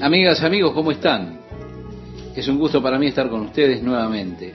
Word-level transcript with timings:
Amigas, 0.00 0.42
amigos, 0.42 0.72
¿cómo 0.72 0.92
están? 0.92 1.40
Es 2.34 2.48
un 2.48 2.58
gusto 2.58 2.82
para 2.82 2.98
mí 2.98 3.06
estar 3.08 3.28
con 3.28 3.42
ustedes 3.42 3.82
nuevamente. 3.82 4.54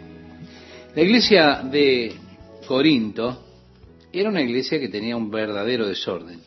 La 0.96 1.02
iglesia 1.02 1.62
de 1.64 2.16
Corinto 2.68 3.46
era 4.12 4.30
una 4.30 4.42
iglesia 4.42 4.80
que 4.80 4.90
tenía 4.90 5.18
un 5.18 5.30
verdadero 5.30 5.88
desorden. 5.88 6.42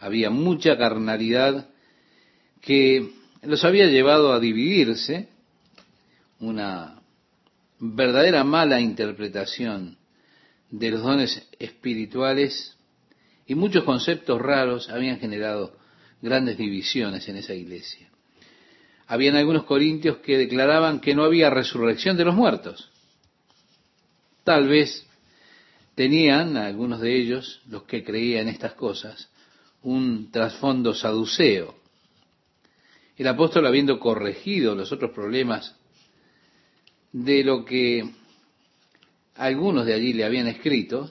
Había 0.00 0.30
mucha 0.30 0.76
carnalidad 0.76 1.68
que 2.60 3.10
los 3.42 3.64
había 3.64 3.86
llevado 3.86 4.32
a 4.32 4.40
dividirse, 4.40 5.28
una 6.40 7.00
verdadera 7.78 8.44
mala 8.44 8.80
interpretación 8.80 9.96
de 10.70 10.90
los 10.90 11.02
dones 11.02 11.48
espirituales 11.58 12.76
y 13.46 13.54
muchos 13.54 13.84
conceptos 13.84 14.40
raros 14.40 14.90
habían 14.90 15.18
generado 15.18 15.76
grandes 16.20 16.56
divisiones 16.56 17.28
en 17.28 17.36
esa 17.36 17.54
iglesia. 17.54 18.08
Habían 19.06 19.36
algunos 19.36 19.64
corintios 19.64 20.18
que 20.18 20.36
declaraban 20.36 21.00
que 21.00 21.14
no 21.14 21.24
había 21.24 21.50
resurrección 21.50 22.16
de 22.16 22.24
los 22.24 22.34
muertos. 22.34 22.90
Tal 24.42 24.68
vez 24.68 25.06
tenían, 25.94 26.56
algunos 26.56 27.00
de 27.00 27.16
ellos, 27.16 27.62
los 27.68 27.84
que 27.84 28.02
creían 28.02 28.48
estas 28.48 28.74
cosas, 28.74 29.30
un 29.82 30.30
trasfondo 30.30 30.94
saduceo. 30.94 31.74
El 33.16 33.28
apóstol, 33.28 33.66
habiendo 33.66 33.98
corregido 33.98 34.74
los 34.74 34.92
otros 34.92 35.12
problemas 35.12 35.74
de 37.12 37.44
lo 37.44 37.64
que 37.64 38.04
algunos 39.36 39.86
de 39.86 39.94
allí 39.94 40.12
le 40.12 40.24
habían 40.24 40.48
escrito, 40.48 41.10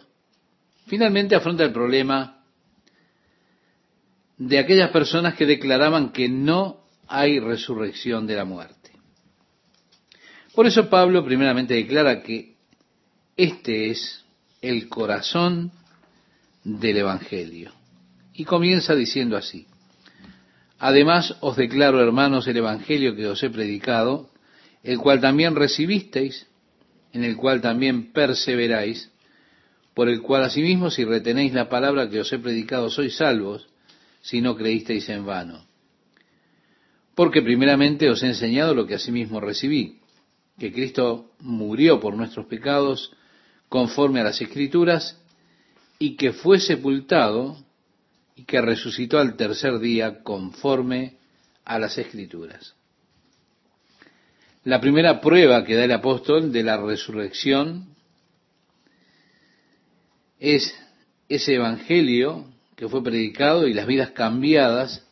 finalmente 0.88 1.36
afronta 1.36 1.64
el 1.64 1.72
problema 1.72 2.35
de 4.38 4.60
aquellas 4.60 4.92
personas 4.92 5.36
que 5.36 5.46
declaraban 5.46 6.12
que 6.12 6.30
no 6.30 6.82
hay 7.08 7.40
resurrección 7.40 8.28
de 8.28 8.36
la 8.36 8.46
muerte. 8.46 8.92
Por 10.54 10.68
eso 10.68 10.90
Pablo 10.90 11.24
primeramente 11.24 11.74
declara 11.74 12.22
que 12.22 12.56
este 13.38 13.90
es 13.92 14.24
el 14.62 14.88
corazón 14.88 15.72
del 16.64 16.98
Evangelio. 16.98 17.72
Y 18.34 18.46
comienza 18.46 18.96
diciendo 18.96 19.38
así, 19.38 19.68
Además 20.80 21.36
os 21.40 21.56
declaro, 21.56 22.02
hermanos, 22.02 22.48
el 22.48 22.58
Evangelio 22.58 23.16
que 23.16 23.28
os 23.28 23.42
he 23.44 23.50
predicado, 23.50 24.30
el 24.84 25.00
cual 25.00 25.22
también 25.22 25.56
recibisteis, 25.56 26.48
en 27.14 27.24
el 27.24 27.38
cual 27.38 27.62
también 27.62 28.12
perseveráis, 28.12 29.10
por 29.94 30.10
el 30.10 30.22
cual 30.22 30.44
asimismo 30.44 30.92
si 30.92 31.06
retenéis 31.06 31.54
la 31.54 31.70
palabra 31.70 32.10
que 32.10 32.20
os 32.20 32.32
he 32.34 32.40
predicado 32.40 32.90
sois 32.90 33.16
salvos, 33.16 33.68
si 34.26 34.42
no 34.42 34.56
creísteis 34.56 35.08
en 35.10 35.24
vano. 35.24 35.68
Porque 37.14 37.44
primeramente 37.44 38.10
os 38.10 38.24
he 38.24 38.28
enseñado 38.28 38.74
lo 38.74 38.88
que 38.88 38.96
asimismo 38.96 39.40
recibí, 39.40 40.00
que 40.58 40.72
Cristo 40.72 41.32
murió 41.40 42.00
por 42.00 42.16
nuestros 42.16 42.48
pecados 42.48 43.12
conforme 43.70 44.22
a 44.22 44.24
las 44.24 44.42
Escrituras, 44.42 45.22
y 46.00 46.16
que 46.18 46.34
fue 46.34 46.60
sepultado 46.60 47.56
y 48.36 48.46
que 48.46 48.62
resucitó 48.62 49.20
al 49.20 49.38
tercer 49.38 49.80
día 49.80 50.24
conforme 50.24 51.18
a 51.64 51.78
las 51.78 51.98
Escrituras. 51.98 52.76
La 54.64 54.82
primera 54.82 55.22
prueba 55.22 55.64
que 55.64 55.76
da 55.76 55.86
el 55.86 55.92
apóstol 55.92 56.52
de 56.52 56.64
la 56.64 56.78
resurrección 56.78 57.96
es 60.40 60.76
ese 61.30 61.54
evangelio 61.54 62.55
que 62.76 62.88
fue 62.88 63.04
predicado 63.04 63.68
y 63.68 63.74
las 63.74 63.88
vidas 63.88 64.12
cambiadas 64.12 65.08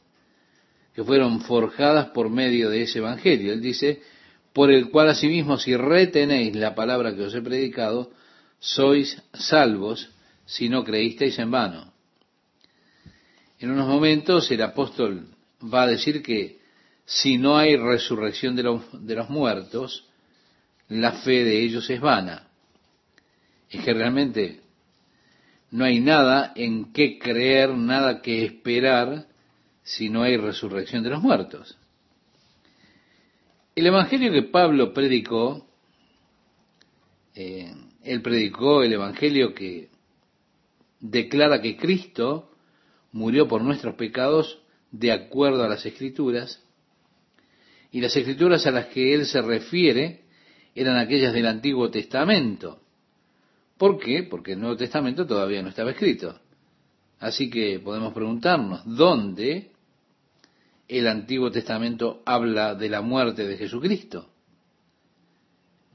que 0.94 1.03
fueron 1.03 1.42
forjadas 1.42 2.08
por 2.08 2.30
medio 2.30 2.69
de 2.69 2.83
ese 2.83 3.00
evangelio. 3.00 3.53
Él 3.53 3.61
dice, 3.61 4.02
por 4.53 4.72
el 4.72 4.89
cual 4.89 5.09
asimismo 5.09 5.58
si 5.58 5.75
retenéis 5.75 6.56
la 6.56 6.75
palabra 6.75 7.16
que 7.16 7.23
os 7.23 7.34
he 7.34 7.41
predicado, 7.41 8.11
sois 8.59 9.22
salvos 9.34 10.09
si 10.46 10.69
no 10.69 10.84
creísteis 10.84 11.40
en 11.40 11.51
vano. 11.51 11.94
En 13.59 13.72
unos 13.72 13.88
momentos 13.88 14.51
el 14.51 14.62
apóstol 14.62 15.28
va 15.62 15.84
a 15.84 15.88
decir 15.88 16.22
que 16.22 16.59
si 17.06 17.38
no 17.38 17.57
hay 17.57 17.75
resurrección 17.75 18.56
de 18.56 18.63
los, 18.63 19.06
de 19.06 19.16
los 19.16 19.30
muertos, 19.30 20.07
la 20.90 21.13
fe 21.13 21.44
de 21.44 21.63
ellos 21.63 21.90
es 21.90 22.00
vana. 22.00 22.47
Es 23.69 23.84
que 23.84 23.94
realmente 23.94 24.62
no 25.73 25.85
hay 25.85 26.00
nada 26.00 26.53
en 26.56 26.94
qué 26.94 27.17
creer, 27.17 27.75
nada 27.75 28.22
que 28.22 28.45
esperar 28.45 29.25
si 29.81 30.07
no 30.07 30.22
hay 30.22 30.38
resurrección 30.38 31.01
de 31.01 31.09
los 31.09 31.23
muertos. 31.23 31.79
El 33.75 33.88
Evangelio 33.88 34.31
que 34.31 34.44
Pablo 34.44 34.94
predicó, 34.94 35.67
eh, 37.33 37.73
él 38.03 38.22
predicó 38.22 38.83
el 38.83 38.94
Evangelio 38.94 39.56
que 39.56 39.89
declara 41.00 41.59
que 41.59 41.75
Cristo 41.75 42.51
murió 43.12 43.47
por 43.47 43.63
nuestros 43.63 43.95
pecados 43.95 44.62
de 44.91 45.12
acuerdo 45.12 45.63
a 45.63 45.69
las 45.69 45.83
escrituras, 45.88 46.62
y 47.91 48.00
las 48.00 48.16
escrituras 48.16 48.67
a 48.67 48.72
las 48.72 48.85
que 48.88 49.16
él 49.16 49.25
se 49.25 49.41
refiere 49.41 50.22
eran 50.75 50.97
aquellas 50.97 51.33
del 51.33 51.47
Antiguo 51.47 51.89
Testamento. 51.89 52.82
¿Por 53.83 53.99
qué? 53.99 54.23
Porque 54.23 54.53
el 54.53 54.61
Nuevo 54.61 54.77
Testamento 54.77 55.27
todavía 55.27 55.61
no 55.61 55.67
estaba 55.67 55.91
escrito. 55.91 56.39
Así 57.19 57.49
que 57.49 57.81
podemos 57.81 58.13
preguntarnos, 58.13 58.81
¿dónde 58.85 59.71
el 60.88 61.05
Antiguo 61.05 61.51
Testamento 61.51 62.23
habla 62.25 62.75
de 62.75 62.88
la 62.88 63.01
muerte 63.01 63.45
de 63.45 63.57
Jesucristo? 63.57 64.29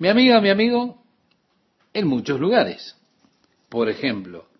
Mi 0.00 0.08
amiga, 0.08 0.38
mi 0.42 0.50
amigo, 0.50 1.02
en 1.94 2.08
muchos 2.08 2.38
lugares. 2.38 2.94
Por 3.70 3.88
ejemplo, 3.88 4.50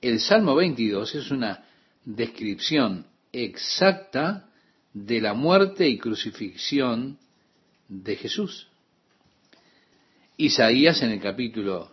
el 0.00 0.20
Salmo 0.20 0.54
22 0.54 1.16
es 1.16 1.32
una 1.32 1.64
descripción 2.04 3.08
exacta 3.32 4.48
de 4.94 5.20
la 5.20 5.34
muerte 5.34 5.88
y 5.88 5.98
crucifixión 5.98 7.18
de 7.88 8.14
Jesús. 8.14 8.68
Isaías 10.36 11.02
en 11.02 11.10
el 11.10 11.20
capítulo 11.20 11.90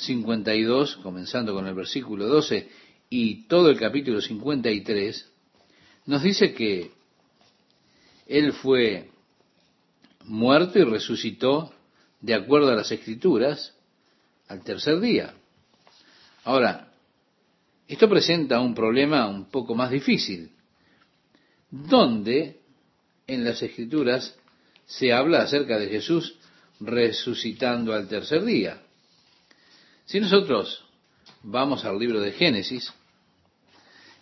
52, 0.00 0.96
comenzando 0.96 1.54
con 1.54 1.66
el 1.66 1.74
versículo 1.74 2.26
12, 2.26 2.68
y 3.08 3.46
todo 3.46 3.70
el 3.70 3.78
capítulo 3.78 4.20
53, 4.20 5.30
nos 6.06 6.22
dice 6.22 6.54
que 6.54 6.90
Él 8.26 8.52
fue 8.52 9.10
muerto 10.24 10.78
y 10.78 10.84
resucitó 10.84 11.72
de 12.20 12.34
acuerdo 12.34 12.70
a 12.70 12.76
las 12.76 12.90
escrituras 12.90 13.74
al 14.48 14.62
tercer 14.62 15.00
día. 15.00 15.34
Ahora, 16.44 16.92
esto 17.88 18.08
presenta 18.08 18.60
un 18.60 18.74
problema 18.74 19.26
un 19.28 19.50
poco 19.50 19.74
más 19.74 19.90
difícil. 19.90 20.50
¿Dónde 21.70 22.60
en 23.26 23.44
las 23.44 23.62
escrituras 23.62 24.36
se 24.86 25.12
habla 25.12 25.42
acerca 25.42 25.78
de 25.78 25.88
Jesús 25.88 26.36
resucitando 26.80 27.92
al 27.92 28.08
tercer 28.08 28.44
día? 28.44 28.82
Si 30.10 30.18
nosotros 30.18 30.82
vamos 31.44 31.84
al 31.84 31.96
libro 31.96 32.20
de 32.20 32.32
Génesis, 32.32 32.92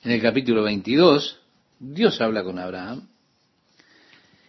en 0.05 0.11
el 0.11 0.21
capítulo 0.21 0.63
22, 0.65 1.41
Dios 1.79 2.21
habla 2.21 2.45
con 2.45 2.59
Abraham 2.59 3.09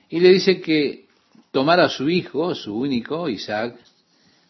y 0.09 0.19
le 0.19 0.33
dice 0.33 0.59
que 0.59 1.05
tomara 1.51 1.85
a 1.85 1.89
su 1.89 2.09
hijo, 2.09 2.53
su 2.55 2.75
único, 2.75 3.29
Isaac, 3.29 3.79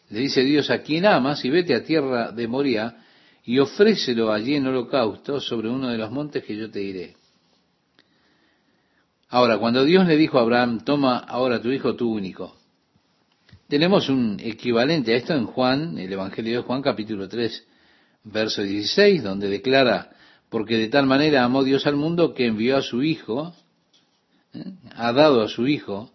le 0.09 0.21
dice 0.21 0.41
Dios 0.41 0.71
a 0.71 0.81
quien 0.81 1.05
amas 1.05 1.45
y 1.45 1.51
vete 1.51 1.75
a 1.75 1.83
tierra 1.83 2.31
de 2.31 2.47
Moria 2.47 3.05
y 3.45 3.59
ofrécelo 3.59 4.33
allí 4.33 4.55
en 4.55 4.65
holocausto 4.65 5.39
sobre 5.39 5.69
uno 5.69 5.89
de 5.89 5.97
los 5.99 6.09
montes 6.09 6.43
que 6.43 6.57
yo 6.57 6.71
te 6.71 6.79
diré. 6.79 7.15
Ahora, 9.27 9.59
cuando 9.59 9.85
Dios 9.85 10.07
le 10.07 10.17
dijo 10.17 10.39
a 10.39 10.41
Abraham, 10.41 10.83
toma 10.83 11.19
ahora 11.19 11.61
tu 11.61 11.69
hijo, 11.69 11.95
tu 11.95 12.11
único, 12.11 12.58
tenemos 13.69 14.09
un 14.09 14.39
equivalente 14.41 15.13
a 15.13 15.17
esto 15.17 15.35
en 15.35 15.45
Juan, 15.45 15.99
el 15.99 16.11
Evangelio 16.11 16.57
de 16.57 16.63
Juan, 16.63 16.81
capítulo 16.81 17.29
3, 17.29 17.67
verso 18.23 18.63
16, 18.63 19.21
donde 19.21 19.47
declara, 19.47 20.09
porque 20.49 20.75
de 20.75 20.87
tal 20.87 21.05
manera 21.05 21.43
amó 21.43 21.63
Dios 21.63 21.85
al 21.85 21.95
mundo 21.95 22.33
que 22.33 22.47
envió 22.47 22.77
a 22.77 22.81
su 22.81 23.03
hijo, 23.03 23.53
¿eh? 24.53 24.63
ha 24.95 25.13
dado 25.13 25.43
a 25.43 25.47
su 25.47 25.67
hijo 25.67 26.11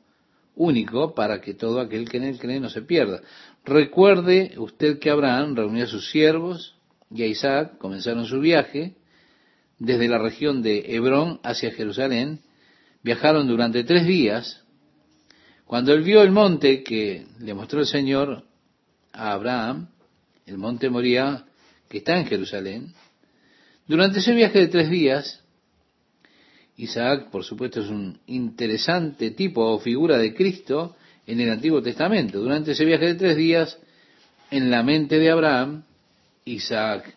único 0.56 1.14
para 1.14 1.40
que 1.40 1.54
todo 1.54 1.78
aquel 1.78 2.08
que 2.08 2.16
en 2.16 2.24
él 2.24 2.38
cree 2.40 2.58
no 2.58 2.68
se 2.70 2.82
pierda. 2.82 3.20
Recuerde 3.64 4.54
usted 4.58 4.98
que 4.98 5.10
Abraham 5.10 5.54
reunió 5.54 5.84
a 5.84 5.88
sus 5.88 6.10
siervos, 6.10 6.74
y 7.08 7.22
a 7.22 7.26
Isaac 7.26 7.78
comenzaron 7.78 8.26
su 8.26 8.40
viaje 8.40 8.96
desde 9.78 10.08
la 10.08 10.18
región 10.18 10.62
de 10.62 10.96
Hebrón 10.96 11.38
hacia 11.44 11.70
Jerusalén. 11.70 12.40
Viajaron 13.04 13.46
durante 13.46 13.84
tres 13.84 14.04
días. 14.06 14.63
Cuando 15.66 15.92
él 15.92 16.02
vio 16.02 16.22
el 16.22 16.30
monte 16.30 16.82
que 16.82 17.26
le 17.40 17.54
mostró 17.54 17.80
el 17.80 17.86
Señor 17.86 18.44
a 19.12 19.32
Abraham, 19.32 19.88
el 20.46 20.58
monte 20.58 20.90
Moría, 20.90 21.44
que 21.88 21.98
está 21.98 22.18
en 22.18 22.26
Jerusalén, 22.26 22.92
durante 23.86 24.18
ese 24.18 24.32
viaje 24.32 24.58
de 24.58 24.68
tres 24.68 24.90
días, 24.90 25.42
Isaac, 26.76 27.30
por 27.30 27.44
supuesto, 27.44 27.80
es 27.80 27.88
un 27.88 28.18
interesante 28.26 29.30
tipo 29.30 29.62
o 29.62 29.78
figura 29.78 30.18
de 30.18 30.34
Cristo 30.34 30.96
en 31.26 31.40
el 31.40 31.50
Antiguo 31.50 31.80
Testamento. 31.82 32.40
Durante 32.40 32.72
ese 32.72 32.84
viaje 32.84 33.06
de 33.06 33.14
tres 33.14 33.36
días, 33.36 33.78
en 34.50 34.70
la 34.70 34.82
mente 34.82 35.18
de 35.18 35.30
Abraham, 35.30 35.84
Isaac 36.44 37.16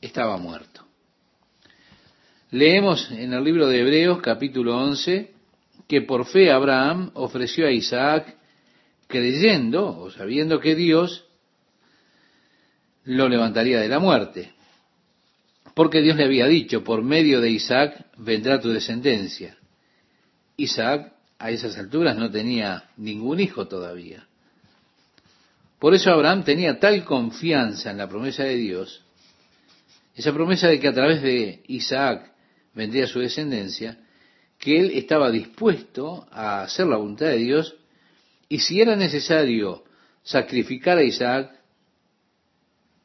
estaba 0.00 0.36
muerto. 0.38 0.84
Leemos 2.50 3.10
en 3.10 3.32
el 3.32 3.44
libro 3.44 3.66
de 3.66 3.80
Hebreos 3.80 4.20
capítulo 4.20 4.76
11 4.76 5.31
que 5.92 6.00
por 6.00 6.24
fe 6.24 6.50
Abraham 6.50 7.10
ofreció 7.12 7.66
a 7.66 7.70
Isaac 7.70 8.34
creyendo 9.08 9.98
o 9.98 10.10
sabiendo 10.10 10.58
que 10.58 10.74
Dios 10.74 11.26
lo 13.04 13.28
levantaría 13.28 13.78
de 13.78 13.90
la 13.90 13.98
muerte. 13.98 14.54
Porque 15.74 16.00
Dios 16.00 16.16
le 16.16 16.24
había 16.24 16.46
dicho, 16.46 16.82
por 16.82 17.02
medio 17.02 17.42
de 17.42 17.50
Isaac 17.50 18.06
vendrá 18.16 18.58
tu 18.58 18.70
descendencia. 18.70 19.58
Isaac 20.56 21.12
a 21.38 21.50
esas 21.50 21.76
alturas 21.76 22.16
no 22.16 22.30
tenía 22.30 22.88
ningún 22.96 23.40
hijo 23.40 23.68
todavía. 23.68 24.26
Por 25.78 25.92
eso 25.92 26.10
Abraham 26.10 26.42
tenía 26.42 26.80
tal 26.80 27.04
confianza 27.04 27.90
en 27.90 27.98
la 27.98 28.08
promesa 28.08 28.44
de 28.44 28.56
Dios, 28.56 29.04
esa 30.16 30.32
promesa 30.32 30.68
de 30.68 30.80
que 30.80 30.88
a 30.88 30.94
través 30.94 31.20
de 31.20 31.62
Isaac 31.66 32.32
vendría 32.72 33.06
su 33.06 33.20
descendencia, 33.20 33.98
que 34.62 34.78
él 34.78 34.92
estaba 34.94 35.28
dispuesto 35.32 36.24
a 36.30 36.62
hacer 36.62 36.86
la 36.86 36.96
voluntad 36.96 37.26
de 37.26 37.38
Dios 37.38 37.74
y 38.48 38.60
si 38.60 38.80
era 38.80 38.94
necesario 38.94 39.82
sacrificar 40.22 40.98
a 40.98 41.02
Isaac, 41.02 41.50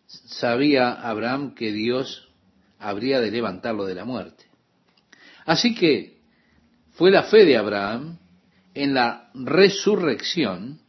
sabía 0.05 0.91
Abraham 0.91 1.55
que 1.55 1.71
Dios 1.71 2.29
habría 2.77 3.19
de 3.21 3.31
levantarlo 3.31 3.85
de 3.85 3.95
la 3.95 4.05
muerte. 4.05 4.45
Así 5.47 5.73
que 5.73 6.19
fue 6.91 7.09
la 7.09 7.23
fe 7.23 7.43
de 7.43 7.57
Abraham 7.57 8.19
en 8.75 8.93
la 8.93 9.31
resurrección 9.33 10.79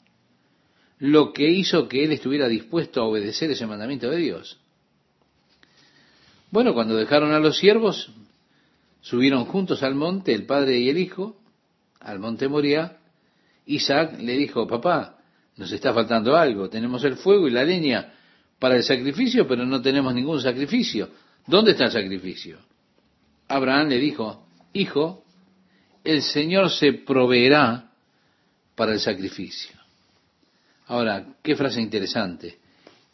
lo 0.99 1.33
que 1.33 1.49
hizo 1.49 1.89
que 1.89 2.05
él 2.05 2.13
estuviera 2.13 2.47
dispuesto 2.47 3.01
a 3.01 3.07
obedecer 3.07 3.51
ese 3.51 3.67
mandamiento 3.67 4.11
de 4.11 4.19
Dios. 4.19 4.61
Bueno, 6.51 6.75
cuando 6.75 6.95
dejaron 6.95 7.33
a 7.33 7.39
los 7.39 7.57
siervos, 7.57 8.13
subieron 9.01 9.45
juntos 9.45 9.83
al 9.83 9.95
monte, 9.95 10.33
el 10.35 10.47
padre 10.47 10.79
y 10.79 10.89
el 10.89 10.99
hijo, 10.99 11.41
al 12.01 12.19
monte 12.19 12.49
Moria. 12.49 12.99
Isaac 13.67 14.19
le 14.21 14.37
dijo, 14.37 14.67
papá, 14.67 15.19
nos 15.57 15.73
está 15.73 15.93
faltando 15.93 16.37
algo, 16.37 16.69
tenemos 16.69 17.05
el 17.05 17.17
fuego 17.17 17.49
y 17.49 17.51
la 17.51 17.65
leña 17.65 18.15
para 18.59 18.77
el 18.77 18.83
sacrificio, 18.83 19.47
pero 19.47 19.65
no 19.65 19.81
tenemos 19.83 20.15
ningún 20.15 20.41
sacrificio. 20.41 21.11
¿Dónde 21.47 21.73
está 21.73 21.85
el 21.85 21.93
sacrificio? 21.93 22.59
Abraham 23.49 23.89
le 23.89 23.99
dijo, 23.99 24.47
hijo, 24.73 25.25
el 26.05 26.23
Señor 26.23 26.71
se 26.71 26.93
proveerá 26.93 27.91
para 28.75 28.93
el 28.93 29.01
sacrificio. 29.01 29.77
Ahora, 30.87 31.27
qué 31.43 31.57
frase 31.57 31.81
interesante. 31.81 32.59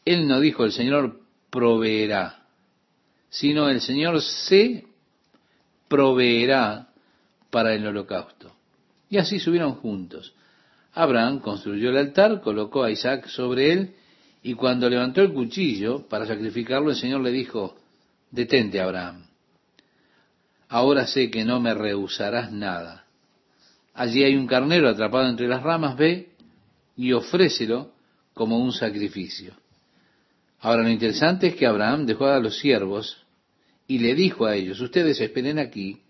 Él 0.05 0.29
no 0.29 0.41
dijo 0.41 0.65
el 0.65 0.73
Señor 0.73 1.21
proveerá, 1.51 2.47
sino 3.31 3.69
el 3.69 3.81
Señor 3.81 4.21
se 4.21 4.85
proveerá 5.95 6.89
para 7.51 7.73
el 7.73 7.87
holocausto. 7.87 8.53
Y 9.09 9.19
así 9.19 9.39
subieron 9.39 9.77
juntos. 9.77 10.35
Abraham 10.93 11.39
construyó 11.39 11.91
el 11.91 11.99
altar, 11.99 12.41
colocó 12.41 12.83
a 12.83 12.91
Isaac 12.91 13.29
sobre 13.29 13.73
él, 13.73 13.95
y 14.43 14.55
cuando 14.55 14.91
levantó 14.91 15.23
el 15.23 15.33
cuchillo 15.33 16.09
para 16.09 16.27
sacrificarlo, 16.27 16.91
el 16.91 16.97
Señor 16.97 17.21
le 17.21 17.31
dijo, 17.31 17.77
detente, 18.33 18.81
Abraham. 18.81 19.27
Ahora 20.69 21.07
sé 21.07 21.31
que 21.31 21.45
no 21.45 21.61
me 21.61 21.75
rehusarás 21.75 22.51
nada. 22.51 23.05
Allí 23.95 24.25
hay 24.25 24.35
un 24.35 24.49
carnero 24.49 24.89
atrapado 24.89 25.29
entre 25.29 25.47
las 25.47 25.63
ramas, 25.63 25.97
ve 25.97 26.33
y 26.97 27.13
ofrécelo 27.13 27.93
como 28.35 28.59
un 28.59 28.73
sacrificio. 28.73 29.55
Ahora 30.59 30.83
lo 30.83 30.89
interesante 30.89 31.47
es 31.47 31.55
que 31.55 31.67
Abraham 31.67 32.05
dejó 32.05 32.27
a 32.27 32.41
los 32.41 32.59
siervos 32.59 33.24
y 33.87 33.99
le 33.99 34.15
dijo 34.15 34.47
a 34.47 34.57
ellos, 34.57 34.81
ustedes 34.81 35.21
esperen 35.21 35.59
aquí, 35.59 36.01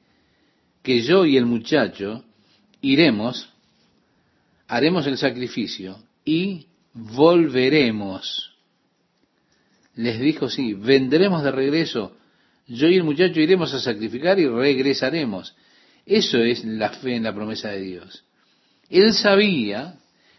que 0.83 1.03
yo 1.03 1.25
y 1.25 1.37
el 1.37 1.47
muchacho 1.47 2.25
iremos, 2.81 3.49
haremos 4.69 5.07
el 5.07 5.19
sacrificio 5.19 5.99
y 6.25 6.67
volveremos. 6.93 8.53
Les 9.97 10.21
dijo, 10.21 10.49
sí, 10.49 10.75
vendremos 10.75 11.43
de 11.43 11.51
regreso, 11.51 12.17
yo 12.67 12.89
y 12.89 12.97
el 12.97 13.05
muchacho 13.05 13.41
iremos 13.41 13.73
a 13.75 13.81
sacrificar 13.81 14.39
y 14.39 14.47
regresaremos. 14.47 15.55
Eso 16.07 16.39
es 16.39 16.65
la 16.65 16.91
fe 16.91 17.17
en 17.17 17.25
la 17.25 17.35
promesa 17.35 17.71
de 17.71 17.81
Dios. 17.81 18.25
Él 18.91 19.13
sabía 19.15 19.97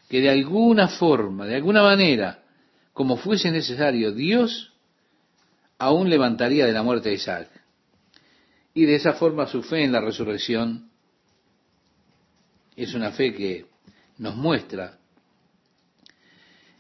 que 0.10 0.22
de 0.22 0.30
alguna 0.30 0.88
forma, 0.88 1.46
de 1.46 1.56
alguna 1.56 1.82
manera, 1.82 2.44
como 2.94 3.18
fuese 3.18 3.52
necesario, 3.52 4.12
Dios 4.12 4.72
aún 5.78 6.10
levantaría 6.10 6.66
de 6.66 6.74
la 6.74 6.84
muerte 6.84 7.10
a 7.10 7.14
Isaac. 7.14 7.50
Y 8.74 8.86
de 8.86 8.96
esa 8.96 9.14
forma 9.14 9.48
su 9.48 9.64
fe 9.64 9.84
en 9.84 9.92
la 9.92 10.02
resurrección 10.02 10.90
es 12.76 12.94
una 12.94 13.12
fe 13.12 13.34
que 13.34 13.66
nos 14.18 14.36
muestra 14.36 15.00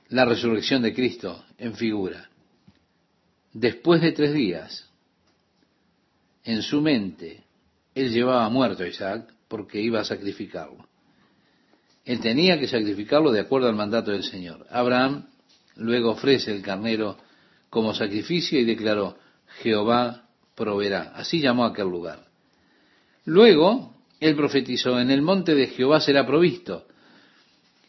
la 0.09 0.25
resurrección 0.25 0.81
de 0.81 0.93
Cristo 0.93 1.43
en 1.57 1.75
figura. 1.75 2.29
Después 3.53 4.01
de 4.01 4.11
tres 4.11 4.33
días, 4.33 4.89
en 6.43 6.61
su 6.61 6.81
mente, 6.81 7.43
él 7.95 8.11
llevaba 8.11 8.49
muerto 8.49 8.83
a 8.83 8.87
Isaac 8.87 9.33
porque 9.47 9.81
iba 9.81 10.01
a 10.01 10.05
sacrificarlo. 10.05 10.87
Él 12.03 12.19
tenía 12.19 12.59
que 12.59 12.67
sacrificarlo 12.67 13.31
de 13.31 13.39
acuerdo 13.39 13.67
al 13.67 13.75
mandato 13.75 14.11
del 14.11 14.23
Señor. 14.23 14.67
Abraham 14.69 15.27
luego 15.75 16.11
ofrece 16.11 16.51
el 16.51 16.61
carnero 16.61 17.17
como 17.69 17.93
sacrificio 17.93 18.59
y 18.59 18.65
declaró, 18.65 19.17
Jehová 19.61 20.27
proveerá. 20.55 21.13
Así 21.15 21.39
llamó 21.39 21.65
aquel 21.65 21.87
lugar. 21.87 22.25
Luego, 23.25 23.93
él 24.19 24.35
profetizó, 24.35 24.99
en 24.99 25.11
el 25.11 25.21
monte 25.21 25.55
de 25.55 25.67
Jehová 25.67 25.99
será 25.99 26.25
provisto. 26.25 26.85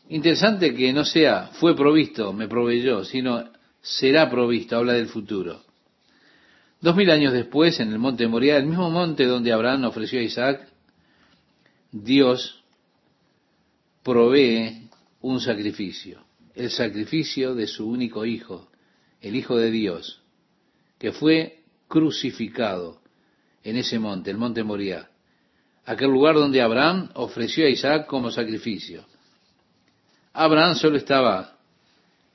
Interesante 0.09 0.75
que 0.75 0.93
no 0.93 1.05
sea 1.05 1.51
fue 1.55 1.75
provisto, 1.75 2.33
me 2.33 2.49
proveyó, 2.49 3.05
sino 3.05 3.45
será 3.81 4.31
provisto, 4.31 4.77
habla 4.77 4.95
del 4.95 5.09
futuro. 5.09 5.63
Dos 6.81 6.95
mil 6.95 7.11
años 7.11 7.33
después, 7.33 7.81
en 7.81 7.93
el 7.93 7.99
monte 7.99 8.27
Moriah, 8.29 8.59
el 8.59 8.67
mismo 8.67 8.91
monte 8.91 9.25
donde 9.25 9.53
Abraham 9.53 9.85
ofreció 9.85 10.21
a 10.21 10.23
Isaac, 10.23 10.69
Dios 11.91 12.63
provee 14.03 14.89
un 15.23 15.41
sacrificio, 15.41 16.23
el 16.55 16.71
sacrificio 16.71 17.55
de 17.55 17.67
su 17.67 17.89
único 17.89 18.25
hijo, 18.25 18.69
el 19.27 19.35
Hijo 19.35 19.57
de 19.57 19.71
Dios, 19.73 20.21
que 20.99 21.11
fue 21.11 21.61
crucificado 21.89 23.01
en 23.65 23.77
ese 23.77 23.99
monte, 23.99 24.31
el 24.31 24.39
monte 24.39 24.63
Moriah, 24.63 25.09
aquel 25.85 26.11
lugar 26.11 26.37
donde 26.37 26.63
Abraham 26.63 27.11
ofreció 27.15 27.67
a 27.67 27.71
Isaac 27.71 28.07
como 28.07 28.31
sacrificio. 28.31 29.05
Abraham 30.33 30.77
solo 30.77 30.97
estaba 30.97 31.57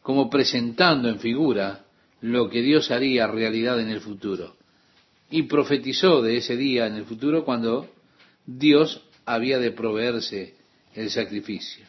como 0.02 0.30
presentando 0.30 1.08
en 1.08 1.20
figura 1.20 1.86
lo 2.20 2.50
que 2.50 2.62
Dios 2.62 2.92
haría 2.92 3.28
realidad 3.28 3.80
en 3.80 3.90
el 3.90 4.02
futuro. 4.02 4.58
Y 5.30 5.44
profetizó 5.44 6.22
de 6.22 6.38
ese 6.38 6.58
día 6.58 6.88
en 6.88 6.96
el 6.96 7.06
futuro 7.06 7.46
cuando 7.46 7.88
Dios 8.46 9.02
había 9.26 9.60
de 9.60 9.72
proveerse 9.72 10.56
el 10.94 11.10
sacrificio. 11.10 11.86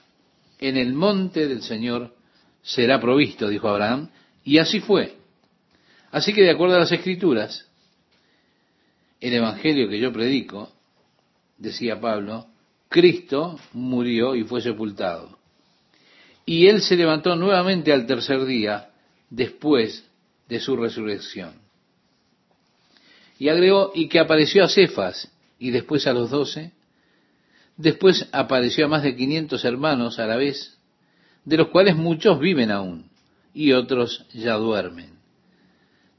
En 0.60 0.76
el 0.76 0.92
monte 0.92 1.48
del 1.48 1.62
Señor 1.62 2.14
será 2.62 3.00
provisto, 3.00 3.48
dijo 3.48 3.68
Abraham, 3.68 4.08
y 4.44 4.58
así 4.58 4.80
fue. 4.80 5.16
Así 6.10 6.32
que 6.32 6.42
de 6.42 6.50
acuerdo 6.50 6.76
a 6.76 6.80
las 6.80 6.92
escrituras, 6.92 7.66
el 9.20 9.34
Evangelio 9.34 9.88
que 9.88 9.98
yo 9.98 10.12
predico, 10.12 10.70
decía 11.56 12.00
Pablo, 12.00 12.46
Cristo 12.88 13.58
murió 13.72 14.34
y 14.34 14.44
fue 14.44 14.60
sepultado. 14.60 15.38
Y 16.44 16.66
él 16.66 16.82
se 16.82 16.96
levantó 16.96 17.36
nuevamente 17.36 17.92
al 17.92 18.06
tercer 18.06 18.44
día 18.44 18.90
después 19.30 20.04
de 20.48 20.60
su 20.60 20.76
resurrección. 20.76 21.54
Y 23.38 23.48
agregó, 23.48 23.92
y 23.94 24.08
que 24.08 24.18
apareció 24.18 24.64
a 24.64 24.68
Cefas 24.68 25.30
y 25.58 25.70
después 25.70 26.06
a 26.06 26.12
los 26.12 26.30
doce, 26.30 26.72
después 27.76 28.28
apareció 28.32 28.86
a 28.86 28.88
más 28.88 29.02
de 29.02 29.16
quinientos 29.16 29.64
hermanos 29.64 30.18
a 30.18 30.26
la 30.26 30.36
vez, 30.36 30.76
de 31.44 31.56
los 31.56 31.68
cuales 31.68 31.96
muchos 31.96 32.38
viven 32.38 32.70
aún 32.70 33.11
y 33.54 33.72
otros 33.72 34.26
ya 34.32 34.54
duermen. 34.54 35.18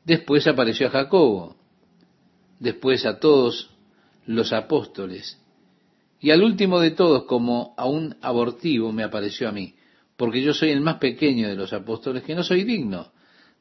Después 0.06 0.48
apareció 0.48 0.88
a 0.88 0.92
Jacobo, 0.92 1.56
después 2.60 3.06
a 3.06 3.20
todos 3.20 3.72
los 4.25 4.54
apóstoles, 4.54 5.40
y 6.20 6.32
al 6.32 6.42
último 6.42 6.80
de 6.80 6.92
todos, 6.92 7.24
como 7.25 7.74
a 7.78 7.86
un 7.86 8.16
abortivo, 8.22 8.92
me 8.92 9.04
apareció 9.04 9.50
a 9.50 9.52
mí, 9.52 9.75
porque 10.16 10.42
yo 10.42 10.54
soy 10.54 10.70
el 10.70 10.82
más 10.82 10.98
pequeño 10.98 11.50
de 11.50 11.56
los 11.56 11.74
apóstoles, 11.74 12.24
que 12.24 12.36
no 12.36 12.44
soy 12.44 12.63
digno 12.63 13.12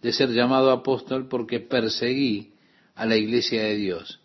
de 0.02 0.12
ser 0.12 0.30
llamado 0.30 0.70
apóstol 0.70 1.28
porque 1.28 1.60
perseguí 1.60 2.52
a 2.94 3.06
la 3.06 3.16
iglesia 3.16 3.62
de 3.62 3.76
Dios. 3.76 4.18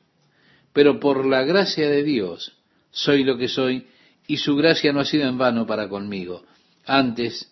pero 0.74 1.00
por 1.00 1.26
la 1.26 1.42
gracia 1.44 1.90
de 1.90 2.04
Dios 2.04 2.54
soy 2.92 3.24
lo 3.24 3.36
que 3.36 3.48
soy 3.48 3.88
y 4.28 4.38
su 4.38 4.56
gracia 4.56 4.94
no 4.94 5.00
ha 5.00 5.06
sido 5.06 5.28
en 5.28 5.38
vano 5.38 5.66
para 5.66 5.90
conmigo. 5.90 6.44
Antes 6.86 7.52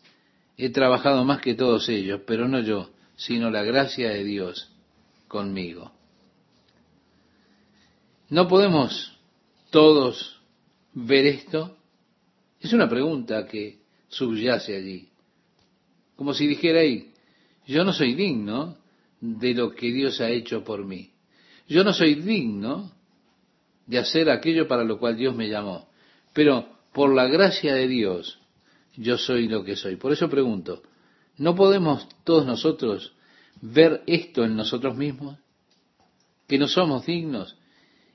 he 0.57 0.69
trabajado 0.69 1.23
más 1.25 1.41
que 1.41 1.55
todos 1.55 1.89
ellos, 1.89 2.21
pero 2.25 2.47
no 2.47 2.61
yo, 2.61 2.89
sino 3.15 3.49
la 3.49 3.63
gracia 3.63 4.09
de 4.09 4.23
Dios 4.23 4.71
conmigo. 5.27 5.91
¿No 8.29 8.47
podemos 8.47 9.17
todos 9.69 10.41
ver 10.93 11.25
esto? 11.25 11.77
Es 12.59 12.73
una 12.73 12.89
pregunta 12.89 13.45
que 13.45 13.79
subyace 14.07 14.75
allí. 14.75 15.09
Como 16.15 16.33
si 16.33 16.47
dijera 16.47 16.79
ahí, 16.79 17.11
yo 17.67 17.83
no 17.83 17.93
soy 17.93 18.13
digno 18.13 18.77
de 19.19 19.53
lo 19.53 19.71
que 19.73 19.91
Dios 19.91 20.21
ha 20.21 20.29
hecho 20.29 20.63
por 20.63 20.85
mí. 20.85 21.11
Yo 21.67 21.83
no 21.83 21.93
soy 21.93 22.15
digno 22.15 22.91
de 23.85 23.99
hacer 23.99 24.29
aquello 24.29 24.67
para 24.67 24.83
lo 24.83 24.97
cual 24.97 25.17
Dios 25.17 25.35
me 25.35 25.49
llamó. 25.49 25.87
Pero 26.33 26.67
por 26.93 27.13
la 27.13 27.27
gracia 27.27 27.75
de 27.75 27.87
Dios, 27.87 28.39
yo 28.97 29.17
soy 29.17 29.47
lo 29.47 29.63
que 29.63 29.75
soy. 29.75 29.95
Por 29.95 30.11
eso 30.11 30.29
pregunto, 30.29 30.83
¿no 31.37 31.55
podemos 31.55 32.07
todos 32.23 32.45
nosotros 32.45 33.13
ver 33.61 34.03
esto 34.07 34.43
en 34.43 34.55
nosotros 34.55 34.95
mismos? 34.95 35.37
Que 36.47 36.57
no 36.57 36.67
somos 36.67 37.05
dignos 37.05 37.57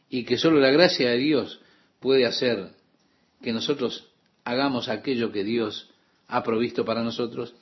y 0.09 0.25
que 0.25 0.39
solo 0.39 0.61
la 0.61 0.71
gracia 0.71 1.11
de 1.11 1.19
Dios 1.19 1.61
puede 2.01 2.27
hacer 2.27 2.71
que 3.43 3.53
nosotros 3.53 4.09
hagamos 4.45 4.89
aquello 4.89 5.33
que 5.33 5.45
Dios 5.45 5.91
ha 6.29 6.43
provisto 6.43 6.85
para 6.85 7.03
nosotros. 7.03 7.55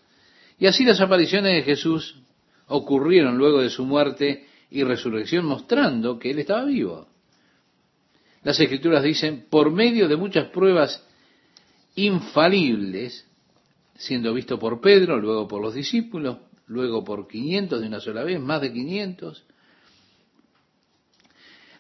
Y 0.59 0.67
así 0.67 0.85
las 0.85 1.01
apariciones 1.01 1.55
de 1.55 1.63
Jesús 1.63 2.17
ocurrieron 2.67 3.39
luego 3.39 3.61
de 3.63 3.71
su 3.71 3.85
muerte 3.85 4.47
y 4.71 4.83
resurrección, 4.83 5.47
mostrando 5.47 6.19
que 6.19 6.31
Él 6.31 6.39
estaba 6.41 6.65
vivo. 6.65 7.09
Las 8.43 8.61
escrituras 8.61 9.03
dicen, 9.03 9.47
por 9.51 9.71
medio 9.71 10.09
de 10.09 10.17
muchas 10.17 10.49
pruebas 10.51 11.05
infalibles, 11.95 13.26
siendo 13.97 14.33
visto 14.33 14.59
por 14.59 14.80
Pedro, 14.80 15.18
luego 15.18 15.49
por 15.49 15.61
los 15.61 15.75
discípulos, 15.75 16.38
luego 16.66 17.04
por 17.04 17.26
500 17.26 17.80
de 17.80 17.87
una 17.87 18.00
sola 18.00 18.23
vez, 18.23 18.40
más 18.40 18.61
de 18.61 18.73
500, 18.73 19.45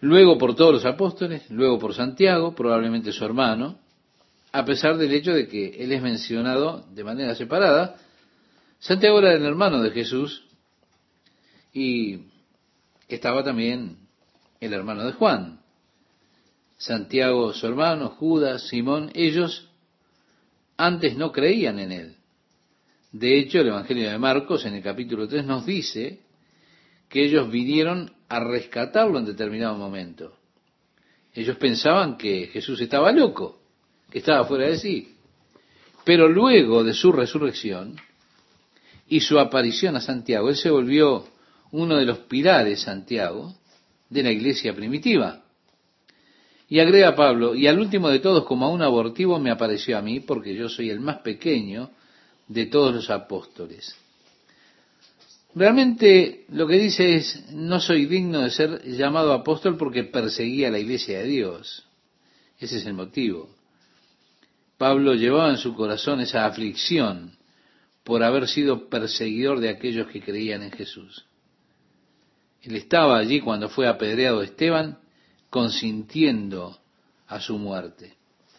luego 0.00 0.38
por 0.38 0.54
todos 0.54 0.74
los 0.74 0.84
apóstoles, 0.84 1.48
luego 1.50 1.78
por 1.78 1.94
Santiago, 1.94 2.54
probablemente 2.54 3.12
su 3.12 3.24
hermano, 3.24 3.78
a 4.52 4.64
pesar 4.64 4.96
del 4.96 5.12
hecho 5.12 5.32
de 5.32 5.46
que 5.46 5.82
él 5.82 5.92
es 5.92 6.02
mencionado 6.02 6.86
de 6.92 7.04
manera 7.04 7.34
separada. 7.34 7.96
Santiago 8.78 9.18
era 9.18 9.34
el 9.34 9.44
hermano 9.44 9.82
de 9.82 9.90
Jesús 9.90 10.44
y 11.72 12.22
estaba 13.08 13.44
también 13.44 13.98
el 14.60 14.72
hermano 14.72 15.04
de 15.04 15.12
Juan. 15.12 15.60
Santiago, 16.78 17.52
su 17.52 17.66
hermano, 17.66 18.10
Judas, 18.10 18.68
Simón, 18.68 19.10
ellos 19.14 19.67
antes 20.78 21.16
no 21.16 21.32
creían 21.32 21.78
en 21.80 21.92
él. 21.92 22.16
De 23.12 23.38
hecho, 23.38 23.60
el 23.60 23.68
Evangelio 23.68 24.10
de 24.10 24.18
Marcos 24.18 24.64
en 24.64 24.74
el 24.74 24.82
capítulo 24.82 25.28
3 25.28 25.44
nos 25.44 25.66
dice 25.66 26.20
que 27.08 27.24
ellos 27.24 27.50
vinieron 27.50 28.12
a 28.28 28.40
rescatarlo 28.40 29.18
en 29.18 29.24
determinado 29.24 29.76
momento. 29.76 30.34
Ellos 31.34 31.56
pensaban 31.56 32.16
que 32.16 32.46
Jesús 32.46 32.80
estaba 32.80 33.12
loco, 33.12 33.60
que 34.10 34.18
estaba 34.18 34.44
fuera 34.44 34.68
de 34.68 34.78
sí. 34.78 35.16
Pero 36.04 36.28
luego 36.28 36.84
de 36.84 36.94
su 36.94 37.12
resurrección 37.12 37.96
y 39.08 39.20
su 39.20 39.38
aparición 39.38 39.96
a 39.96 40.00
Santiago, 40.00 40.48
él 40.48 40.56
se 40.56 40.70
volvió 40.70 41.26
uno 41.72 41.96
de 41.96 42.06
los 42.06 42.18
pilares, 42.20 42.82
Santiago, 42.82 43.54
de 44.08 44.22
la 44.22 44.30
iglesia 44.30 44.74
primitiva. 44.74 45.42
Y 46.68 46.80
agrega 46.80 47.14
Pablo, 47.14 47.54
y 47.54 47.66
al 47.66 47.78
último 47.78 48.10
de 48.10 48.18
todos, 48.18 48.44
como 48.44 48.66
a 48.66 48.70
un 48.70 48.82
abortivo, 48.82 49.38
me 49.38 49.50
apareció 49.50 49.96
a 49.96 50.02
mí, 50.02 50.20
porque 50.20 50.54
yo 50.54 50.68
soy 50.68 50.90
el 50.90 51.00
más 51.00 51.18
pequeño 51.18 51.90
de 52.46 52.66
todos 52.66 52.94
los 52.94 53.10
apóstoles. 53.10 53.96
Realmente 55.54 56.44
lo 56.50 56.66
que 56.66 56.78
dice 56.78 57.16
es, 57.16 57.50
no 57.52 57.80
soy 57.80 58.06
digno 58.06 58.42
de 58.42 58.50
ser 58.50 58.82
llamado 58.84 59.32
apóstol 59.32 59.76
porque 59.76 60.04
perseguía 60.04 60.70
la 60.70 60.78
iglesia 60.78 61.20
de 61.20 61.24
Dios. 61.24 61.84
Ese 62.60 62.76
es 62.76 62.86
el 62.86 62.94
motivo. 62.94 63.48
Pablo 64.76 65.14
llevaba 65.14 65.50
en 65.50 65.56
su 65.56 65.74
corazón 65.74 66.20
esa 66.20 66.46
aflicción 66.46 67.32
por 68.04 68.22
haber 68.22 68.46
sido 68.46 68.88
perseguidor 68.88 69.60
de 69.60 69.70
aquellos 69.70 70.08
que 70.08 70.20
creían 70.20 70.62
en 70.62 70.70
Jesús. 70.70 71.24
Él 72.62 72.76
estaba 72.76 73.18
allí 73.18 73.40
cuando 73.40 73.68
fue 73.68 73.88
apedreado 73.88 74.42
Esteban, 74.42 74.98
consintiendo 75.50 76.78
a 77.26 77.40
su 77.40 77.58
muerte. 77.58 78.14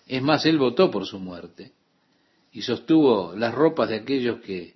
Es 0.07 0.21
más, 0.21 0.45
él 0.45 0.57
votó 0.57 0.89
por 0.89 1.05
su 1.05 1.19
muerte 1.19 1.71
y 2.51 2.61
sostuvo 2.61 3.35
las 3.35 3.53
ropas 3.53 3.89
de 3.89 3.97
aquellos 3.97 4.41
que 4.41 4.73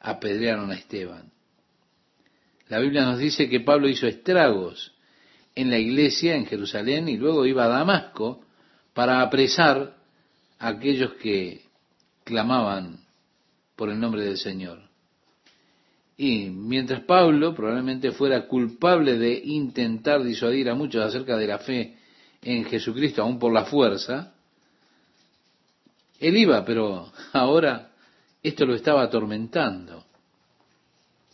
apedrearon 0.00 0.70
a 0.70 0.74
Esteban. 0.74 1.32
La 2.68 2.78
Biblia 2.78 3.04
nos 3.04 3.18
dice 3.18 3.48
que 3.48 3.60
Pablo 3.60 3.88
hizo 3.88 4.06
estragos 4.06 4.92
en 5.54 5.70
la 5.70 5.78
iglesia 5.78 6.36
en 6.36 6.46
Jerusalén 6.46 7.08
y 7.08 7.16
luego 7.16 7.46
iba 7.46 7.64
a 7.64 7.68
Damasco 7.68 8.44
para 8.92 9.22
apresar 9.22 9.96
a 10.58 10.68
aquellos 10.68 11.14
que 11.14 11.62
clamaban 12.24 13.00
por 13.76 13.90
el 13.90 14.00
nombre 14.00 14.22
del 14.22 14.36
Señor. 14.36 14.85
Y 16.16 16.48
mientras 16.50 17.02
Pablo 17.02 17.54
probablemente 17.54 18.12
fuera 18.12 18.46
culpable 18.46 19.18
de 19.18 19.38
intentar 19.44 20.22
disuadir 20.22 20.70
a 20.70 20.74
muchos 20.74 21.04
acerca 21.04 21.36
de 21.36 21.46
la 21.46 21.58
fe 21.58 21.96
en 22.42 22.64
Jesucristo, 22.64 23.22
aún 23.22 23.38
por 23.38 23.52
la 23.52 23.66
fuerza, 23.66 24.32
él 26.18 26.36
iba, 26.36 26.64
pero 26.64 27.12
ahora 27.32 27.90
esto 28.42 28.64
lo 28.64 28.74
estaba 28.74 29.02
atormentando. 29.02 30.04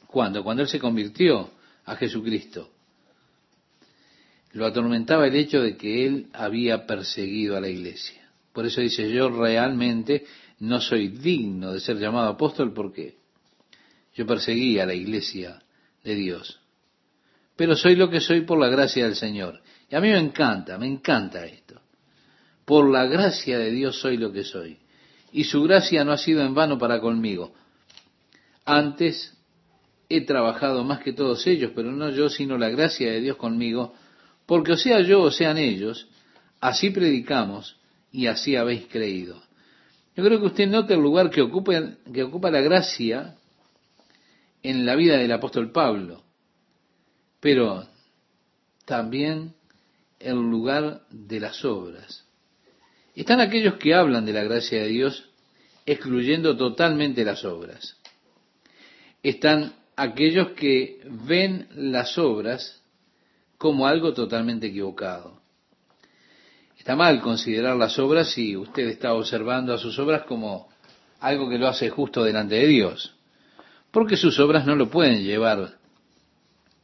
¿Cuándo? 0.06 0.42
Cuando 0.42 0.62
él 0.62 0.68
se 0.68 0.80
convirtió 0.80 1.50
a 1.84 1.96
Jesucristo. 1.96 2.70
Lo 4.52 4.66
atormentaba 4.66 5.26
el 5.26 5.36
hecho 5.36 5.62
de 5.62 5.76
que 5.76 6.06
él 6.06 6.26
había 6.32 6.86
perseguido 6.86 7.56
a 7.56 7.60
la 7.60 7.68
iglesia. 7.68 8.28
Por 8.52 8.66
eso 8.66 8.80
dice, 8.80 9.10
yo 9.10 9.30
realmente 9.30 10.26
no 10.60 10.80
soy 10.80 11.08
digno 11.08 11.72
de 11.72 11.80
ser 11.80 11.98
llamado 11.98 12.28
apóstol 12.28 12.72
porque 12.74 13.21
yo 14.14 14.26
perseguí 14.26 14.78
a 14.78 14.86
la 14.86 14.94
iglesia 14.94 15.62
de 16.04 16.14
Dios. 16.14 16.60
Pero 17.56 17.76
soy 17.76 17.96
lo 17.96 18.10
que 18.10 18.20
soy 18.20 18.42
por 18.42 18.58
la 18.58 18.68
gracia 18.68 19.04
del 19.04 19.16
Señor. 19.16 19.60
Y 19.90 19.94
a 19.94 20.00
mí 20.00 20.08
me 20.08 20.18
encanta, 20.18 20.78
me 20.78 20.86
encanta 20.86 21.44
esto. 21.44 21.80
Por 22.64 22.90
la 22.90 23.06
gracia 23.06 23.58
de 23.58 23.70
Dios 23.70 24.00
soy 24.00 24.16
lo 24.16 24.32
que 24.32 24.44
soy. 24.44 24.78
Y 25.32 25.44
su 25.44 25.62
gracia 25.62 26.04
no 26.04 26.12
ha 26.12 26.18
sido 26.18 26.42
en 26.42 26.54
vano 26.54 26.78
para 26.78 27.00
conmigo. 27.00 27.54
Antes 28.64 29.36
he 30.08 30.20
trabajado 30.22 30.84
más 30.84 31.00
que 31.02 31.12
todos 31.12 31.46
ellos, 31.46 31.72
pero 31.74 31.90
no 31.90 32.10
yo, 32.10 32.28
sino 32.28 32.58
la 32.58 32.68
gracia 32.68 33.10
de 33.10 33.20
Dios 33.20 33.36
conmigo, 33.36 33.94
porque 34.46 34.72
o 34.72 34.76
sea 34.76 35.00
yo 35.00 35.22
o 35.22 35.30
sean 35.30 35.56
ellos, 35.56 36.08
así 36.60 36.90
predicamos 36.90 37.76
y 38.10 38.26
así 38.26 38.56
habéis 38.56 38.86
creído. 38.86 39.42
Yo 40.14 40.22
creo 40.22 40.38
que 40.38 40.46
usted 40.46 40.68
note 40.68 40.94
el 40.94 41.00
lugar 41.00 41.30
que 41.30 41.40
ocupa, 41.40 41.72
que 42.12 42.22
ocupa 42.22 42.50
la 42.50 42.60
gracia 42.60 43.36
en 44.62 44.86
la 44.86 44.94
vida 44.94 45.16
del 45.16 45.32
apóstol 45.32 45.72
Pablo, 45.72 46.22
pero 47.40 47.86
también 48.84 49.54
el 50.20 50.36
lugar 50.36 51.02
de 51.10 51.40
las 51.40 51.64
obras. 51.64 52.24
Están 53.14 53.40
aquellos 53.40 53.74
que 53.74 53.94
hablan 53.94 54.24
de 54.24 54.32
la 54.32 54.44
gracia 54.44 54.82
de 54.82 54.88
Dios 54.88 55.28
excluyendo 55.84 56.56
totalmente 56.56 57.24
las 57.24 57.44
obras. 57.44 57.96
Están 59.22 59.74
aquellos 59.96 60.52
que 60.52 61.00
ven 61.04 61.68
las 61.74 62.16
obras 62.18 62.82
como 63.58 63.86
algo 63.86 64.12
totalmente 64.14 64.68
equivocado. 64.68 65.40
Está 66.78 66.96
mal 66.96 67.20
considerar 67.20 67.76
las 67.76 67.98
obras 67.98 68.30
si 68.32 68.56
usted 68.56 68.88
está 68.88 69.14
observando 69.14 69.72
a 69.72 69.78
sus 69.78 69.98
obras 69.98 70.22
como 70.24 70.68
algo 71.20 71.48
que 71.48 71.58
lo 71.58 71.68
hace 71.68 71.90
justo 71.90 72.24
delante 72.24 72.56
de 72.56 72.66
Dios, 72.66 73.14
porque 73.92 74.16
sus 74.16 74.40
obras 74.40 74.66
no 74.66 74.74
lo 74.74 74.90
pueden 74.90 75.22
llevar 75.22 75.76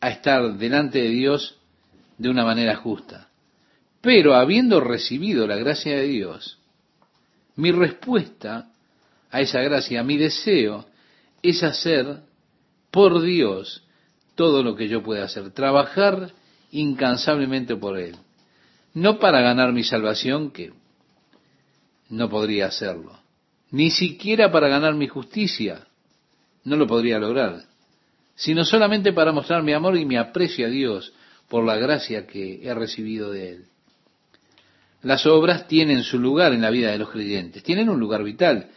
a 0.00 0.10
estar 0.10 0.56
delante 0.56 1.02
de 1.02 1.08
Dios 1.08 1.58
de 2.18 2.28
una 2.28 2.44
manera 2.44 2.76
justa. 2.76 3.28
Pero 4.00 4.34
habiendo 4.34 4.80
recibido 4.80 5.46
la 5.46 5.56
gracia 5.56 5.96
de 5.96 6.04
Dios, 6.04 6.58
mi 7.56 7.72
respuesta 7.72 8.70
a 9.30 9.40
esa 9.40 9.60
gracia, 9.62 10.04
mi 10.04 10.16
deseo 10.16 10.86
es 11.42 11.62
hacer 11.62 12.20
por 12.90 13.22
Dios 13.22 13.82
todo 14.34 14.62
lo 14.62 14.76
que 14.76 14.88
yo 14.88 15.02
pueda 15.02 15.24
hacer, 15.24 15.50
trabajar 15.50 16.32
incansablemente 16.70 17.74
por 17.74 17.98
Él. 17.98 18.16
No 18.94 19.18
para 19.18 19.40
ganar 19.40 19.72
mi 19.72 19.82
salvación, 19.82 20.50
que 20.50 20.72
no 22.08 22.28
podría 22.28 22.66
hacerlo, 22.66 23.18
ni 23.70 23.90
siquiera 23.90 24.50
para 24.50 24.68
ganar 24.68 24.94
mi 24.94 25.08
justicia, 25.08 25.86
no 26.68 26.76
lo 26.76 26.86
podría 26.86 27.18
lograr, 27.18 27.64
sino 28.34 28.64
solamente 28.64 29.12
para 29.12 29.32
mostrar 29.32 29.62
mi 29.62 29.72
amor 29.72 29.96
y 29.96 30.04
mi 30.04 30.16
aprecio 30.16 30.66
a 30.66 30.70
Dios 30.70 31.12
por 31.48 31.64
la 31.64 31.76
gracia 31.76 32.26
que 32.26 32.60
he 32.62 32.74
recibido 32.74 33.30
de 33.32 33.50
Él. 33.50 33.64
Las 35.02 35.26
obras 35.26 35.68
tienen 35.68 36.02
su 36.02 36.18
lugar 36.18 36.52
en 36.52 36.62
la 36.62 36.70
vida 36.70 36.90
de 36.90 36.98
los 36.98 37.10
creyentes, 37.10 37.62
tienen 37.62 37.88
un 37.88 38.00
lugar 38.00 38.22
vital, 38.22 38.68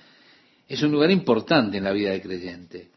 es 0.68 0.82
un 0.84 0.92
lugar 0.92 1.12
importante 1.12 1.78
en 1.78 1.84
la 1.84 1.92
vida 1.92 2.12
del 2.12 2.22
creyente. 2.22 2.90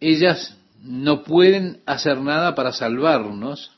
Ellas 0.00 0.56
no 0.82 1.22
pueden 1.22 1.80
hacer 1.86 2.20
nada 2.20 2.54
para 2.54 2.72
salvarnos 2.72 3.70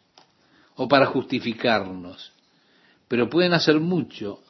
o 0.74 0.88
para 0.88 1.06
justificarnos, 1.06 2.32
pero 3.08 3.28
pueden 3.28 3.52
hacer 3.52 3.78
mucho 3.78 4.40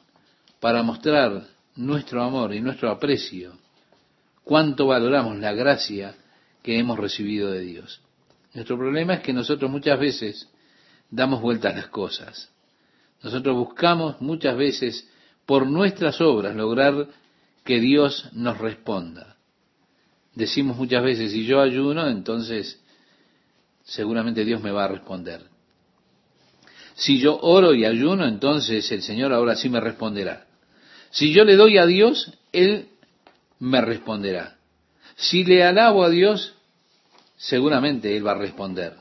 para 0.59 0.81
mostrar 0.81 1.47
nuestro 1.75 2.23
amor 2.23 2.53
y 2.53 2.61
nuestro 2.61 2.89
aprecio, 2.89 3.57
cuánto 4.45 4.87
valoramos 4.87 5.37
la 5.39 5.51
gracia 5.51 6.15
que 6.63 6.79
hemos 6.79 6.97
recibido 6.97 7.51
de 7.51 7.61
Dios. 7.61 8.01
Nuestro 8.53 8.77
problema 8.77 9.15
es 9.15 9.19
que 9.21 9.33
nosotros 9.33 9.69
muchas 9.69 9.99
veces 9.99 10.47
damos 11.11 11.41
vueltas 11.41 11.73
a 11.73 11.77
las 11.77 11.87
cosas. 11.87 12.49
Nosotros 13.21 13.55
buscamos 13.55 14.21
muchas 14.21 14.55
veces 14.55 15.09
por 15.45 15.67
nuestras 15.67 16.21
obras 16.21 16.55
lograr 16.55 17.07
que 17.65 17.79
Dios 17.79 18.29
nos 18.33 18.57
responda. 18.59 19.35
Decimos 20.33 20.77
muchas 20.77 21.03
veces, 21.03 21.31
si 21.31 21.45
yo 21.45 21.59
ayuno, 21.59 22.07
entonces 22.07 22.81
seguramente 23.83 24.45
Dios 24.45 24.61
me 24.61 24.71
va 24.71 24.85
a 24.85 24.89
responder. 24.89 25.41
Si 26.95 27.19
yo 27.19 27.37
oro 27.41 27.73
y 27.73 27.83
ayuno, 27.83 28.25
entonces 28.25 28.89
el 28.91 29.01
Señor 29.01 29.33
ahora 29.33 29.55
sí 29.55 29.69
me 29.69 29.81
responderá. 29.81 30.45
Si 31.09 31.33
yo 31.33 31.43
le 31.43 31.55
doy 31.55 31.77
a 31.77 31.85
Dios, 31.85 32.31
Él 32.51 32.89
me 33.59 33.81
responderá. 33.81 34.57
Si 35.15 35.43
le 35.43 35.63
alabo 35.63 36.03
a 36.03 36.09
Dios, 36.09 36.55
seguramente 37.37 38.15
Él 38.15 38.25
va 38.25 38.31
a 38.31 38.37
responder. 38.37 38.93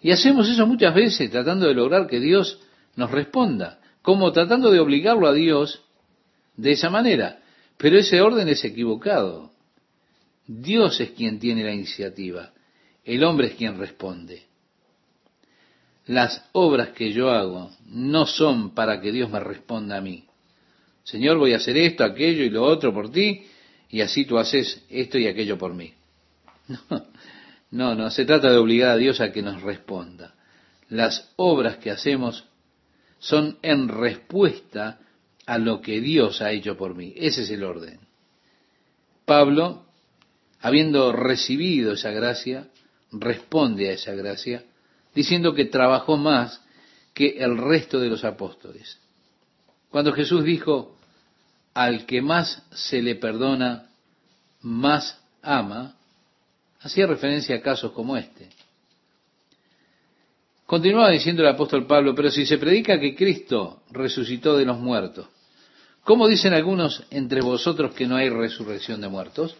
Y 0.00 0.12
hacemos 0.12 0.48
eso 0.48 0.66
muchas 0.66 0.94
veces 0.94 1.30
tratando 1.30 1.66
de 1.66 1.74
lograr 1.74 2.06
que 2.06 2.20
Dios 2.20 2.60
nos 2.96 3.10
responda, 3.10 3.80
como 4.02 4.32
tratando 4.32 4.70
de 4.70 4.80
obligarlo 4.80 5.28
a 5.28 5.32
Dios 5.32 5.82
de 6.56 6.72
esa 6.72 6.90
manera. 6.90 7.40
Pero 7.76 7.98
ese 7.98 8.20
orden 8.20 8.48
es 8.48 8.64
equivocado. 8.64 9.50
Dios 10.46 11.00
es 11.00 11.10
quien 11.10 11.38
tiene 11.38 11.64
la 11.64 11.72
iniciativa, 11.72 12.52
el 13.04 13.22
hombre 13.24 13.48
es 13.48 13.54
quien 13.54 13.78
responde. 13.78 14.42
Las 16.06 16.44
obras 16.52 16.88
que 16.88 17.12
yo 17.12 17.30
hago 17.30 17.70
no 17.86 18.26
son 18.26 18.74
para 18.74 19.00
que 19.00 19.12
Dios 19.12 19.30
me 19.30 19.38
responda 19.38 19.98
a 19.98 20.00
mí. 20.00 20.24
Señor, 21.10 21.38
voy 21.38 21.54
a 21.54 21.56
hacer 21.56 21.76
esto, 21.76 22.04
aquello 22.04 22.44
y 22.44 22.50
lo 22.50 22.62
otro 22.62 22.94
por 22.94 23.10
ti, 23.10 23.44
y 23.88 24.00
así 24.00 24.24
tú 24.24 24.38
haces 24.38 24.84
esto 24.88 25.18
y 25.18 25.26
aquello 25.26 25.58
por 25.58 25.74
mí. 25.74 25.92
No, 27.72 27.94
no, 27.94 28.02
no, 28.02 28.10
se 28.10 28.24
trata 28.24 28.50
de 28.50 28.56
obligar 28.56 28.90
a 28.90 28.96
Dios 28.96 29.20
a 29.20 29.30
que 29.30 29.42
nos 29.42 29.62
responda. 29.62 30.34
Las 30.88 31.32
obras 31.36 31.76
que 31.76 31.92
hacemos 31.92 32.44
son 33.20 33.58
en 33.62 33.86
respuesta 33.86 34.98
a 35.46 35.56
lo 35.56 35.80
que 35.80 36.00
Dios 36.00 36.42
ha 36.42 36.50
hecho 36.50 36.76
por 36.76 36.96
mí. 36.96 37.12
Ese 37.16 37.42
es 37.42 37.50
el 37.50 37.62
orden. 37.62 38.00
Pablo, 39.24 39.86
habiendo 40.60 41.12
recibido 41.12 41.92
esa 41.92 42.10
gracia, 42.10 42.66
responde 43.12 43.90
a 43.90 43.92
esa 43.92 44.14
gracia, 44.14 44.64
diciendo 45.14 45.54
que 45.54 45.66
trabajó 45.66 46.16
más 46.16 46.60
que 47.14 47.38
el 47.38 47.56
resto 47.56 48.00
de 48.00 48.08
los 48.08 48.24
apóstoles. 48.24 48.98
Cuando 49.90 50.12
Jesús 50.12 50.42
dijo, 50.42 50.96
al 51.74 52.06
que 52.06 52.22
más 52.22 52.62
se 52.72 53.02
le 53.02 53.14
perdona, 53.14 53.90
más 54.62 55.20
ama, 55.42 55.94
hacía 56.80 57.06
referencia 57.06 57.56
a 57.56 57.62
casos 57.62 57.92
como 57.92 58.16
este. 58.16 58.48
Continuaba 60.66 61.10
diciendo 61.10 61.42
el 61.42 61.48
apóstol 61.48 61.86
Pablo, 61.86 62.14
pero 62.14 62.30
si 62.30 62.46
se 62.46 62.58
predica 62.58 63.00
que 63.00 63.16
Cristo 63.16 63.82
resucitó 63.90 64.56
de 64.56 64.64
los 64.64 64.78
muertos, 64.78 65.26
¿cómo 66.04 66.28
dicen 66.28 66.54
algunos 66.54 67.02
entre 67.10 67.40
vosotros 67.40 67.92
que 67.92 68.06
no 68.06 68.16
hay 68.16 68.28
resurrección 68.28 69.00
de 69.00 69.08
muertos? 69.08 69.56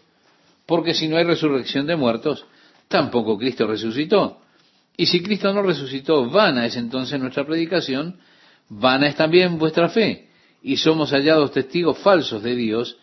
Porque 0.66 0.94
si 0.94 1.08
no 1.08 1.16
hay 1.16 1.24
resurrección 1.24 1.86
de 1.86 1.96
muertos, 1.96 2.44
tampoco 2.86 3.36
Cristo 3.36 3.66
resucitó. 3.66 4.40
Y 4.96 5.06
si 5.06 5.22
Cristo 5.22 5.52
no 5.52 5.62
resucitó, 5.62 6.30
vana 6.30 6.66
es 6.66 6.76
entonces 6.76 7.18
nuestra 7.18 7.44
predicación, 7.44 8.20
vana 8.68 9.08
es 9.08 9.16
también 9.16 9.58
vuestra 9.58 9.88
fe. 9.88 10.29
Y 10.62 10.76
somos 10.76 11.10
hallados 11.10 11.52
testigos 11.52 11.98
falsos 11.98 12.42
de 12.42 12.54
Dios, 12.54 12.98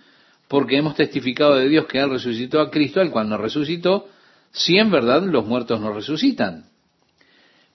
porque 0.48 0.78
hemos 0.78 0.96
testificado 0.96 1.56
de 1.56 1.68
Dios 1.68 1.86
que 1.88 2.00
Él 2.00 2.10
resucitó 2.10 2.62
a 2.62 2.70
Cristo, 2.70 3.02
al 3.02 3.12
cual 3.12 3.30
no 3.30 3.38
resucitó, 3.38 4.08
si 4.52 4.78
en 4.78 4.92
verdad 4.92 5.24
los 5.24 5.46
muertos 5.46 5.80
no 5.82 5.92
resucitan. 5.92 6.66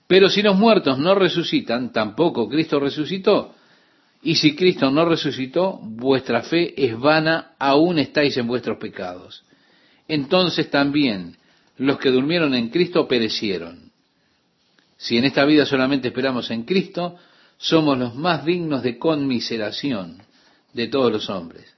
Pero 0.06 0.28
si 0.28 0.42
los 0.42 0.56
muertos 0.56 0.98
no 0.98 1.14
resucitan, 1.14 1.92
tampoco 1.92 2.48
Cristo 2.48 2.78
resucitó. 2.78 3.54
Y 4.22 4.36
si 4.36 4.54
Cristo 4.54 4.90
no 4.90 5.04
resucitó, 5.04 5.78
vuestra 5.82 6.42
fe 6.42 6.74
es 6.76 6.98
vana, 6.98 7.52
aún 7.58 7.98
estáis 7.98 8.36
en 8.36 8.46
vuestros 8.46 8.78
pecados. 8.78 9.42
Entonces 10.06 10.70
también 10.70 11.36
los 11.76 11.98
que 11.98 12.10
durmieron 12.10 12.54
en 12.54 12.68
Cristo 12.68 13.08
perecieron. 13.08 13.90
Si 14.96 15.16
en 15.16 15.24
esta 15.24 15.44
vida 15.44 15.66
solamente 15.66 16.08
esperamos 16.08 16.50
en 16.50 16.62
Cristo, 16.62 17.16
somos 17.62 17.96
los 17.96 18.16
más 18.16 18.44
dignos 18.44 18.82
de 18.82 18.98
conmiseración 18.98 20.20
de 20.72 20.88
todos 20.88 21.12
los 21.12 21.30
hombres. 21.30 21.72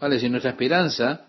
¿Vale? 0.00 0.18
Si 0.18 0.28
nuestra 0.28 0.50
esperanza 0.50 1.26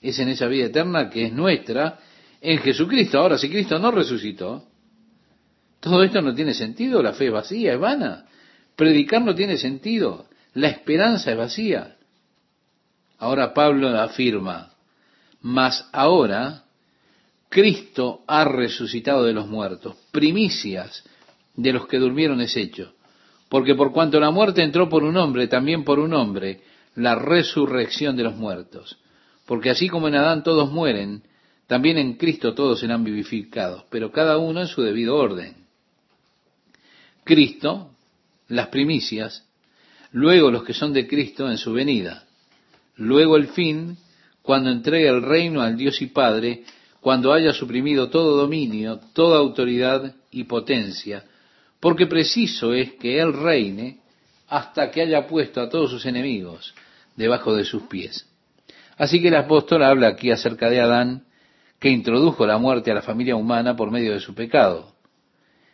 es 0.00 0.18
en 0.18 0.30
esa 0.30 0.46
vida 0.46 0.66
eterna 0.66 1.10
que 1.10 1.26
es 1.26 1.32
nuestra 1.32 2.00
en 2.40 2.58
Jesucristo. 2.60 3.18
Ahora, 3.18 3.36
si 3.36 3.50
Cristo 3.50 3.78
no 3.78 3.90
resucitó, 3.90 4.64
todo 5.80 6.02
esto 6.02 6.22
no 6.22 6.34
tiene 6.34 6.54
sentido, 6.54 7.02
la 7.02 7.12
fe 7.12 7.26
es 7.26 7.32
vacía, 7.32 7.74
es 7.74 7.78
vana. 7.78 8.24
Predicar 8.74 9.20
no 9.20 9.34
tiene 9.34 9.58
sentido, 9.58 10.26
la 10.54 10.68
esperanza 10.68 11.30
es 11.30 11.36
vacía. 11.36 11.96
Ahora 13.18 13.52
Pablo 13.52 13.88
afirma, 14.00 14.72
mas 15.42 15.90
ahora 15.92 16.64
Cristo 17.50 18.24
ha 18.26 18.44
resucitado 18.44 19.24
de 19.24 19.34
los 19.34 19.46
muertos, 19.46 19.94
primicias 20.10 21.04
de 21.54 21.72
los 21.72 21.86
que 21.86 21.98
durmieron 21.98 22.40
es 22.40 22.56
hecho. 22.56 22.93
Porque 23.54 23.76
por 23.76 23.92
cuanto 23.92 24.18
la 24.18 24.32
muerte 24.32 24.64
entró 24.64 24.88
por 24.88 25.04
un 25.04 25.16
hombre, 25.16 25.46
también 25.46 25.84
por 25.84 26.00
un 26.00 26.12
hombre, 26.12 26.62
la 26.96 27.14
resurrección 27.14 28.16
de 28.16 28.24
los 28.24 28.34
muertos. 28.34 28.98
Porque 29.46 29.70
así 29.70 29.88
como 29.88 30.08
en 30.08 30.16
Adán 30.16 30.42
todos 30.42 30.72
mueren, 30.72 31.22
también 31.68 31.96
en 31.98 32.14
Cristo 32.14 32.52
todos 32.54 32.80
serán 32.80 33.04
vivificados, 33.04 33.84
pero 33.90 34.10
cada 34.10 34.38
uno 34.38 34.62
en 34.62 34.66
su 34.66 34.82
debido 34.82 35.14
orden. 35.14 35.54
Cristo, 37.22 37.90
las 38.48 38.66
primicias, 38.70 39.46
luego 40.10 40.50
los 40.50 40.64
que 40.64 40.74
son 40.74 40.92
de 40.92 41.06
Cristo 41.06 41.48
en 41.48 41.56
su 41.56 41.72
venida, 41.72 42.24
luego 42.96 43.36
el 43.36 43.46
fin, 43.46 43.96
cuando 44.42 44.68
entregue 44.68 45.06
el 45.06 45.22
reino 45.22 45.60
al 45.60 45.76
Dios 45.76 46.02
y 46.02 46.06
Padre, 46.06 46.64
cuando 47.00 47.32
haya 47.32 47.52
suprimido 47.52 48.10
todo 48.10 48.36
dominio, 48.36 48.98
toda 49.12 49.38
autoridad 49.38 50.12
y 50.32 50.42
potencia, 50.42 51.24
porque 51.84 52.06
preciso 52.06 52.72
es 52.72 52.94
que 52.94 53.20
Él 53.20 53.34
reine 53.34 53.98
hasta 54.48 54.90
que 54.90 55.02
haya 55.02 55.26
puesto 55.26 55.60
a 55.60 55.68
todos 55.68 55.90
sus 55.90 56.06
enemigos 56.06 56.74
debajo 57.14 57.54
de 57.54 57.66
sus 57.66 57.82
pies. 57.82 58.26
Así 58.96 59.20
que 59.20 59.28
el 59.28 59.36
apóstol 59.36 59.82
habla 59.82 60.08
aquí 60.08 60.30
acerca 60.30 60.70
de 60.70 60.80
Adán, 60.80 61.26
que 61.78 61.90
introdujo 61.90 62.46
la 62.46 62.56
muerte 62.56 62.90
a 62.90 62.94
la 62.94 63.02
familia 63.02 63.36
humana 63.36 63.76
por 63.76 63.90
medio 63.90 64.14
de 64.14 64.20
su 64.20 64.34
pecado. 64.34 64.94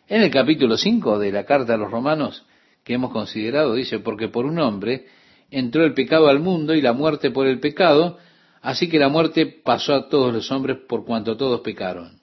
En 0.09 0.21
el 0.21 0.29
capítulo 0.29 0.75
5 0.75 1.17
de 1.17 1.31
la 1.31 1.45
carta 1.45 1.75
a 1.75 1.77
los 1.77 1.89
romanos 1.89 2.45
que 2.83 2.95
hemos 2.95 3.13
considerado, 3.13 3.73
dice, 3.73 3.99
porque 3.99 4.27
por 4.27 4.45
un 4.45 4.59
hombre 4.59 5.05
entró 5.49 5.85
el 5.85 5.93
pecado 5.93 6.27
al 6.27 6.41
mundo 6.41 6.73
y 6.73 6.81
la 6.81 6.91
muerte 6.91 7.31
por 7.31 7.47
el 7.47 7.61
pecado, 7.61 8.17
así 8.61 8.89
que 8.89 8.99
la 8.99 9.07
muerte 9.07 9.45
pasó 9.45 9.93
a 9.93 10.09
todos 10.09 10.33
los 10.33 10.51
hombres 10.51 10.79
por 10.89 11.05
cuanto 11.05 11.37
todos 11.37 11.61
pecaron. 11.61 12.19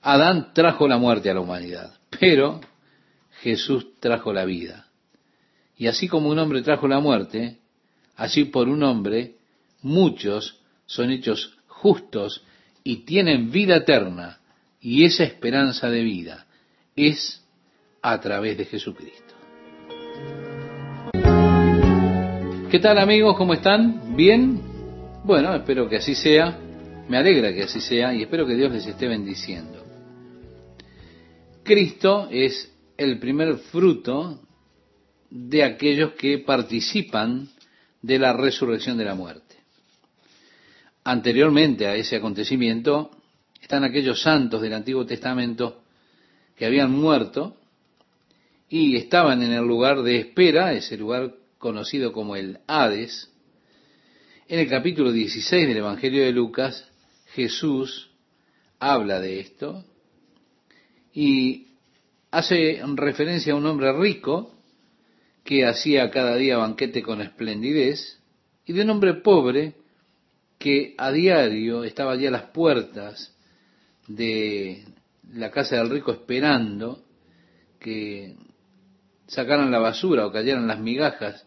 Adán 0.00 0.52
trajo 0.54 0.86
la 0.86 0.98
muerte 0.98 1.28
a 1.28 1.34
la 1.34 1.40
humanidad, 1.40 1.94
pero 2.18 2.60
Jesús 3.40 3.98
trajo 4.00 4.32
la 4.32 4.44
vida. 4.44 4.86
Y 5.76 5.86
así 5.86 6.08
como 6.08 6.28
un 6.28 6.38
hombre 6.38 6.62
trajo 6.62 6.86
la 6.86 7.00
muerte, 7.00 7.58
así 8.16 8.44
por 8.44 8.68
un 8.68 8.82
hombre 8.82 9.36
muchos 9.82 10.60
son 10.86 11.10
hechos 11.10 11.56
justos 11.66 12.44
y 12.84 13.04
tienen 13.04 13.50
vida 13.50 13.76
eterna 13.76 14.40
y 14.80 15.04
esa 15.04 15.24
esperanza 15.24 15.90
de 15.90 16.02
vida 16.02 16.46
es 16.94 17.42
a 18.02 18.20
través 18.20 18.58
de 18.58 18.64
Jesucristo. 18.64 19.34
¿Qué 22.70 22.78
tal 22.78 22.98
amigos? 22.98 23.36
¿Cómo 23.36 23.54
están? 23.54 24.16
¿Bien? 24.16 24.60
Bueno, 25.24 25.54
espero 25.54 25.88
que 25.88 25.96
así 25.96 26.14
sea. 26.14 26.58
Me 27.08 27.18
alegra 27.18 27.52
que 27.52 27.64
así 27.64 27.80
sea 27.80 28.14
y 28.14 28.22
espero 28.22 28.46
que 28.46 28.54
Dios 28.54 28.72
les 28.72 28.86
esté 28.86 29.08
bendiciendo. 29.08 29.81
Cristo 31.64 32.28
es 32.30 32.72
el 32.96 33.20
primer 33.20 33.56
fruto 33.56 34.40
de 35.30 35.62
aquellos 35.62 36.12
que 36.14 36.38
participan 36.38 37.48
de 38.00 38.18
la 38.18 38.32
resurrección 38.32 38.98
de 38.98 39.04
la 39.04 39.14
muerte. 39.14 39.56
Anteriormente 41.04 41.86
a 41.86 41.94
ese 41.94 42.16
acontecimiento 42.16 43.10
están 43.60 43.84
aquellos 43.84 44.20
santos 44.22 44.60
del 44.60 44.74
Antiguo 44.74 45.06
Testamento 45.06 45.82
que 46.56 46.66
habían 46.66 46.90
muerto 46.90 47.56
y 48.68 48.96
estaban 48.96 49.42
en 49.42 49.52
el 49.52 49.64
lugar 49.64 50.02
de 50.02 50.18
espera, 50.18 50.72
ese 50.72 50.96
lugar 50.96 51.34
conocido 51.58 52.12
como 52.12 52.34
el 52.34 52.58
Hades. 52.66 53.30
En 54.48 54.58
el 54.58 54.68
capítulo 54.68 55.12
16 55.12 55.68
del 55.68 55.76
Evangelio 55.76 56.24
de 56.24 56.32
Lucas, 56.32 56.88
Jesús 57.34 58.10
habla 58.80 59.20
de 59.20 59.40
esto 59.40 59.84
y 61.12 61.68
hace 62.30 62.80
referencia 62.94 63.52
a 63.52 63.56
un 63.56 63.66
hombre 63.66 63.92
rico 63.92 64.54
que 65.44 65.66
hacía 65.66 66.10
cada 66.10 66.36
día 66.36 66.56
banquete 66.56 67.02
con 67.02 67.20
esplendidez 67.20 68.18
y 68.64 68.72
de 68.72 68.82
un 68.82 68.90
hombre 68.90 69.14
pobre 69.14 69.74
que 70.58 70.94
a 70.96 71.10
diario 71.10 71.84
estaba 71.84 72.12
allí 72.12 72.26
a 72.26 72.30
las 72.30 72.44
puertas 72.44 73.34
de 74.06 74.84
la 75.32 75.50
casa 75.50 75.76
del 75.76 75.90
rico 75.90 76.12
esperando 76.12 77.02
que 77.80 78.36
sacaran 79.26 79.70
la 79.70 79.78
basura 79.78 80.26
o 80.26 80.32
cayeran 80.32 80.68
las 80.68 80.78
migajas 80.78 81.44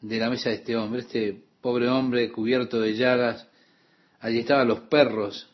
de 0.00 0.18
la 0.18 0.30
mesa 0.30 0.50
de 0.50 0.56
este 0.56 0.76
hombre, 0.76 1.00
este 1.00 1.42
pobre 1.60 1.88
hombre 1.88 2.30
cubierto 2.30 2.80
de 2.80 2.94
llagas, 2.94 3.48
allí 4.20 4.40
estaban 4.40 4.68
los 4.68 4.80
perros, 4.80 5.48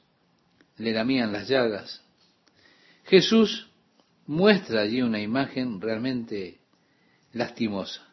le 0.77 0.93
lamían 0.93 1.33
las 1.33 1.49
llagas. 1.49 2.03
Jesús 3.11 3.69
muestra 4.29 4.83
allí 4.83 5.03
una 5.03 5.21
imagen 5.21 5.81
realmente 5.81 6.61
lastimosa. 7.33 8.07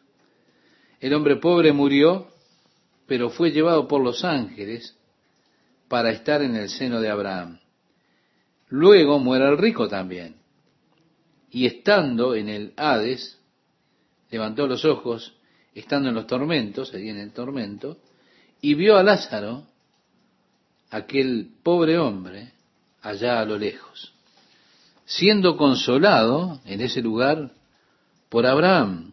El 0.98 1.14
hombre 1.14 1.36
pobre 1.36 1.72
murió, 1.72 2.32
pero 3.06 3.30
fue 3.30 3.52
llevado 3.52 3.86
por 3.86 4.02
los 4.02 4.24
ángeles 4.24 4.98
para 5.86 6.10
estar 6.10 6.42
en 6.42 6.56
el 6.56 6.68
seno 6.68 7.00
de 7.00 7.10
Abraham. 7.10 7.60
Luego 8.70 9.20
muere 9.20 9.46
el 9.48 9.56
rico 9.56 9.86
también. 9.86 10.34
Y 11.48 11.66
estando 11.66 12.34
en 12.34 12.48
el 12.48 12.72
Hades, 12.76 13.38
levantó 14.30 14.66
los 14.66 14.84
ojos, 14.84 15.32
estando 15.76 16.08
en 16.08 16.16
los 16.16 16.26
tormentos, 16.26 16.92
allí 16.92 17.08
en 17.08 17.18
el 17.18 17.32
tormento, 17.32 17.98
y 18.60 18.74
vio 18.74 18.96
a 18.96 19.04
Lázaro, 19.04 19.64
aquel 20.90 21.52
pobre 21.62 21.98
hombre, 21.98 22.52
allá 23.00 23.38
a 23.38 23.44
lo 23.44 23.56
lejos, 23.56 24.17
siendo 25.08 25.56
consolado 25.56 26.60
en 26.66 26.82
ese 26.82 27.00
lugar 27.00 27.50
por 28.28 28.44
Abraham. 28.44 29.12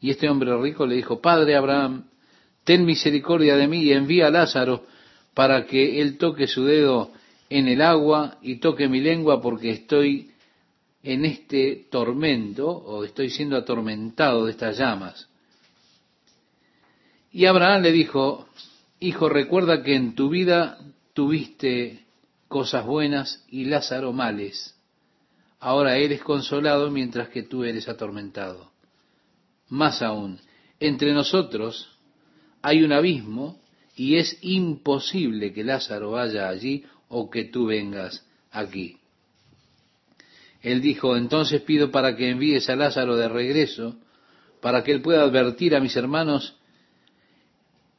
Y 0.00 0.10
este 0.10 0.28
hombre 0.28 0.56
rico 0.56 0.86
le 0.86 0.96
dijo, 0.96 1.20
Padre 1.20 1.54
Abraham, 1.54 2.04
ten 2.64 2.86
misericordia 2.86 3.56
de 3.56 3.68
mí 3.68 3.82
y 3.82 3.92
envía 3.92 4.28
a 4.28 4.30
Lázaro 4.30 4.86
para 5.34 5.66
que 5.66 6.00
él 6.00 6.16
toque 6.16 6.46
su 6.46 6.64
dedo 6.64 7.12
en 7.50 7.68
el 7.68 7.82
agua 7.82 8.38
y 8.40 8.56
toque 8.56 8.88
mi 8.88 9.00
lengua 9.00 9.42
porque 9.42 9.70
estoy 9.70 10.30
en 11.02 11.26
este 11.26 11.86
tormento 11.90 12.66
o 12.66 13.04
estoy 13.04 13.28
siendo 13.28 13.56
atormentado 13.56 14.46
de 14.46 14.52
estas 14.52 14.78
llamas. 14.78 15.28
Y 17.30 17.44
Abraham 17.44 17.82
le 17.82 17.92
dijo, 17.92 18.48
Hijo, 18.98 19.28
recuerda 19.28 19.82
que 19.82 19.94
en 19.94 20.14
tu 20.14 20.30
vida 20.30 20.78
tuviste 21.12 22.06
cosas 22.48 22.86
buenas 22.86 23.44
y 23.50 23.66
Lázaro 23.66 24.14
males. 24.14 24.77
Ahora 25.60 25.96
eres 25.96 26.22
consolado 26.22 26.90
mientras 26.90 27.28
que 27.28 27.42
tú 27.42 27.64
eres 27.64 27.88
atormentado. 27.88 28.70
Más 29.68 30.02
aún, 30.02 30.40
entre 30.80 31.12
nosotros 31.12 31.88
hay 32.62 32.82
un 32.82 32.92
abismo 32.92 33.60
y 33.96 34.16
es 34.16 34.38
imposible 34.42 35.52
que 35.52 35.64
Lázaro 35.64 36.12
vaya 36.12 36.48
allí 36.48 36.84
o 37.08 37.28
que 37.28 37.44
tú 37.44 37.66
vengas 37.66 38.24
aquí. 38.52 38.98
Él 40.62 40.80
dijo, 40.80 41.16
entonces 41.16 41.60
pido 41.62 41.90
para 41.90 42.16
que 42.16 42.30
envíes 42.30 42.68
a 42.68 42.76
Lázaro 42.76 43.16
de 43.16 43.28
regreso, 43.28 43.96
para 44.60 44.82
que 44.82 44.92
él 44.92 45.02
pueda 45.02 45.22
advertir 45.22 45.74
a 45.74 45.80
mis 45.80 45.96
hermanos, 45.96 46.56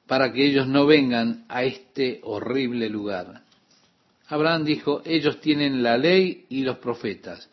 para 0.08 0.34
que 0.34 0.46
ellos 0.46 0.68
no 0.68 0.86
vengan 0.86 1.46
a 1.48 1.64
este 1.64 2.20
horrible 2.24 2.90
lugar. 2.90 3.44
Abraham 4.30 4.64
dijo, 4.64 5.02
ellos 5.06 5.42
tienen 5.42 5.82
la 5.82 5.98
ley 5.98 6.46
y 6.50 6.62
los 6.62 6.78
profetas. 6.78 7.50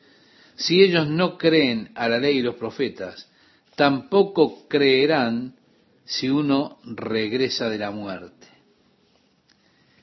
Si 0.56 0.82
ellos 0.82 1.08
no 1.08 1.38
creen 1.38 1.90
a 1.94 2.08
la 2.08 2.18
ley 2.18 2.38
y 2.38 2.42
los 2.42 2.56
profetas, 2.56 3.30
tampoco 3.76 4.68
creerán 4.68 5.56
si 6.04 6.28
uno 6.28 6.78
regresa 6.84 7.70
de 7.70 7.78
la 7.78 7.90
muerte. 7.90 8.46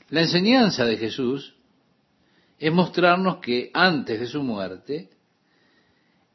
La 0.10 0.22
enseñanza 0.22 0.86
de 0.86 0.98
Jesús 0.98 1.56
es 2.58 2.72
mostrarnos 2.74 3.38
que 3.38 3.70
antes 3.74 4.20
de 4.20 4.28
su 4.28 4.42
muerte, 4.42 5.10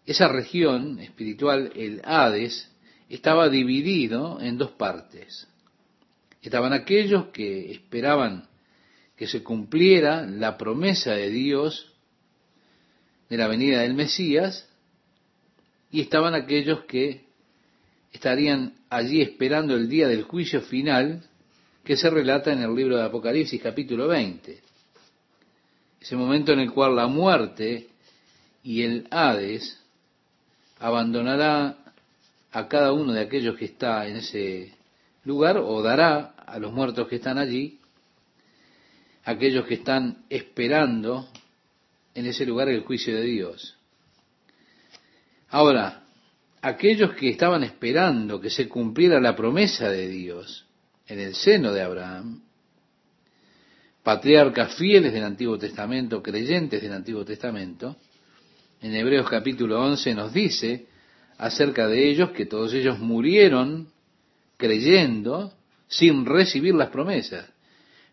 esa 0.07 0.29
región 0.29 1.01
espiritual, 1.01 1.73
el 1.75 2.01
Hades, 2.05 2.71
estaba 3.09 3.49
dividido 3.49 4.41
en 4.41 4.57
dos 4.57 4.71
partes. 4.71 5.49
Estaban 6.43 6.73
aquellos 6.73 7.27
que 7.27 7.73
esperaban 7.73 8.49
que 9.19 9.27
se 9.27 9.43
cumpliera 9.43 10.25
la 10.25 10.57
promesa 10.57 11.13
de 11.13 11.29
Dios 11.29 11.93
de 13.29 13.37
la 13.37 13.49
venida 13.49 13.81
del 13.81 13.95
Mesías, 13.95 14.67
y 15.91 16.01
estaban 16.01 16.35
aquellos 16.35 16.85
que 16.85 17.25
estarían 18.13 18.75
allí 18.89 19.21
esperando 19.21 19.75
el 19.75 19.89
día 19.89 20.07
del 20.07 20.23
juicio 20.23 20.61
final 20.63 21.25
que 21.85 21.97
se 21.97 22.09
relata 22.09 22.53
en 22.53 22.63
el 22.63 22.75
libro 22.75 22.97
de 22.97 23.05
Apocalipsis 23.05 23.61
capítulo 23.61 24.07
20. 24.07 24.61
Ese 26.01 26.17
momento 26.17 26.53
en 26.53 26.61
el 26.61 26.73
cual 26.73 26.95
la 26.95 27.07
muerte 27.09 27.89
y 28.63 28.83
el 28.83 29.09
Hades 29.11 29.81
abandonará 30.79 31.77
a 32.53 32.69
cada 32.69 32.93
uno 32.93 33.13
de 33.13 33.21
aquellos 33.21 33.57
que 33.57 33.65
está 33.65 34.07
en 34.07 34.17
ese 34.17 34.73
lugar 35.25 35.59
o 35.59 35.83
dará 35.83 36.35
a 36.47 36.59
los 36.59 36.73
muertos 36.73 37.09
que 37.09 37.17
están 37.17 37.39
allí 37.39 37.78
aquellos 39.29 39.67
que 39.67 39.75
están 39.75 40.25
esperando 40.31 41.29
en 42.15 42.25
ese 42.25 42.47
lugar 42.47 42.71
el 42.71 42.81
juicio 42.81 43.15
de 43.15 43.25
Dios. 43.25 43.77
Ahora, 45.51 46.05
aquellos 46.63 47.13
que 47.13 47.29
estaban 47.29 47.63
esperando 47.63 48.41
que 48.41 48.49
se 48.49 48.67
cumpliera 48.69 49.21
la 49.21 49.37
promesa 49.37 49.91
de 49.91 50.09
Dios 50.09 50.65
en 51.07 51.21
el 51.21 51.35
seno 51.35 51.75
de 51.75 51.83
Abraham, 51.83 52.41
patriarcas 54.03 54.75
fieles 54.77 55.13
del 55.13 55.25
Antiguo 55.25 55.59
Testamento, 55.59 56.23
creyentes 56.23 56.81
del 56.81 56.95
Antiguo 56.95 57.27
Testamento, 57.27 57.97
en 58.81 58.95
Hebreos 58.95 59.29
capítulo 59.29 59.79
11 59.83 60.15
nos 60.15 60.33
dice 60.33 60.87
acerca 61.37 61.87
de 61.87 62.09
ellos 62.09 62.31
que 62.31 62.47
todos 62.47 62.73
ellos 62.73 62.99
murieron 62.99 63.93
creyendo 64.57 65.53
sin 65.87 66.25
recibir 66.25 66.75
las 66.75 66.89
promesas 66.89 67.58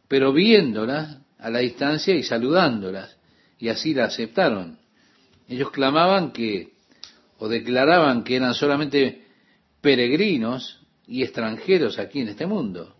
pero 0.07 0.33
viéndolas 0.33 1.17
a 1.39 1.49
la 1.49 1.59
distancia 1.59 2.15
y 2.15 2.23
saludándolas, 2.23 3.17
y 3.59 3.69
así 3.69 3.93
la 3.93 4.05
aceptaron. 4.05 4.79
Ellos 5.47 5.71
clamaban 5.71 6.31
que, 6.31 6.73
o 7.37 7.47
declaraban 7.47 8.23
que 8.23 8.35
eran 8.35 8.53
solamente 8.53 9.25
peregrinos 9.81 10.81
y 11.07 11.23
extranjeros 11.23 11.99
aquí 11.99 12.21
en 12.21 12.29
este 12.29 12.45
mundo, 12.45 12.95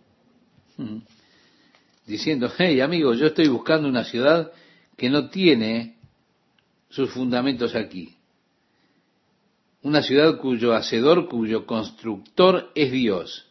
diciendo, 2.06 2.50
hey 2.58 2.80
amigo, 2.80 3.14
yo 3.14 3.26
estoy 3.26 3.48
buscando 3.48 3.88
una 3.88 4.04
ciudad 4.04 4.52
que 4.96 5.10
no 5.10 5.28
tiene 5.28 5.96
sus 6.88 7.10
fundamentos 7.10 7.74
aquí. 7.74 8.16
Una 9.82 10.02
ciudad 10.02 10.38
cuyo 10.38 10.74
hacedor, 10.74 11.28
cuyo 11.28 11.66
constructor 11.66 12.72
es 12.74 12.90
Dios 12.90 13.45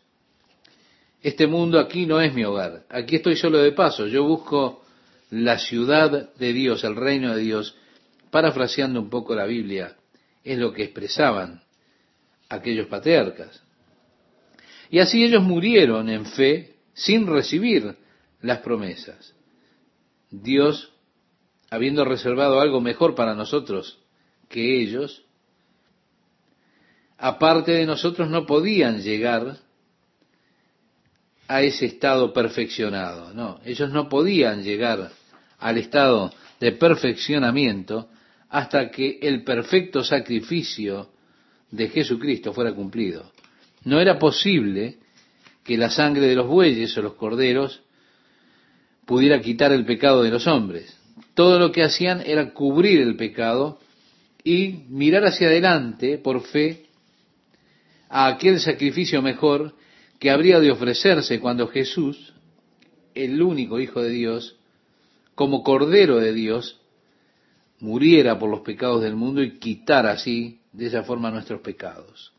este 1.26 1.48
mundo 1.48 1.80
aquí 1.80 2.06
no 2.06 2.22
es 2.22 2.36
mi 2.36 2.44
hogar, 2.44 2.86
aquí 2.88 3.16
estoy 3.16 3.36
solo 3.36 3.58
de 3.58 3.72
paso, 3.72 4.06
yo 4.06 4.24
busco 4.24 4.84
la 5.32 5.58
ciudad 5.58 6.36
de 6.36 6.54
Dios, 6.54 6.84
el 6.84 6.96
reino 6.96 7.36
de 7.36 7.42
Dios, 7.42 7.76
parafraseando 8.30 9.02
un 9.02 9.10
poco 9.10 9.34
la 9.34 9.48
Biblia, 9.48 9.96
es 10.44 10.60
lo 10.60 10.72
que 10.72 10.84
expresaban 10.84 11.64
aquellos 12.48 12.86
patriarcas. 12.86 13.64
Y 14.92 15.00
así 15.00 15.24
ellos 15.24 15.42
murieron 15.42 16.10
en 16.10 16.28
fe 16.28 16.76
sin 16.94 17.26
recibir 17.26 17.96
las 18.42 18.60
promesas. 18.60 19.34
Dios, 20.30 20.94
habiendo 21.72 22.06
reservado 22.06 22.60
algo 22.62 22.82
mejor 22.82 23.16
para 23.16 23.34
nosotros 23.34 23.98
que 24.48 24.80
ellos, 24.80 25.26
aparte 27.18 27.72
de 27.72 27.88
nosotros 27.88 28.30
no 28.30 28.46
podían 28.46 29.02
llegar 29.02 29.65
a 31.48 31.62
ese 31.62 31.86
estado 31.86 32.34
perfeccionado. 32.34 33.34
No, 33.34 33.60
ellos 33.66 33.92
no 33.92 34.10
podían 34.10 34.64
llegar 34.64 35.12
al 35.60 35.78
estado 35.78 36.34
de 36.60 36.72
perfeccionamiento 36.74 38.10
hasta 38.50 38.90
que 38.90 39.20
el 39.22 39.44
perfecto 39.44 40.04
sacrificio 40.04 41.10
de 41.72 41.90
Jesucristo 41.90 42.54
fuera 42.54 42.74
cumplido. 42.74 43.32
No 43.84 44.00
era 44.00 44.18
posible 44.18 44.98
que 45.64 45.78
la 45.78 45.90
sangre 45.90 46.28
de 46.28 46.36
los 46.36 46.48
bueyes 46.48 46.98
o 46.98 47.02
los 47.02 47.14
corderos 47.14 47.82
pudiera 49.06 49.42
quitar 49.42 49.72
el 49.72 49.86
pecado 49.86 50.24
de 50.24 50.32
los 50.32 50.48
hombres. 50.48 50.98
Todo 51.34 51.60
lo 51.60 51.72
que 51.72 51.84
hacían 51.84 52.22
era 52.26 52.54
cubrir 52.54 53.02
el 53.02 53.16
pecado 53.16 53.80
y 54.44 54.86
mirar 54.90 55.26
hacia 55.26 55.48
adelante 55.48 56.18
por 56.18 56.42
fe 56.42 56.86
a 58.10 58.28
aquel 58.28 58.60
sacrificio 58.60 59.22
mejor 59.22 59.76
que 60.20 60.32
habría 60.32 60.60
de 60.60 60.72
ofrecerse 60.72 61.40
cuando 61.40 61.68
Jesús, 61.68 62.34
el 63.14 63.42
único 63.42 63.80
Hijo 63.80 64.02
de 64.02 64.10
Dios, 64.10 64.58
como 65.36 65.64
Cordero 65.64 66.18
de 66.20 66.34
Dios, 66.34 66.80
muriera 67.80 68.40
por 68.40 68.50
los 68.50 68.62
pecados 68.62 69.02
del 69.02 69.16
mundo 69.16 69.44
y 69.44 69.60
quitara 69.60 70.12
así 70.12 70.60
de 70.72 70.88
esa 70.88 71.04
forma 71.04 71.32
nuestros 71.32 71.62
pecados. 71.62 72.34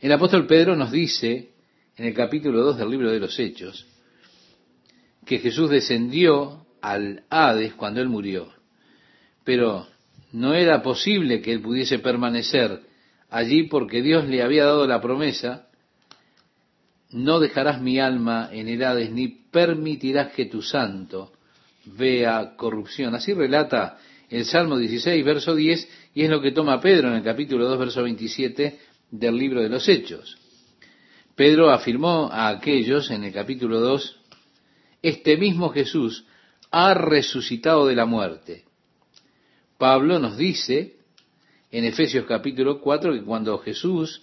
El 0.00 0.12
apóstol 0.12 0.46
Pedro 0.46 0.76
nos 0.76 0.92
dice 0.92 1.50
en 1.96 2.06
el 2.06 2.14
capítulo 2.14 2.62
2 2.62 2.78
del 2.78 2.90
libro 2.90 3.10
de 3.10 3.20
los 3.20 3.38
Hechos 3.38 3.86
que 5.24 5.38
Jesús 5.38 5.70
descendió 5.70 6.66
al 6.80 7.24
Hades 7.30 7.74
cuando 7.74 8.00
él 8.00 8.08
murió, 8.08 8.52
pero 9.44 9.86
no 10.32 10.54
era 10.54 10.82
posible 10.82 11.40
que 11.40 11.52
él 11.52 11.60
pudiese 11.60 11.98
permanecer 11.98 12.82
allí 13.30 13.64
porque 13.64 14.02
Dios 14.02 14.26
le 14.28 14.42
había 14.42 14.64
dado 14.64 14.86
la 14.86 15.00
promesa, 15.00 15.65
no 17.12 17.40
dejarás 17.40 17.80
mi 17.80 17.98
alma 17.98 18.48
en 18.52 18.68
el 18.68 18.82
Hades 18.82 19.10
ni 19.10 19.28
permitirás 19.28 20.32
que 20.32 20.46
tu 20.46 20.62
santo 20.62 21.32
vea 21.84 22.56
corrupción. 22.56 23.14
Así 23.14 23.32
relata 23.32 23.98
el 24.28 24.44
Salmo 24.44 24.76
16, 24.76 25.24
verso 25.24 25.54
10, 25.54 25.88
y 26.14 26.22
es 26.22 26.30
lo 26.30 26.40
que 26.40 26.52
toma 26.52 26.80
Pedro 26.80 27.08
en 27.08 27.14
el 27.14 27.22
capítulo 27.22 27.68
2, 27.68 27.78
verso 27.78 28.02
27 28.02 28.78
del 29.10 29.36
libro 29.36 29.62
de 29.62 29.68
los 29.68 29.88
Hechos. 29.88 30.36
Pedro 31.36 31.70
afirmó 31.70 32.28
a 32.32 32.48
aquellos 32.48 33.10
en 33.10 33.24
el 33.24 33.32
capítulo 33.32 33.80
2, 33.80 34.20
este 35.02 35.36
mismo 35.36 35.68
Jesús 35.68 36.24
ha 36.70 36.94
resucitado 36.94 37.86
de 37.86 37.94
la 37.94 38.06
muerte. 38.06 38.64
Pablo 39.78 40.18
nos 40.18 40.36
dice 40.36 40.96
en 41.70 41.84
Efesios 41.84 42.24
capítulo 42.26 42.80
4 42.80 43.12
que 43.12 43.22
cuando 43.22 43.58
Jesús 43.58 44.22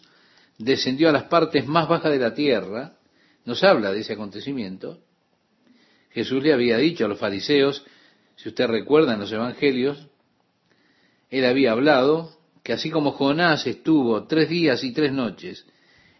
descendió 0.57 1.09
a 1.09 1.11
las 1.13 1.23
partes 1.23 1.67
más 1.67 1.87
bajas 1.87 2.11
de 2.11 2.19
la 2.19 2.33
tierra, 2.33 2.97
nos 3.45 3.63
habla 3.63 3.91
de 3.91 4.01
ese 4.01 4.13
acontecimiento, 4.13 4.99
Jesús 6.11 6.43
le 6.43 6.53
había 6.53 6.77
dicho 6.77 7.05
a 7.05 7.07
los 7.07 7.19
fariseos, 7.19 7.83
si 8.35 8.49
usted 8.49 8.67
recuerda 8.67 9.13
en 9.13 9.19
los 9.19 9.31
evangelios, 9.31 10.07
él 11.29 11.45
había 11.45 11.71
hablado 11.71 12.37
que 12.63 12.73
así 12.73 12.89
como 12.89 13.11
Jonás 13.11 13.65
estuvo 13.67 14.25
tres 14.27 14.49
días 14.49 14.83
y 14.83 14.93
tres 14.93 15.11
noches 15.11 15.65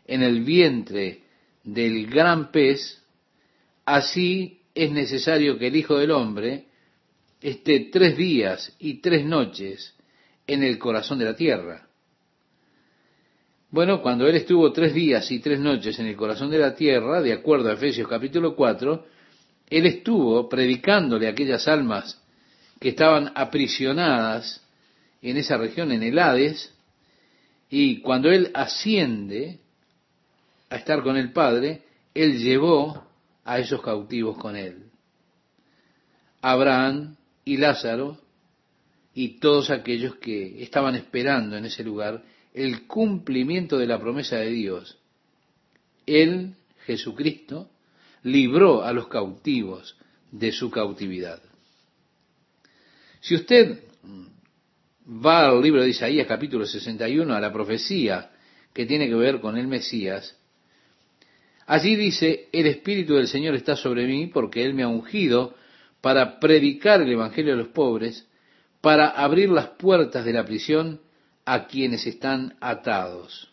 en 0.06 0.24
el 0.24 0.42
vientre 0.44 1.22
del 1.64 2.08
gran 2.08 2.52
pez, 2.52 3.04
así 3.86 4.62
es 4.74 4.92
necesario 4.92 5.58
que 5.58 5.68
el 5.68 5.76
Hijo 5.76 5.98
del 5.98 6.12
Hombre 6.12 6.66
esté 7.40 7.90
tres 7.92 8.18
días 8.18 8.76
y 8.80 8.96
tres 8.96 9.26
noches 9.26 9.96
en 10.48 10.64
el 10.64 10.80
corazón 10.80 11.20
de 11.20 11.26
la 11.26 11.36
tierra. 11.36 11.88
Bueno, 13.74 14.04
cuando 14.04 14.28
él 14.28 14.36
estuvo 14.36 14.72
tres 14.72 14.94
días 14.94 15.32
y 15.32 15.40
tres 15.40 15.60
noches 15.60 15.98
en 15.98 16.06
el 16.06 16.16
corazón 16.16 16.52
de 16.52 16.60
la 16.60 16.76
tierra, 16.76 17.24
de 17.24 17.34
acuerdo 17.34 17.70
a 17.70 17.74
Efesios 17.74 18.08
capítulo 18.08 18.56
4, 18.56 19.04
él 19.68 19.88
estuvo 19.88 20.48
predicándole 20.48 21.26
a 21.26 21.32
aquellas 21.32 21.68
almas 21.68 22.22
que 22.80 22.90
estaban 22.90 23.32
aprisionadas 23.34 24.64
en 25.24 25.38
esa 25.38 25.58
región, 25.58 25.92
en 25.92 26.04
el 26.04 26.20
Hades, 26.20 26.72
y 27.68 28.02
cuando 28.02 28.30
él 28.30 28.52
asciende 28.54 29.58
a 30.70 30.76
estar 30.76 31.02
con 31.02 31.18
el 31.18 31.32
Padre, 31.32 31.82
él 32.14 32.38
llevó 32.38 33.04
a 33.44 33.58
esos 33.58 33.82
cautivos 33.82 34.38
con 34.38 34.56
él. 34.56 34.84
Abraham 36.44 37.16
y 37.44 37.58
Lázaro 37.58 38.20
y 39.16 39.40
todos 39.40 39.72
aquellos 39.72 40.18
que 40.18 40.62
estaban 40.62 40.94
esperando 40.94 41.58
en 41.58 41.66
ese 41.66 41.84
lugar 41.84 42.22
el 42.54 42.88
cumplimiento 42.88 43.78
de 43.78 43.88
la 43.88 44.00
promesa 44.00 44.38
de 44.38 44.50
Dios. 44.52 44.98
Él, 46.06 46.56
Jesucristo, 46.86 47.70
libró 48.24 48.84
a 48.84 48.94
los 48.94 49.08
cautivos 49.08 49.98
de 50.32 50.52
su 50.52 50.70
cautividad. 50.70 51.42
Si 53.22 53.36
usted 53.36 53.84
va 55.08 55.48
al 55.48 55.62
libro 55.62 55.82
de 55.82 55.90
Isaías 55.90 56.28
capítulo 56.28 56.66
61, 56.66 57.34
a 57.34 57.40
la 57.40 57.52
profecía 57.52 58.32
que 58.74 58.86
tiene 58.86 59.08
que 59.08 59.16
ver 59.16 59.40
con 59.40 59.58
el 59.58 59.68
Mesías, 59.68 60.38
allí 61.66 61.96
dice, 61.96 62.50
el 62.52 62.68
Espíritu 62.68 63.16
del 63.16 63.28
Señor 63.28 63.56
está 63.56 63.76
sobre 63.76 64.06
mí 64.08 64.28
porque 64.28 64.64
Él 64.64 64.74
me 64.74 64.84
ha 64.84 64.88
ungido 64.88 65.56
para 66.02 66.40
predicar 66.40 67.02
el 67.02 67.12
Evangelio 67.12 67.54
a 67.54 67.58
los 67.58 67.70
pobres, 67.70 68.28
para 68.82 69.08
abrir 69.10 69.50
las 69.50 69.70
puertas 69.70 70.26
de 70.26 70.34
la 70.34 70.46
prisión 70.46 71.00
a 71.46 71.68
quienes 71.68 72.06
están 72.08 72.56
atados. 72.60 73.50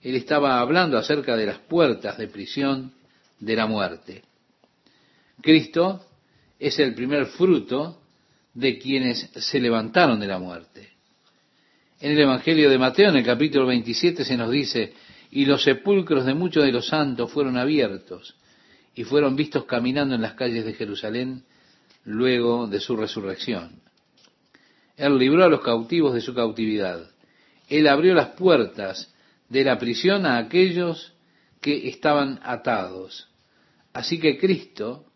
Él 0.00 0.14
estaba 0.14 0.60
hablando 0.60 0.96
acerca 0.98 1.36
de 1.36 1.46
las 1.46 1.58
puertas 1.58 2.18
de 2.18 2.28
prisión 2.28 2.92
de 3.40 3.56
la 3.56 3.66
muerte. 3.66 4.22
Cristo 5.40 6.04
es 6.58 6.78
el 6.78 6.94
primer 6.94 7.26
fruto 7.26 8.00
de 8.54 8.78
quienes 8.78 9.30
se 9.36 9.60
levantaron 9.60 10.18
de 10.18 10.26
la 10.26 10.38
muerte. 10.38 10.90
En 12.00 12.12
el 12.12 12.20
Evangelio 12.20 12.70
de 12.70 12.78
Mateo, 12.78 13.10
en 13.10 13.16
el 13.16 13.24
capítulo 13.24 13.66
27, 13.66 14.24
se 14.24 14.36
nos 14.36 14.50
dice, 14.50 14.94
y 15.30 15.44
los 15.44 15.62
sepulcros 15.62 16.24
de 16.24 16.34
muchos 16.34 16.64
de 16.64 16.72
los 16.72 16.86
santos 16.88 17.30
fueron 17.32 17.56
abiertos 17.56 18.34
y 18.94 19.04
fueron 19.04 19.36
vistos 19.36 19.64
caminando 19.64 20.14
en 20.14 20.22
las 20.22 20.34
calles 20.34 20.64
de 20.64 20.74
Jerusalén 20.74 21.44
luego 22.04 22.66
de 22.66 22.80
su 22.80 22.96
resurrección. 22.96 23.80
Él 24.96 25.18
libró 25.18 25.44
a 25.44 25.48
los 25.48 25.60
cautivos 25.60 26.14
de 26.14 26.20
su 26.20 26.34
cautividad. 26.34 27.08
Él 27.68 27.86
abrió 27.86 28.14
las 28.14 28.30
puertas 28.30 29.12
de 29.48 29.64
la 29.64 29.78
prisión 29.78 30.26
a 30.26 30.38
aquellos 30.38 31.12
que 31.60 31.88
estaban 31.88 32.40
atados. 32.42 33.28
Así 33.92 34.18
que 34.18 34.38
Cristo, 34.38 35.06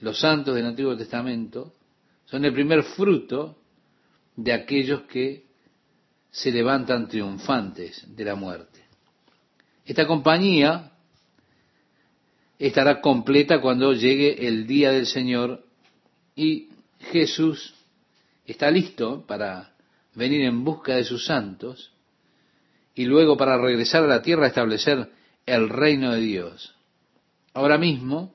los 0.00 0.18
santos 0.20 0.54
del 0.54 0.66
Antiguo 0.66 0.96
Testamento, 0.96 1.74
son 2.24 2.44
el 2.44 2.52
primer 2.52 2.82
fruto 2.82 3.58
de 4.34 4.52
aquellos 4.52 5.02
que 5.02 5.46
se 6.30 6.50
levantan 6.50 7.08
triunfantes 7.08 8.04
de 8.14 8.24
la 8.24 8.34
muerte. 8.34 8.80
Esta 9.84 10.06
compañía 10.06 10.92
estará 12.58 13.00
completa 13.00 13.60
cuando 13.60 13.92
llegue 13.92 14.46
el 14.46 14.66
día 14.66 14.90
del 14.90 15.06
Señor 15.06 15.64
y 16.34 16.68
Jesús 17.12 17.74
está 18.44 18.70
listo 18.70 19.24
para 19.26 19.75
venir 20.16 20.40
en 20.40 20.64
busca 20.64 20.96
de 20.96 21.04
sus 21.04 21.26
santos 21.26 21.92
y 22.94 23.04
luego 23.04 23.36
para 23.36 23.58
regresar 23.58 24.02
a 24.02 24.08
la 24.08 24.22
tierra 24.22 24.48
establecer 24.48 25.10
el 25.44 25.68
reino 25.68 26.12
de 26.12 26.20
Dios. 26.20 26.74
Ahora 27.52 27.78
mismo, 27.78 28.34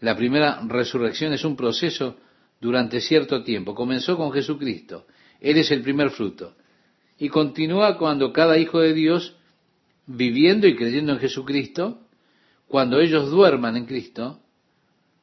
la 0.00 0.16
primera 0.16 0.60
resurrección 0.66 1.32
es 1.32 1.44
un 1.44 1.56
proceso 1.56 2.16
durante 2.60 3.00
cierto 3.00 3.42
tiempo. 3.42 3.74
Comenzó 3.74 4.16
con 4.16 4.30
Jesucristo. 4.30 5.06
Él 5.40 5.56
es 5.56 5.70
el 5.70 5.82
primer 5.82 6.10
fruto. 6.10 6.54
Y 7.18 7.28
continúa 7.28 7.98
cuando 7.98 8.32
cada 8.32 8.58
hijo 8.58 8.80
de 8.80 8.92
Dios, 8.92 9.36
viviendo 10.06 10.66
y 10.66 10.76
creyendo 10.76 11.12
en 11.12 11.18
Jesucristo, 11.18 12.06
cuando 12.68 13.00
ellos 13.00 13.30
duerman 13.30 13.76
en 13.76 13.86
Cristo, 13.86 14.40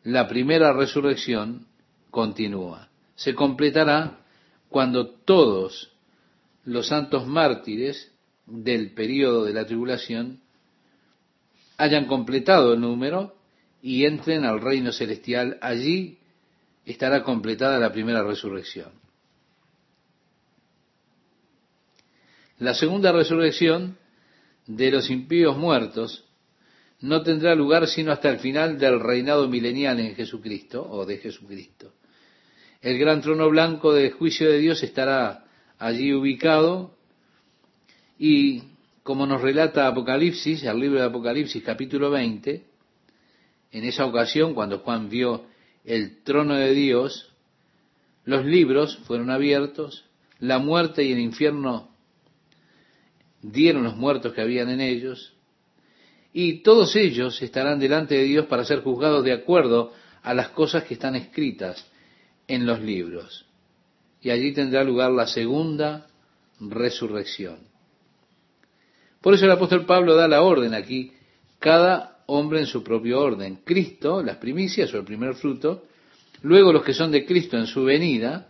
la 0.03 0.27
primera 0.27 0.73
resurrección 0.73 1.67
continúa. 2.11 2.89
Se 3.15 3.33
completará 3.33 4.19
cuando 4.69 5.07
todos 5.07 5.91
los 6.65 6.87
santos 6.87 7.25
mártires 7.25 8.11
del 8.45 8.93
periodo 8.93 9.45
de 9.45 9.53
la 9.53 9.65
tribulación 9.65 10.41
hayan 11.77 12.05
completado 12.05 12.73
el 12.73 12.81
número 12.81 13.35
y 13.81 14.05
entren 14.05 14.43
al 14.43 14.61
reino 14.61 14.91
celestial. 14.91 15.57
Allí 15.61 16.17
estará 16.85 17.23
completada 17.23 17.79
la 17.79 17.91
primera 17.91 18.23
resurrección. 18.23 18.91
La 22.59 22.73
segunda 22.73 23.11
resurrección 23.11 23.97
de 24.65 24.91
los 24.91 25.09
impíos 25.09 25.55
muertos 25.57 26.25
no 27.01 27.21
tendrá 27.21 27.53
lugar 27.53 27.87
sino 27.87 28.11
hasta 28.11 28.29
el 28.29 28.39
final 28.39 28.79
del 28.79 28.99
reinado 28.99 29.47
milenial 29.47 29.99
en 29.99 30.15
Jesucristo 30.15 30.85
o 30.89 31.05
de 31.05 31.17
Jesucristo. 31.17 31.93
El 32.81 32.99
gran 32.99 33.21
trono 33.21 33.49
blanco 33.49 33.91
de 33.91 34.11
juicio 34.11 34.49
de 34.51 34.59
Dios 34.59 34.83
estará 34.83 35.45
allí 35.79 36.13
ubicado. 36.13 36.95
Y 38.19 38.63
como 39.01 39.25
nos 39.25 39.41
relata 39.41 39.87
Apocalipsis, 39.87 40.63
el 40.63 40.79
libro 40.79 40.99
de 40.99 41.05
Apocalipsis 41.05 41.63
capítulo 41.63 42.11
20, 42.11 42.63
en 43.71 43.83
esa 43.83 44.05
ocasión 44.05 44.53
cuando 44.53 44.79
Juan 44.79 45.09
vio 45.09 45.45
el 45.85 46.21
trono 46.23 46.53
de 46.55 46.73
Dios, 46.73 47.33
los 48.25 48.45
libros 48.45 48.97
fueron 49.05 49.31
abiertos, 49.31 50.05
la 50.39 50.59
muerte 50.59 51.03
y 51.03 51.13
el 51.13 51.19
infierno 51.19 51.89
dieron 53.41 53.83
los 53.83 53.95
muertos 53.95 54.33
que 54.33 54.41
habían 54.41 54.69
en 54.69 54.81
ellos, 54.81 55.33
y 56.33 56.61
todos 56.61 56.95
ellos 56.95 57.41
estarán 57.41 57.79
delante 57.79 58.15
de 58.15 58.23
Dios 58.23 58.45
para 58.45 58.65
ser 58.65 58.81
juzgados 58.81 59.23
de 59.23 59.33
acuerdo 59.33 59.93
a 60.21 60.33
las 60.33 60.49
cosas 60.49 60.83
que 60.83 60.93
están 60.93 61.15
escritas 61.15 61.89
en 62.47 62.65
los 62.65 62.81
libros. 62.81 63.45
y 64.19 64.29
allí 64.31 64.51
tendrá 64.51 64.83
lugar 64.83 65.11
la 65.11 65.27
segunda 65.27 66.07
resurrección. 66.59 67.59
Por 69.21 69.35
eso 69.35 69.45
el 69.45 69.51
apóstol 69.51 69.85
Pablo 69.85 70.15
da 70.15 70.27
la 70.27 70.41
orden 70.41 70.73
aquí, 70.73 71.11
cada 71.59 72.23
hombre 72.25 72.59
en 72.59 72.65
su 72.65 72.83
propio 72.83 73.21
orden. 73.21 73.59
Cristo, 73.63 74.23
las 74.23 74.37
primicias 74.37 74.93
o 74.93 74.97
el 74.97 75.05
primer 75.05 75.35
fruto, 75.35 75.85
luego 76.41 76.73
los 76.73 76.83
que 76.83 76.93
son 76.93 77.11
de 77.11 77.25
Cristo 77.25 77.57
en 77.57 77.67
su 77.67 77.83
venida, 77.83 78.49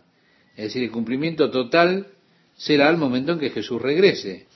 es 0.55 0.65
decir, 0.65 0.83
el 0.83 0.91
cumplimiento 0.91 1.51
total 1.51 2.07
será 2.55 2.89
el 2.89 2.97
momento 2.97 3.33
en 3.33 3.39
que 3.39 3.51
Jesús 3.51 3.81
regrese. 3.81 4.47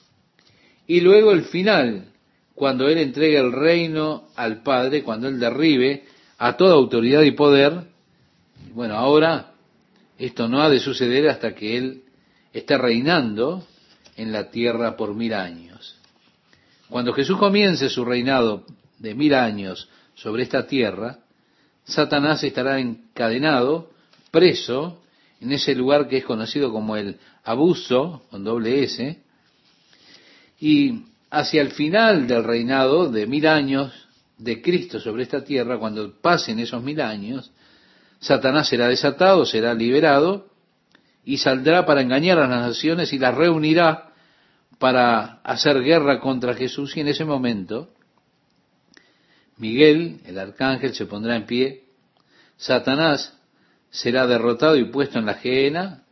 Y 0.87 1.01
luego 1.01 1.31
el 1.31 1.43
final, 1.43 2.11
cuando 2.55 2.87
Él 2.89 2.97
entregue 2.97 3.37
el 3.37 3.51
reino 3.51 4.29
al 4.35 4.63
Padre, 4.63 5.03
cuando 5.03 5.27
Él 5.27 5.39
derribe 5.39 6.05
a 6.37 6.57
toda 6.57 6.73
autoridad 6.73 7.21
y 7.21 7.31
poder. 7.31 7.90
Bueno, 8.73 8.95
ahora 8.95 9.51
esto 10.17 10.47
no 10.47 10.61
ha 10.61 10.69
de 10.69 10.79
suceder 10.79 11.27
hasta 11.29 11.53
que 11.55 11.77
Él 11.77 12.03
esté 12.53 12.77
reinando 12.77 13.65
en 14.15 14.31
la 14.31 14.49
tierra 14.51 14.95
por 14.95 15.15
mil 15.15 15.33
años. 15.33 15.97
Cuando 16.89 17.13
Jesús 17.13 17.37
comience 17.37 17.89
su 17.89 18.05
reinado 18.05 18.65
de 18.99 19.15
mil 19.15 19.33
años 19.33 19.89
sobre 20.13 20.43
esta 20.43 20.67
tierra, 20.67 21.19
Satanás 21.83 22.43
estará 22.43 22.79
encadenado, 22.79 23.91
preso, 24.29 25.01
en 25.39 25.51
ese 25.51 25.73
lugar 25.73 26.07
que 26.07 26.17
es 26.17 26.25
conocido 26.25 26.71
como 26.71 26.95
el 26.95 27.17
abuso, 27.43 28.23
con 28.29 28.43
doble 28.43 28.83
S, 28.83 29.21
y 30.59 31.05
hacia 31.31 31.61
el 31.61 31.71
final 31.71 32.27
del 32.27 32.43
reinado 32.43 33.09
de 33.09 33.25
mil 33.25 33.47
años 33.47 33.91
de 34.37 34.61
Cristo 34.61 34.99
sobre 34.99 35.23
esta 35.23 35.43
tierra, 35.43 35.79
cuando 35.79 36.13
pasen 36.21 36.59
esos 36.59 36.83
mil 36.83 37.01
años, 37.01 37.51
Satanás 38.21 38.69
será 38.69 38.87
desatado, 38.87 39.45
será 39.45 39.73
liberado, 39.73 40.47
y 41.25 41.37
saldrá 41.37 41.85
para 41.85 42.01
engañar 42.01 42.39
a 42.39 42.47
las 42.47 42.61
naciones 42.61 43.13
y 43.13 43.19
las 43.19 43.35
reunirá 43.35 44.13
para 44.79 45.41
hacer 45.43 45.81
guerra 45.81 46.19
contra 46.19 46.55
Jesús, 46.55 46.95
y 46.95 47.01
en 47.01 47.09
ese 47.09 47.25
momento 47.25 47.89
Miguel, 49.57 50.21
el 50.25 50.39
arcángel, 50.39 50.95
se 50.95 51.05
pondrá 51.05 51.35
en 51.35 51.45
pie, 51.45 51.83
Satanás 52.57 53.37
será 53.91 54.25
derrotado 54.25 54.75
y 54.75 54.85
puesto 54.85 55.19
en 55.19 55.27
la 55.27 55.35
gehenna, 55.35 56.03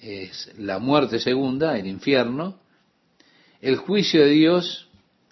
es 0.00 0.52
la 0.58 0.78
muerte 0.78 1.18
segunda, 1.18 1.76
el 1.78 1.86
infierno, 1.86 2.60
el 3.60 3.76
juicio 3.76 4.20
de 4.20 4.30
Dios 4.30 4.88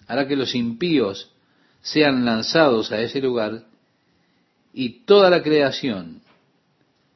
hará 0.07 0.27
que 0.27 0.35
los 0.35 0.53
impíos 0.53 1.31
sean 1.81 2.25
lanzados 2.25 2.91
a 2.91 2.99
ese 2.99 3.21
lugar 3.21 3.67
y 4.73 5.05
toda 5.05 5.29
la 5.29 5.43
creación 5.43 6.21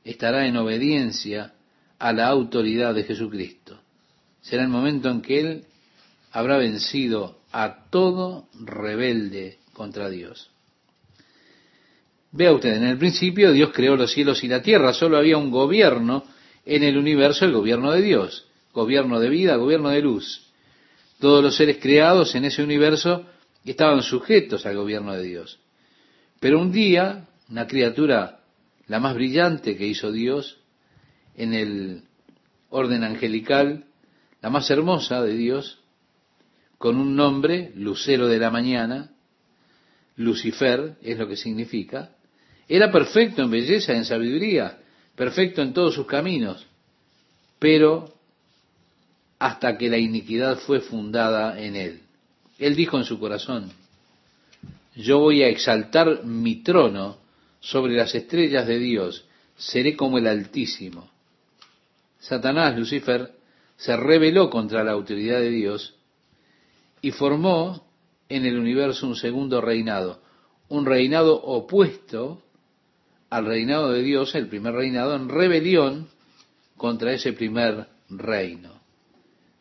estará 0.03 0.45
en 0.45 0.55
obediencia 0.57 1.53
a 1.99 2.13
la 2.13 2.27
autoridad 2.27 2.93
de 2.93 3.03
Jesucristo. 3.03 3.79
Será 4.41 4.63
el 4.63 4.69
momento 4.69 5.09
en 5.09 5.21
que 5.21 5.39
Él 5.39 5.65
habrá 6.31 6.57
vencido 6.57 7.39
a 7.51 7.89
todo 7.89 8.47
rebelde 8.53 9.57
contra 9.73 10.09
Dios. 10.09 10.51
Vea 12.31 12.53
usted, 12.53 12.75
en 12.75 12.83
el 12.83 12.97
principio 12.97 13.51
Dios 13.51 13.71
creó 13.73 13.95
los 13.95 14.11
cielos 14.11 14.43
y 14.43 14.47
la 14.47 14.61
tierra, 14.61 14.93
solo 14.93 15.17
había 15.17 15.37
un 15.37 15.49
gobierno 15.49 16.23
en 16.65 16.83
el 16.83 16.97
universo, 16.97 17.45
el 17.45 17.53
gobierno 17.53 17.91
de 17.91 18.01
Dios, 18.01 18.45
gobierno 18.73 19.19
de 19.19 19.29
vida, 19.29 19.55
gobierno 19.55 19.89
de 19.89 20.01
luz. 20.01 20.51
Todos 21.19 21.43
los 21.43 21.55
seres 21.55 21.77
creados 21.81 22.35
en 22.35 22.45
ese 22.45 22.63
universo 22.63 23.25
estaban 23.65 24.03
sujetos 24.03 24.65
al 24.65 24.75
gobierno 24.75 25.13
de 25.13 25.23
Dios. 25.23 25.59
Pero 26.39 26.61
un 26.61 26.71
día, 26.71 27.27
una 27.49 27.67
criatura, 27.67 28.39
la 28.87 28.99
más 28.99 29.15
brillante 29.15 29.77
que 29.77 29.87
hizo 29.87 30.11
Dios, 30.11 30.59
en 31.35 31.53
el 31.53 32.03
orden 32.69 33.03
angelical, 33.03 33.85
la 34.41 34.49
más 34.49 34.69
hermosa 34.69 35.21
de 35.21 35.33
Dios, 35.33 35.79
con 36.77 36.97
un 36.97 37.15
nombre, 37.15 37.71
Lucero 37.75 38.27
de 38.27 38.37
la 38.37 38.51
Mañana, 38.51 39.11
Lucifer 40.15 40.95
es 41.01 41.17
lo 41.17 41.27
que 41.27 41.37
significa, 41.37 42.11
era 42.67 42.91
perfecto 42.91 43.43
en 43.43 43.51
belleza, 43.51 43.93
en 43.93 44.05
sabiduría, 44.05 44.79
perfecto 45.15 45.61
en 45.61 45.73
todos 45.73 45.95
sus 45.95 46.05
caminos, 46.05 46.65
pero 47.59 48.13
hasta 49.39 49.77
que 49.77 49.89
la 49.89 49.97
iniquidad 49.97 50.57
fue 50.59 50.79
fundada 50.79 51.59
en 51.59 51.75
él. 51.75 52.01
Él 52.59 52.75
dijo 52.75 52.97
en 52.97 53.05
su 53.05 53.19
corazón, 53.19 53.71
yo 54.95 55.19
voy 55.19 55.43
a 55.43 55.47
exaltar 55.47 56.25
mi 56.25 56.63
trono 56.63 57.17
sobre 57.59 57.95
las 57.95 58.13
estrellas 58.15 58.67
de 58.67 58.79
Dios, 58.79 59.25
seré 59.55 59.95
como 59.95 60.17
el 60.17 60.27
Altísimo. 60.27 61.09
Satanás, 62.19 62.77
Lucifer, 62.77 63.31
se 63.75 63.95
rebeló 63.95 64.49
contra 64.49 64.83
la 64.83 64.91
autoridad 64.91 65.39
de 65.39 65.49
Dios 65.49 65.95
y 67.01 67.11
formó 67.11 67.85
en 68.29 68.45
el 68.45 68.57
universo 68.57 69.07
un 69.07 69.15
segundo 69.15 69.61
reinado, 69.61 70.21
un 70.69 70.85
reinado 70.85 71.35
opuesto 71.35 72.41
al 73.29 73.45
reinado 73.45 73.91
de 73.91 74.01
Dios, 74.01 74.35
el 74.35 74.47
primer 74.47 74.73
reinado, 74.73 75.15
en 75.15 75.29
rebelión 75.29 76.09
contra 76.75 77.13
ese 77.13 77.33
primer 77.33 77.87
reino. 78.09 78.71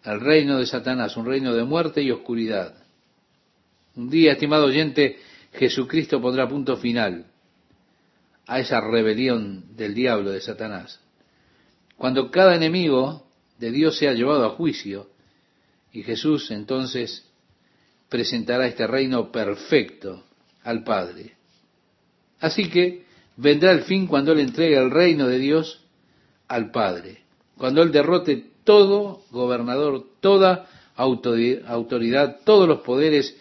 El 0.04 0.20
reino 0.20 0.58
de 0.58 0.66
Satanás, 0.66 1.16
un 1.16 1.26
reino 1.26 1.52
de 1.54 1.64
muerte 1.64 2.02
y 2.02 2.10
oscuridad. 2.10 2.74
Un 3.96 4.08
día, 4.08 4.32
estimado 4.32 4.66
oyente, 4.66 5.18
Jesucristo 5.52 6.20
pondrá 6.20 6.48
punto 6.48 6.76
final 6.76 7.26
a 8.46 8.60
esa 8.60 8.80
rebelión 8.80 9.76
del 9.76 9.94
diablo 9.94 10.30
de 10.30 10.40
Satanás. 10.40 11.00
Cuando 11.96 12.30
cada 12.30 12.54
enemigo 12.54 13.26
de 13.58 13.70
Dios 13.70 13.98
sea 13.98 14.12
llevado 14.12 14.44
a 14.44 14.50
juicio, 14.50 15.08
y 15.92 16.02
Jesús 16.02 16.50
entonces 16.50 17.26
presentará 18.08 18.66
este 18.66 18.86
reino 18.86 19.32
perfecto 19.32 20.24
al 20.62 20.84
Padre. 20.84 21.36
Así 22.40 22.68
que 22.68 23.04
vendrá 23.36 23.72
el 23.72 23.82
fin 23.82 24.06
cuando 24.06 24.32
Él 24.32 24.40
entregue 24.40 24.76
el 24.76 24.90
reino 24.90 25.26
de 25.26 25.38
Dios 25.38 25.84
al 26.48 26.70
Padre, 26.70 27.22
cuando 27.56 27.82
Él 27.82 27.92
derrote 27.92 28.44
todo 28.64 29.22
gobernador, 29.30 30.04
toda 30.20 30.68
autoridad, 30.96 32.40
todos 32.44 32.68
los 32.68 32.80
poderes 32.80 33.36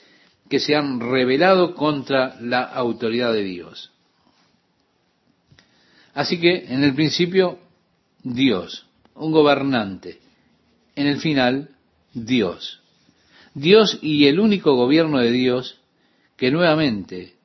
que 0.49 0.59
se 0.59 0.75
han 0.75 0.99
rebelado 0.99 1.75
contra 1.75 2.39
la 2.39 2.63
autoridad 2.63 3.33
de 3.33 3.43
Dios. 3.43 3.91
Así 6.15 6.39
que 6.39 6.65
en 6.69 6.83
el 6.83 6.95
principio 6.95 7.59
Dios, 8.23 8.87
un 9.15 9.33
gobernante, 9.33 10.19
en 10.95 11.07
el 11.07 11.19
final 11.19 11.75
Dios. 12.13 12.81
Dios 13.53 13.99
y 14.01 14.25
el 14.27 14.39
único 14.39 14.75
gobierno 14.75 15.19
de 15.19 15.31
Dios 15.31 15.77
que 16.37 16.51
nuevamente 16.51 17.35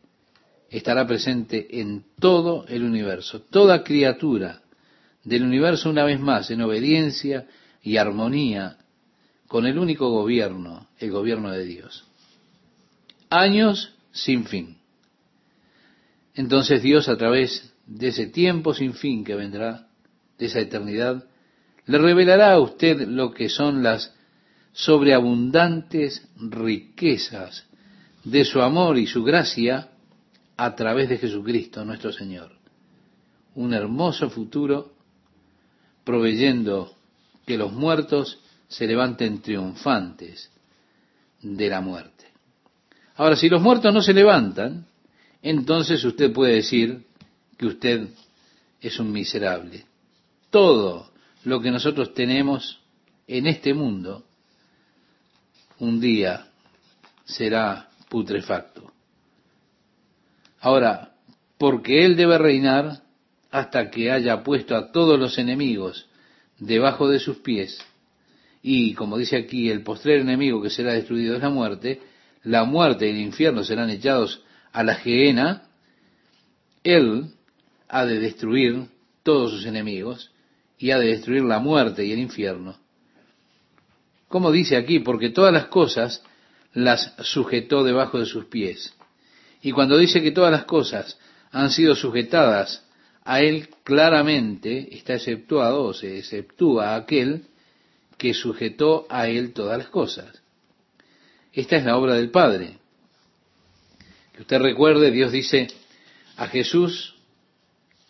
estará 0.71 1.05
presente 1.05 1.81
en 1.81 2.05
todo 2.21 2.65
el 2.69 2.85
universo. 2.85 3.43
Toda 3.43 3.83
criatura 3.83 4.63
del 5.25 5.43
universo 5.43 5.91
una 5.91 6.05
vez 6.05 6.21
más 6.21 6.51
en 6.53 6.63
obediencia 6.63 7.49
y 7.83 7.97
armonía 7.97 8.79
con 9.49 9.67
el 9.67 9.79
único 9.79 10.11
gobierno, 10.11 10.87
el 11.01 11.11
gobierno 11.11 11.51
de 11.51 11.65
Dios. 11.65 12.05
Años 13.31 13.95
sin 14.13 14.45
fin. 14.45 14.77
Entonces 16.35 16.83
Dios 16.83 17.09
a 17.09 17.17
través 17.17 17.70
de 17.91 18.09
ese 18.09 18.27
tiempo 18.27 18.73
sin 18.73 18.95
fin 18.95 19.25
que 19.25 19.35
vendrá, 19.35 19.89
de 20.39 20.47
esa 20.47 20.61
eternidad, 20.61 21.25
le 21.87 21.99
revelará 21.99 22.53
a 22.53 22.61
usted 22.61 23.09
lo 23.09 23.33
que 23.33 23.49
son 23.49 23.83
las 23.83 24.15
sobreabundantes 24.73 26.29
riquezas 26.37 27.67
de 28.23 28.45
su 28.45 28.61
amor 28.61 28.97
y 28.97 29.07
su 29.07 29.25
gracia 29.25 29.89
a 30.57 30.75
través 30.77 31.09
de 31.09 31.19
Jesucristo 31.19 31.85
nuestro 31.85 32.13
Señor. 32.13 32.53
Un 33.57 33.75
hermoso 33.75 34.31
futuro 34.31 34.93
proveyendo 36.05 36.95
que 37.45 37.59
los 37.59 37.73
muertos 37.73 38.39
se 38.69 38.87
levanten 38.87 39.43
triunfantes 39.43 40.49
de 41.43 41.69
la 41.69 41.81
muerte. 41.81 42.27
Ahora, 43.17 43.35
si 43.35 43.49
los 43.49 43.61
muertos 43.61 43.93
no 43.93 44.01
se 44.01 44.15
levantan, 44.15 44.87
entonces 45.43 46.05
usted 46.05 46.33
puede 46.33 46.55
decir 46.55 47.10
que 47.61 47.67
usted 47.67 48.09
es 48.81 48.99
un 48.99 49.13
miserable. 49.13 49.85
Todo 50.49 51.11
lo 51.45 51.61
que 51.61 51.71
nosotros 51.71 52.15
tenemos 52.15 52.81
en 53.27 53.47
este 53.47 53.75
mundo 53.75 54.25
un 55.79 56.01
día 56.01 56.47
será 57.27 57.91
putrefacto. 58.09 58.91
Ahora, 60.61 61.13
porque 61.59 62.07
Él 62.07 62.17
debe 62.17 62.39
reinar 62.39 63.03
hasta 63.51 63.91
que 63.91 64.11
haya 64.11 64.43
puesto 64.43 64.75
a 64.75 64.91
todos 64.91 65.21
los 65.21 65.37
enemigos 65.37 66.09
debajo 66.59 67.11
de 67.11 67.19
sus 67.19 67.41
pies, 67.41 67.79
y 68.63 68.95
como 68.95 69.19
dice 69.19 69.37
aquí, 69.37 69.69
el 69.69 69.83
postrer 69.83 70.21
enemigo 70.21 70.63
que 70.63 70.71
será 70.71 70.95
destruido 70.95 71.37
es 71.37 71.43
la 71.43 71.51
muerte, 71.51 72.01
la 72.43 72.65
muerte 72.65 73.07
y 73.07 73.11
el 73.11 73.19
infierno 73.19 73.65
serán 73.65 73.91
echados 73.91 74.43
a 74.73 74.83
la 74.83 74.95
gehenna, 74.95 75.65
Él 76.83 77.35
ha 77.91 78.07
de 78.07 78.19
destruir 78.19 78.87
todos 79.23 79.51
sus 79.51 79.67
enemigos, 79.67 80.31
y 80.79 80.93
ha 80.93 80.99
de 80.99 81.09
destruir 81.09 81.43
la 81.43 81.59
muerte 81.59 82.07
y 82.07 82.13
el 82.13 82.19
infierno. 82.19 82.79
Como 84.29 84.51
dice 84.51 84.77
aquí, 84.77 85.01
porque 85.01 85.29
todas 85.29 85.53
las 85.53 85.67
cosas 85.67 86.23
las 86.73 87.15
sujetó 87.19 87.85
debajo 87.85 88.19
de 88.19 88.25
sus 88.25 88.47
pies. 88.47 88.95
Y 89.61 89.73
cuando 89.73 89.99
dice 89.99 90.23
que 90.23 90.31
todas 90.31 90.51
las 90.51 90.65
cosas 90.65 91.19
han 91.51 91.71
sido 91.71 91.95
sujetadas 91.95 92.87
a 93.25 93.41
él, 93.41 93.69
claramente 93.85 94.97
está 94.97 95.15
exceptuado 95.15 95.85
o 95.85 95.93
se 95.93 96.19
exceptúa 96.19 96.97
aquel 96.97 97.45
que 98.17 98.33
sujetó 98.33 99.07
a 99.11 99.29
él 99.29 99.53
todas 99.53 99.77
las 99.77 99.89
cosas. 99.89 100.41
Esta 101.53 101.77
es 101.77 101.85
la 101.85 101.99
obra 101.99 102.15
del 102.15 102.31
Padre. 102.31 102.79
Que 104.33 104.43
usted 104.43 104.61
recuerde, 104.61 105.11
Dios 105.11 105.33
dice 105.33 105.69
a 106.37 106.47
Jesús, 106.47 107.17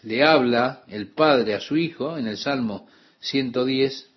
le 0.03 0.23
habla 0.23 0.83
el 0.89 1.09
Padre 1.09 1.55
a 1.55 1.61
su 1.61 1.77
Hijo 1.77 2.17
en 2.17 2.27
el 2.27 2.37
Salmo 2.37 2.89
110, 3.21 4.11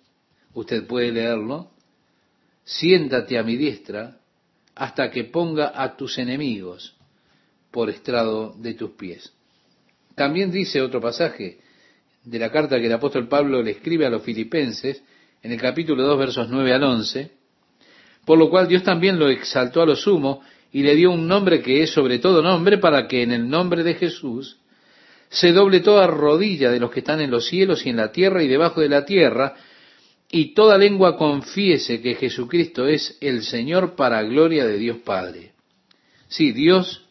usted 0.54 0.86
puede 0.86 1.12
leerlo, 1.12 1.70
siéntate 2.64 3.38
a 3.38 3.42
mi 3.42 3.56
diestra 3.56 4.18
hasta 4.74 5.10
que 5.10 5.24
ponga 5.24 5.72
a 5.74 5.96
tus 5.96 6.18
enemigos 6.18 6.96
por 7.70 7.90
estrado 7.90 8.54
de 8.58 8.74
tus 8.74 8.90
pies. 8.92 9.32
También 10.14 10.50
dice 10.50 10.80
otro 10.80 11.00
pasaje 11.00 11.58
de 12.24 12.38
la 12.38 12.50
carta 12.50 12.78
que 12.78 12.86
el 12.86 12.92
apóstol 12.92 13.28
Pablo 13.28 13.62
le 13.62 13.72
escribe 13.72 14.06
a 14.06 14.10
los 14.10 14.22
filipenses, 14.22 15.02
en 15.42 15.52
el 15.52 15.60
capítulo 15.60 16.02
2, 16.04 16.18
versos 16.18 16.48
9 16.48 16.72
al 16.72 16.82
11, 16.84 17.30
por 18.24 18.38
lo 18.38 18.48
cual 18.48 18.66
Dios 18.66 18.82
también 18.82 19.18
lo 19.18 19.28
exaltó 19.28 19.82
a 19.82 19.86
lo 19.86 19.94
sumo 19.94 20.40
y 20.72 20.82
le 20.82 20.94
dio 20.94 21.10
un 21.10 21.28
nombre 21.28 21.60
que 21.60 21.82
es 21.82 21.90
sobre 21.90 22.18
todo 22.18 22.42
nombre, 22.42 22.78
para 22.78 23.06
que 23.06 23.22
en 23.22 23.32
el 23.32 23.46
nombre 23.46 23.82
de 23.82 23.94
Jesús 23.94 24.58
se 25.34 25.50
doble 25.50 25.80
toda 25.80 26.06
rodilla 26.06 26.70
de 26.70 26.78
los 26.78 26.92
que 26.92 27.00
están 27.00 27.20
en 27.20 27.32
los 27.32 27.48
cielos 27.48 27.84
y 27.84 27.90
en 27.90 27.96
la 27.96 28.12
tierra 28.12 28.44
y 28.44 28.48
debajo 28.48 28.80
de 28.80 28.88
la 28.88 29.04
tierra, 29.04 29.56
y 30.30 30.54
toda 30.54 30.78
lengua 30.78 31.16
confiese 31.16 32.00
que 32.00 32.14
Jesucristo 32.14 32.86
es 32.86 33.18
el 33.20 33.42
Señor 33.42 33.96
para 33.96 34.22
gloria 34.22 34.64
de 34.64 34.78
Dios 34.78 34.98
Padre. 34.98 35.52
Sí, 36.28 36.52
Dios 36.52 37.04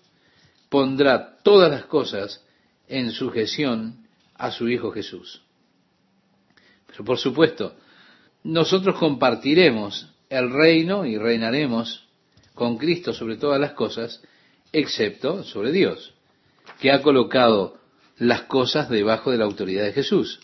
pondrá 0.70 1.38
todas 1.44 1.70
las 1.70 1.86
cosas 1.86 2.46
en 2.88 3.12
sujeción 3.12 4.08
a 4.36 4.52
su 4.52 4.70
Hijo 4.70 4.92
Jesús. 4.92 5.42
Pero 6.88 7.04
por 7.04 7.18
supuesto, 7.18 7.76
nosotros 8.44 8.98
compartiremos 8.98 10.10
el 10.30 10.50
reino 10.50 11.06
y 11.06 11.18
reinaremos 11.18 12.08
con 12.54 12.78
Cristo 12.78 13.12
sobre 13.12 13.36
todas 13.36 13.60
las 13.60 13.74
cosas, 13.74 14.24
excepto 14.72 15.44
sobre 15.44 15.74
Dios, 15.74 16.14
que 16.80 16.90
ha 16.90 17.02
colocado 17.02 17.83
las 18.28 18.44
cosas 18.44 18.90
debajo 18.90 19.32
de 19.32 19.38
la 19.38 19.46
autoridad 19.46 19.84
de 19.84 19.94
Jesús. 19.94 20.40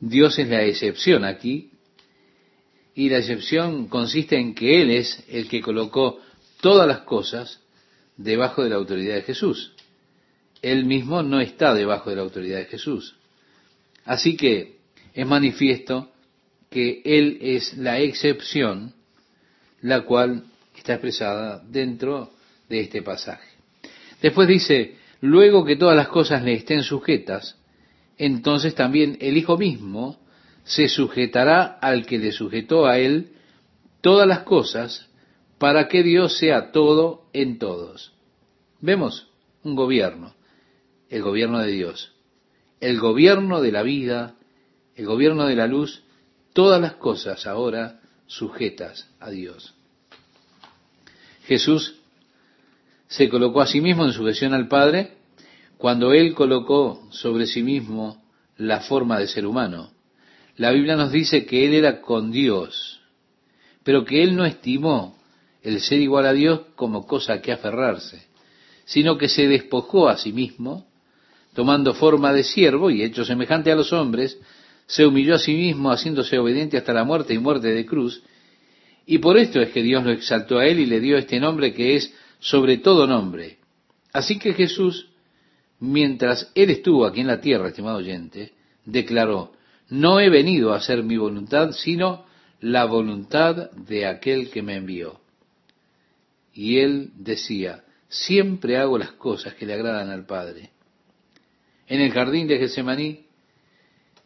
Dios 0.00 0.38
es 0.38 0.48
la 0.48 0.62
excepción 0.62 1.24
aquí, 1.24 1.70
y 2.94 3.08
la 3.08 3.18
excepción 3.18 3.88
consiste 3.88 4.36
en 4.36 4.54
que 4.54 4.82
Él 4.82 4.90
es 4.90 5.24
el 5.28 5.48
que 5.48 5.60
colocó 5.60 6.20
todas 6.60 6.86
las 6.86 7.00
cosas 7.00 7.60
debajo 8.16 8.62
de 8.62 8.70
la 8.70 8.76
autoridad 8.76 9.14
de 9.14 9.22
Jesús. 9.22 9.72
Él 10.60 10.84
mismo 10.84 11.22
no 11.22 11.40
está 11.40 11.74
debajo 11.74 12.10
de 12.10 12.16
la 12.16 12.22
autoridad 12.22 12.58
de 12.58 12.66
Jesús. 12.66 13.16
Así 14.04 14.36
que 14.36 14.76
es 15.14 15.26
manifiesto 15.26 16.12
que 16.70 17.02
Él 17.04 17.38
es 17.40 17.76
la 17.76 18.00
excepción, 18.00 18.94
la 19.80 20.02
cual 20.02 20.44
está 20.76 20.94
expresada 20.94 21.62
dentro 21.66 22.32
de 22.68 22.80
este 22.80 23.02
pasaje. 23.02 23.48
Después 24.20 24.48
dice, 24.48 24.96
luego 25.22 25.64
que 25.64 25.76
todas 25.76 25.96
las 25.96 26.08
cosas 26.08 26.42
le 26.42 26.52
estén 26.52 26.82
sujetas, 26.82 27.56
entonces 28.18 28.74
también 28.74 29.16
el 29.20 29.38
Hijo 29.38 29.56
mismo 29.56 30.18
se 30.64 30.88
sujetará 30.88 31.64
al 31.64 32.04
que 32.04 32.18
le 32.18 32.32
sujetó 32.32 32.86
a 32.86 32.98
él 32.98 33.32
todas 34.00 34.26
las 34.26 34.40
cosas 34.40 35.08
para 35.58 35.88
que 35.88 36.02
Dios 36.02 36.36
sea 36.38 36.72
todo 36.72 37.28
en 37.32 37.58
todos. 37.58 38.12
Vemos 38.80 39.28
un 39.62 39.76
gobierno, 39.76 40.34
el 41.08 41.22
gobierno 41.22 41.60
de 41.60 41.70
Dios, 41.70 42.12
el 42.80 42.98
gobierno 42.98 43.60
de 43.60 43.70
la 43.70 43.84
vida, 43.84 44.34
el 44.96 45.06
gobierno 45.06 45.46
de 45.46 45.54
la 45.54 45.68
luz, 45.68 46.02
todas 46.52 46.80
las 46.80 46.94
cosas 46.94 47.46
ahora 47.46 48.00
sujetas 48.26 49.08
a 49.20 49.30
Dios. 49.30 49.74
Jesús 51.44 52.01
se 53.12 53.28
colocó 53.28 53.60
a 53.60 53.66
sí 53.66 53.82
mismo 53.82 54.06
en 54.06 54.12
sujeción 54.12 54.54
al 54.54 54.68
Padre 54.68 55.12
cuando 55.76 56.14
Él 56.14 56.32
colocó 56.32 57.08
sobre 57.10 57.46
sí 57.46 57.62
mismo 57.62 58.22
la 58.56 58.80
forma 58.80 59.18
de 59.18 59.28
ser 59.28 59.46
humano. 59.46 59.90
La 60.56 60.70
Biblia 60.70 60.96
nos 60.96 61.12
dice 61.12 61.44
que 61.44 61.66
Él 61.66 61.74
era 61.74 62.00
con 62.00 62.32
Dios, 62.32 63.02
pero 63.84 64.06
que 64.06 64.22
Él 64.22 64.34
no 64.34 64.46
estimó 64.46 65.18
el 65.62 65.80
ser 65.80 66.00
igual 66.00 66.24
a 66.24 66.32
Dios 66.32 66.60
como 66.74 67.06
cosa 67.06 67.42
que 67.42 67.52
aferrarse, 67.52 68.22
sino 68.86 69.18
que 69.18 69.28
se 69.28 69.46
despojó 69.46 70.08
a 70.08 70.16
sí 70.16 70.32
mismo, 70.32 70.86
tomando 71.52 71.92
forma 71.92 72.32
de 72.32 72.44
siervo 72.44 72.90
y 72.90 73.02
hecho 73.02 73.26
semejante 73.26 73.70
a 73.70 73.76
los 73.76 73.92
hombres, 73.92 74.38
se 74.86 75.04
humilló 75.04 75.34
a 75.34 75.38
sí 75.38 75.54
mismo, 75.54 75.90
haciéndose 75.92 76.38
obediente 76.38 76.78
hasta 76.78 76.94
la 76.94 77.04
muerte 77.04 77.34
y 77.34 77.38
muerte 77.38 77.74
de 77.74 77.84
cruz, 77.84 78.22
y 79.04 79.18
por 79.18 79.36
esto 79.36 79.60
es 79.60 79.70
que 79.70 79.82
Dios 79.82 80.02
lo 80.02 80.12
exaltó 80.12 80.58
a 80.58 80.66
él 80.66 80.80
y 80.80 80.86
le 80.86 81.00
dio 81.00 81.18
este 81.18 81.40
nombre 81.40 81.74
que 81.74 81.96
es 81.96 82.14
sobre 82.42 82.78
todo 82.78 83.06
nombre. 83.06 83.58
Así 84.12 84.36
que 84.38 84.52
Jesús, 84.52 85.08
mientras 85.78 86.50
él 86.56 86.70
estuvo 86.70 87.06
aquí 87.06 87.20
en 87.20 87.28
la 87.28 87.40
tierra, 87.40 87.68
estimado 87.68 87.98
oyente, 87.98 88.52
declaró, 88.84 89.52
no 89.88 90.18
he 90.18 90.28
venido 90.28 90.72
a 90.72 90.78
hacer 90.78 91.04
mi 91.04 91.16
voluntad, 91.16 91.70
sino 91.70 92.26
la 92.60 92.84
voluntad 92.84 93.70
de 93.70 94.06
aquel 94.06 94.50
que 94.50 94.60
me 94.60 94.74
envió. 94.74 95.20
Y 96.52 96.78
él 96.78 97.10
decía, 97.14 97.84
siempre 98.08 98.76
hago 98.76 98.98
las 98.98 99.12
cosas 99.12 99.54
que 99.54 99.64
le 99.64 99.74
agradan 99.74 100.10
al 100.10 100.26
Padre. 100.26 100.70
En 101.86 102.00
el 102.00 102.10
jardín 102.10 102.48
de 102.48 102.58
Getsemaní, 102.58 103.26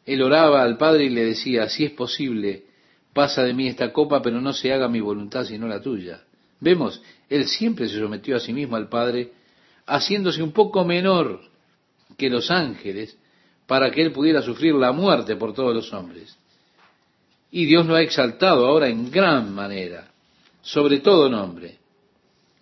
él 0.06 0.22
oraba 0.22 0.62
al 0.62 0.78
Padre 0.78 1.04
y 1.04 1.10
le 1.10 1.24
decía, 1.24 1.68
si 1.68 1.84
es 1.84 1.90
posible, 1.90 2.64
pasa 3.12 3.42
de 3.42 3.52
mí 3.52 3.68
esta 3.68 3.92
copa, 3.92 4.22
pero 4.22 4.40
no 4.40 4.54
se 4.54 4.72
haga 4.72 4.88
mi 4.88 5.00
voluntad 5.00 5.44
sino 5.44 5.68
la 5.68 5.82
tuya. 5.82 6.25
Vemos, 6.60 7.02
él 7.28 7.46
siempre 7.46 7.88
se 7.88 7.98
sometió 7.98 8.36
a 8.36 8.40
sí 8.40 8.52
mismo 8.52 8.76
al 8.76 8.88
Padre, 8.88 9.32
haciéndose 9.86 10.42
un 10.42 10.52
poco 10.52 10.84
menor 10.84 11.40
que 12.16 12.30
los 12.30 12.50
ángeles, 12.50 13.16
para 13.66 13.90
que 13.90 14.02
él 14.02 14.12
pudiera 14.12 14.42
sufrir 14.42 14.74
la 14.74 14.92
muerte 14.92 15.36
por 15.36 15.52
todos 15.52 15.74
los 15.74 15.92
hombres. 15.92 16.36
Y 17.50 17.66
Dios 17.66 17.86
lo 17.86 17.94
ha 17.94 18.02
exaltado 18.02 18.66
ahora 18.66 18.88
en 18.88 19.10
gran 19.10 19.54
manera, 19.54 20.10
sobre 20.62 21.00
todo 21.00 21.28
nombre. 21.28 21.78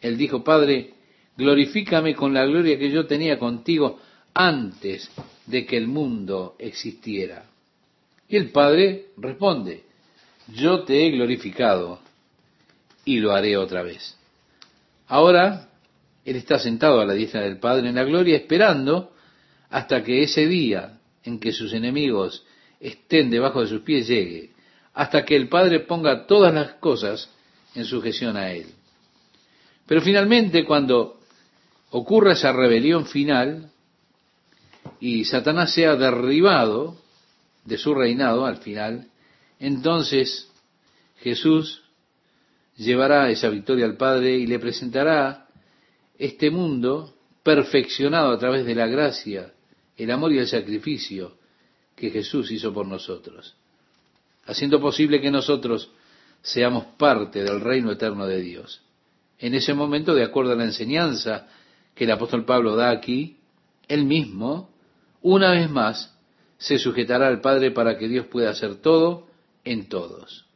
Él 0.01 0.17
dijo, 0.17 0.43
Padre, 0.43 0.95
glorifícame 1.37 2.15
con 2.15 2.35
la 2.35 2.45
gloria 2.45 2.79
que 2.79 2.91
yo 2.91 3.07
tenía 3.07 3.39
contigo 3.39 3.99
antes 4.35 5.11
de 5.47 5.65
que 5.65 5.77
el 5.77 5.89
mundo 5.89 6.57
existiera. 6.59 7.47
Y 8.29 8.37
el 8.37 8.51
Padre 8.51 9.07
responde, 9.17 9.85
yo 10.49 10.83
te 10.83 11.07
he 11.07 11.11
glorificado 11.11 12.01
y 13.05 13.19
lo 13.19 13.33
haré 13.33 13.57
otra 13.57 13.83
vez. 13.83 14.17
Ahora, 15.07 15.69
Él 16.25 16.37
está 16.37 16.59
sentado 16.59 17.01
a 17.01 17.07
la 17.07 17.15
diestra 17.15 17.43
del 17.43 17.59
Padre 17.59 17.89
en 17.89 17.95
la 17.95 18.05
gloria, 18.05 18.37
esperando 18.37 19.13
hasta 19.71 20.03
que 20.03 20.23
ese 20.23 20.47
día 20.47 20.99
en 21.25 21.39
que 21.39 21.53
sus 21.53 21.73
enemigos 21.73 22.45
estén 22.81 23.31
debajo 23.31 23.61
de 23.61 23.69
sus 23.69 23.81
pies 23.81 24.07
llegue, 24.07 24.51
hasta 24.95 25.25
que 25.25 25.37
el 25.37 25.49
Padre 25.49 25.81
ponga 25.81 26.27
todas 26.27 26.55
las 26.55 26.75
cosas 26.75 27.31
en 27.75 27.85
sujeción 27.85 28.37
a 28.37 28.53
Él. 28.53 28.67
Pero 29.87 30.01
finalmente, 30.01 30.65
cuando 30.65 31.21
ocurra 31.91 32.33
esa 32.33 32.53
rebelión 32.53 33.07
final 33.07 33.71
y 35.01 35.25
Satanás 35.25 35.75
sea 35.75 35.97
derribado 35.97 36.97
de 37.65 37.79
su 37.79 37.95
reinado 37.95 38.47
al 38.47 38.59
final, 38.59 39.09
entonces 39.59 40.51
Jesús 41.21 41.84
llevará 42.77 43.31
esa 43.31 43.49
victoria 43.49 43.87
al 43.87 43.97
Padre 43.97 44.37
y 44.37 44.47
le 44.47 44.59
presentará 44.59 45.47
este 46.19 46.51
mundo 46.51 47.15
perfeccionado 47.43 48.33
a 48.33 48.39
través 48.39 48.65
de 48.65 48.75
la 48.75 48.87
gracia, 48.87 49.53
el 49.97 50.11
amor 50.11 50.33
y 50.33 50.39
el 50.39 50.47
sacrificio 50.47 51.37
que 51.95 52.11
Jesús 52.11 52.51
hizo 52.51 52.73
por 52.73 52.87
nosotros, 52.87 53.55
haciendo 54.47 54.81
posible 54.81 55.21
que 55.21 55.31
nosotros 55.31 55.91
seamos 56.43 56.85
parte 56.99 57.43
del 57.43 57.61
reino 57.61 57.93
eterno 57.93 58.27
de 58.27 58.41
Dios. 58.41 58.83
En 59.39 59.55
ese 59.55 59.75
momento, 59.75 60.15
de 60.15 60.25
acuerdo 60.25 60.53
a 60.53 60.57
la 60.57 60.65
enseñanza 60.65 61.49
que 61.95 62.05
el 62.05 62.11
apóstol 62.11 62.45
Pablo 62.45 62.77
da 62.77 62.91
aquí, 62.91 63.39
él 63.89 64.05
mismo, 64.05 64.71
una 65.23 65.53
vez 65.53 65.71
más, 65.71 66.17
se 66.59 66.79
sujetará 66.79 67.29
al 67.29 67.41
Padre 67.41 67.71
para 67.71 67.99
que 67.99 68.09
Dios 68.09 68.27
pueda 68.27 68.51
hacer 68.51 68.77
todo 68.77 69.29
en 69.65 69.89
todos. 69.89 70.47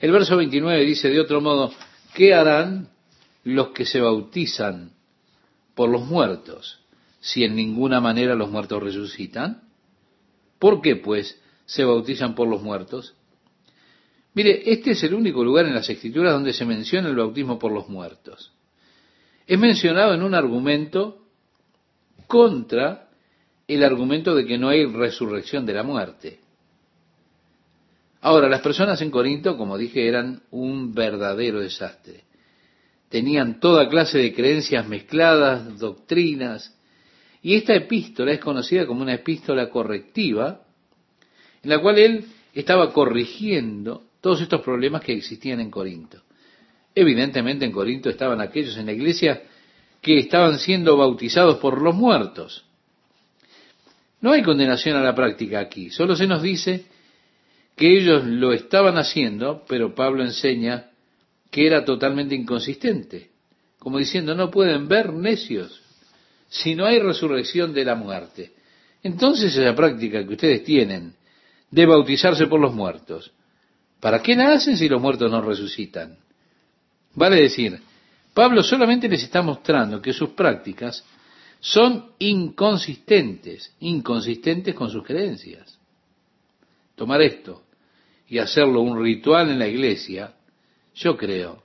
El 0.00 0.12
verso 0.12 0.36
29 0.36 0.84
dice 0.84 1.08
de 1.08 1.20
otro 1.20 1.40
modo, 1.40 1.72
¿qué 2.14 2.34
harán 2.34 2.88
los 3.44 3.68
que 3.68 3.86
se 3.86 4.00
bautizan 4.00 4.92
por 5.74 5.88
los 5.88 6.04
muertos 6.06 6.80
si 7.20 7.44
en 7.44 7.56
ninguna 7.56 8.00
manera 8.00 8.34
los 8.34 8.50
muertos 8.50 8.82
resucitan? 8.82 9.62
¿Por 10.58 10.80
qué, 10.80 10.96
pues, 10.96 11.40
se 11.66 11.84
bautizan 11.84 12.34
por 12.34 12.48
los 12.48 12.62
muertos. 12.62 13.14
Mire, 14.34 14.62
este 14.70 14.92
es 14.92 15.02
el 15.04 15.14
único 15.14 15.44
lugar 15.44 15.66
en 15.66 15.74
las 15.74 15.88
escrituras 15.88 16.32
donde 16.32 16.52
se 16.52 16.64
menciona 16.64 17.08
el 17.08 17.16
bautismo 17.16 17.58
por 17.58 17.72
los 17.72 17.88
muertos. 17.88 18.52
Es 19.46 19.58
mencionado 19.58 20.14
en 20.14 20.22
un 20.22 20.34
argumento 20.34 21.22
contra 22.26 23.08
el 23.68 23.84
argumento 23.84 24.34
de 24.34 24.44
que 24.44 24.58
no 24.58 24.68
hay 24.68 24.84
resurrección 24.86 25.64
de 25.64 25.74
la 25.74 25.82
muerte. 25.82 26.40
Ahora, 28.24 28.48
las 28.48 28.62
personas 28.62 29.02
en 29.02 29.10
Corinto, 29.10 29.58
como 29.58 29.76
dije, 29.76 30.08
eran 30.08 30.40
un 30.50 30.94
verdadero 30.94 31.60
desastre. 31.60 32.24
Tenían 33.10 33.60
toda 33.60 33.86
clase 33.90 34.16
de 34.16 34.32
creencias 34.32 34.88
mezcladas, 34.88 35.78
doctrinas, 35.78 36.74
y 37.42 37.54
esta 37.54 37.74
epístola 37.74 38.32
es 38.32 38.40
conocida 38.40 38.86
como 38.86 39.02
una 39.02 39.12
epístola 39.12 39.68
correctiva, 39.68 40.62
en 41.62 41.68
la 41.68 41.82
cual 41.82 41.98
él 41.98 42.24
estaba 42.54 42.94
corrigiendo 42.94 44.04
todos 44.22 44.40
estos 44.40 44.62
problemas 44.62 45.02
que 45.02 45.12
existían 45.12 45.60
en 45.60 45.70
Corinto. 45.70 46.22
Evidentemente 46.94 47.66
en 47.66 47.72
Corinto 47.72 48.08
estaban 48.08 48.40
aquellos 48.40 48.78
en 48.78 48.86
la 48.86 48.92
iglesia 48.92 49.42
que 50.00 50.16
estaban 50.16 50.58
siendo 50.58 50.96
bautizados 50.96 51.58
por 51.58 51.82
los 51.82 51.94
muertos. 51.94 52.64
No 54.22 54.32
hay 54.32 54.42
condenación 54.42 54.96
a 54.96 55.02
la 55.02 55.14
práctica 55.14 55.60
aquí, 55.60 55.90
solo 55.90 56.16
se 56.16 56.26
nos 56.26 56.40
dice 56.40 56.93
que 57.76 57.98
ellos 57.98 58.24
lo 58.24 58.52
estaban 58.52 58.96
haciendo, 58.98 59.64
pero 59.68 59.94
Pablo 59.94 60.24
enseña 60.24 60.90
que 61.50 61.66
era 61.66 61.84
totalmente 61.84 62.34
inconsistente, 62.34 63.30
como 63.78 63.98
diciendo, 63.98 64.34
no 64.34 64.50
pueden 64.50 64.88
ver 64.88 65.12
necios 65.12 65.82
si 66.48 66.74
no 66.74 66.86
hay 66.86 67.00
resurrección 67.00 67.72
de 67.72 67.84
la 67.84 67.94
muerte. 67.94 68.52
Entonces 69.02 69.56
esa 69.56 69.74
práctica 69.74 70.24
que 70.26 70.34
ustedes 70.34 70.64
tienen 70.64 71.14
de 71.70 71.86
bautizarse 71.86 72.46
por 72.46 72.60
los 72.60 72.72
muertos, 72.72 73.32
¿para 74.00 74.22
qué 74.22 74.36
la 74.36 74.52
hacen 74.52 74.76
si 74.76 74.88
los 74.88 75.00
muertos 75.00 75.30
no 75.30 75.42
resucitan? 75.42 76.16
Vale 77.14 77.42
decir, 77.42 77.78
Pablo 78.32 78.62
solamente 78.62 79.08
les 79.08 79.22
está 79.22 79.42
mostrando 79.42 80.00
que 80.00 80.12
sus 80.12 80.30
prácticas 80.30 81.04
son 81.60 82.12
inconsistentes, 82.18 83.72
inconsistentes 83.80 84.74
con 84.74 84.90
sus 84.90 85.04
creencias. 85.04 85.78
Tomar 86.94 87.22
esto 87.22 87.63
y 88.28 88.38
hacerlo 88.38 88.80
un 88.80 89.02
ritual 89.02 89.50
en 89.50 89.58
la 89.58 89.68
iglesia, 89.68 90.34
yo 90.94 91.16
creo 91.16 91.62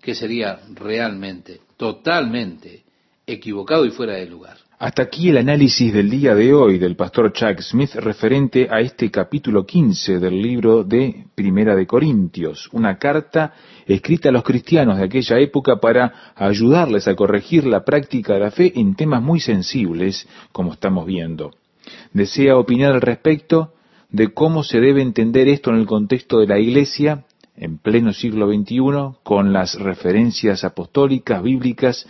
que 0.00 0.14
sería 0.14 0.60
realmente, 0.74 1.60
totalmente 1.76 2.82
equivocado 3.26 3.86
y 3.86 3.90
fuera 3.90 4.14
de 4.14 4.26
lugar. 4.26 4.58
Hasta 4.82 5.04
aquí 5.04 5.28
el 5.28 5.38
análisis 5.38 5.92
del 5.92 6.10
día 6.10 6.34
de 6.34 6.52
hoy 6.52 6.76
del 6.76 6.96
pastor 6.96 7.32
Chuck 7.32 7.60
Smith 7.60 7.94
referente 7.94 8.66
a 8.68 8.80
este 8.80 9.12
capítulo 9.12 9.64
15 9.64 10.18
del 10.18 10.42
libro 10.42 10.82
de 10.82 11.26
Primera 11.36 11.76
de 11.76 11.86
Corintios, 11.86 12.68
una 12.72 12.98
carta 12.98 13.54
escrita 13.86 14.30
a 14.30 14.32
los 14.32 14.42
cristianos 14.42 14.98
de 14.98 15.04
aquella 15.04 15.38
época 15.38 15.76
para 15.76 16.32
ayudarles 16.34 17.06
a 17.06 17.14
corregir 17.14 17.64
la 17.64 17.84
práctica 17.84 18.34
de 18.34 18.40
la 18.40 18.50
fe 18.50 18.72
en 18.74 18.96
temas 18.96 19.22
muy 19.22 19.38
sensibles, 19.38 20.26
como 20.50 20.72
estamos 20.72 21.06
viendo. 21.06 21.52
¿Desea 22.12 22.56
opinar 22.56 22.92
al 22.92 23.02
respecto 23.02 23.74
de 24.12 24.32
cómo 24.32 24.62
se 24.62 24.80
debe 24.80 25.02
entender 25.02 25.48
esto 25.48 25.70
en 25.70 25.76
el 25.76 25.86
contexto 25.86 26.38
de 26.38 26.46
la 26.46 26.58
Iglesia 26.58 27.24
en 27.56 27.78
pleno 27.78 28.12
siglo 28.12 28.48
XXI, 28.48 29.18
con 29.22 29.52
las 29.52 29.74
referencias 29.74 30.64
apostólicas, 30.64 31.42
bíblicas 31.42 32.06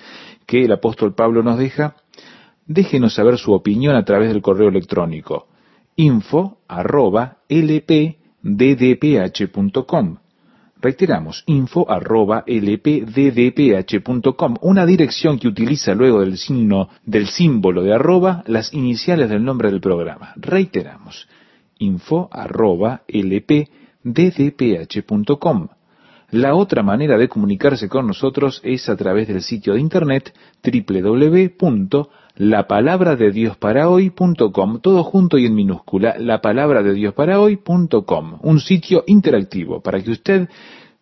que 0.47 0.65
el 0.65 0.73
apóstol 0.73 1.15
Pablo 1.15 1.43
nos 1.43 1.59
deja? 1.59 1.97
déjenos 2.67 3.15
saber 3.15 3.39
su 3.39 3.53
opinión 3.53 3.95
a 3.97 4.05
través 4.05 4.29
del 4.29 4.43
correo 4.43 4.69
electrónico 4.69 5.47
info 5.97 6.59
arroba 6.69 7.39
lpddph.com. 7.49 8.17
Reiteramos, 10.81 11.45
info 11.47 11.87
una 14.63 14.87
dirección 14.87 15.39
que 15.39 15.49
utiliza 15.49 15.95
luego 15.95 16.21
del 16.21 16.39
signo, 16.39 16.89
del 17.05 17.27
símbolo 17.29 17.83
de 17.85 17.95
arroba, 17.95 18.43
las 18.47 18.73
iniciales 18.73 19.29
del 19.29 19.45
nombre 19.45 19.71
del 19.71 19.81
programa. 19.81 20.33
Reiteramos, 20.37 21.29
info 21.83 22.29
arroba 22.31 23.03
lpddph.com. 23.09 23.69
La 26.31 26.55
otra 26.55 26.83
manera 26.83 27.19
de 27.19 27.29
comunicarse 27.29 27.89
con 27.89 28.07
nosotros 28.07 28.61
es 28.65 28.89
a 28.89 28.97
través 28.97 29.29
del 29.29 29.43
sitio 29.43 29.75
de 29.75 29.81
internet 29.81 30.33
www 30.65 32.09
la 32.37 32.67
palabra 32.67 33.15
de 33.17 33.31
Dios 33.31 33.57
para 33.59 33.91
hoy.com, 33.91 34.81
todo 34.81 35.05
junto 35.05 35.37
y 35.37 35.47
en 35.47 35.55
minúscula, 35.55 36.17
la 36.19 36.41
palabra 36.41 36.83
de 36.83 36.95
Dios 36.95 37.13
para 37.15 37.39
hoy.com, 37.41 38.39
un 38.43 38.61
sitio 38.61 39.05
interactivo 39.07 39.83
para 39.83 40.03
que 40.03 40.11
usted 40.11 40.49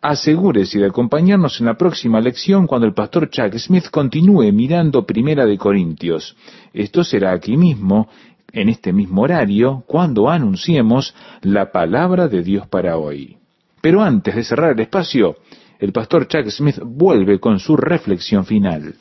Asegúrese 0.00 0.78
de 0.78 0.86
acompañarnos 0.86 1.60
en 1.60 1.66
la 1.66 1.76
próxima 1.76 2.20
lección 2.20 2.68
cuando 2.68 2.86
el 2.86 2.94
pastor 2.94 3.30
Chuck 3.30 3.52
Smith 3.56 3.88
continúe 3.90 4.52
mirando 4.52 5.04
Primera 5.04 5.44
de 5.44 5.58
Corintios. 5.58 6.36
Esto 6.72 7.02
será 7.02 7.32
aquí 7.32 7.56
mismo, 7.56 8.08
en 8.52 8.68
este 8.68 8.92
mismo 8.92 9.22
horario, 9.22 9.84
cuando 9.86 10.28
anunciemos 10.30 11.14
la 11.42 11.70
palabra 11.70 12.28
de 12.28 12.42
Dios 12.42 12.66
para 12.66 12.96
hoy. 12.96 13.36
Pero 13.80 14.02
antes 14.02 14.34
de 14.34 14.44
cerrar 14.44 14.72
el 14.72 14.80
espacio, 14.80 15.36
el 15.78 15.92
pastor 15.92 16.26
Chuck 16.26 16.48
Smith 16.48 16.78
vuelve 16.82 17.38
con 17.38 17.60
su 17.60 17.76
reflexión 17.76 18.44
final. 18.44 18.94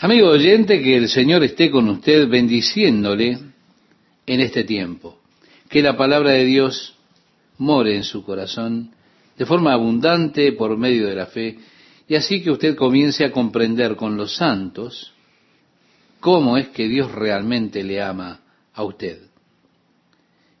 Amigo 0.00 0.30
oyente, 0.30 0.82
que 0.82 0.96
el 0.96 1.08
Señor 1.08 1.44
esté 1.44 1.70
con 1.70 1.88
usted 1.88 2.28
bendiciéndole 2.28 3.38
en 4.26 4.40
este 4.40 4.64
tiempo. 4.64 5.18
Que 5.68 5.82
la 5.82 5.96
palabra 5.96 6.30
de 6.30 6.44
Dios 6.44 6.96
more 7.58 7.94
en 7.94 8.04
su 8.04 8.24
corazón 8.24 8.90
de 9.36 9.46
forma 9.46 9.72
abundante 9.72 10.52
por 10.52 10.76
medio 10.76 11.06
de 11.06 11.14
la 11.14 11.26
fe 11.26 11.58
y 12.08 12.14
así 12.14 12.42
que 12.42 12.50
usted 12.50 12.76
comience 12.76 13.24
a 13.24 13.32
comprender 13.32 13.96
con 13.96 14.16
los 14.16 14.36
santos 14.36 15.12
cómo 16.20 16.58
es 16.58 16.68
que 16.68 16.88
Dios 16.88 17.12
realmente 17.12 17.82
le 17.82 18.02
ama 18.02 18.40
a 18.74 18.84
usted. 18.84 19.18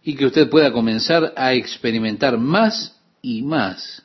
Y 0.02 0.16
que 0.16 0.26
usted 0.26 0.50
pueda 0.50 0.72
comenzar 0.72 1.32
a 1.36 1.54
experimentar 1.54 2.38
más 2.38 3.00
y 3.20 3.42
más 3.42 4.02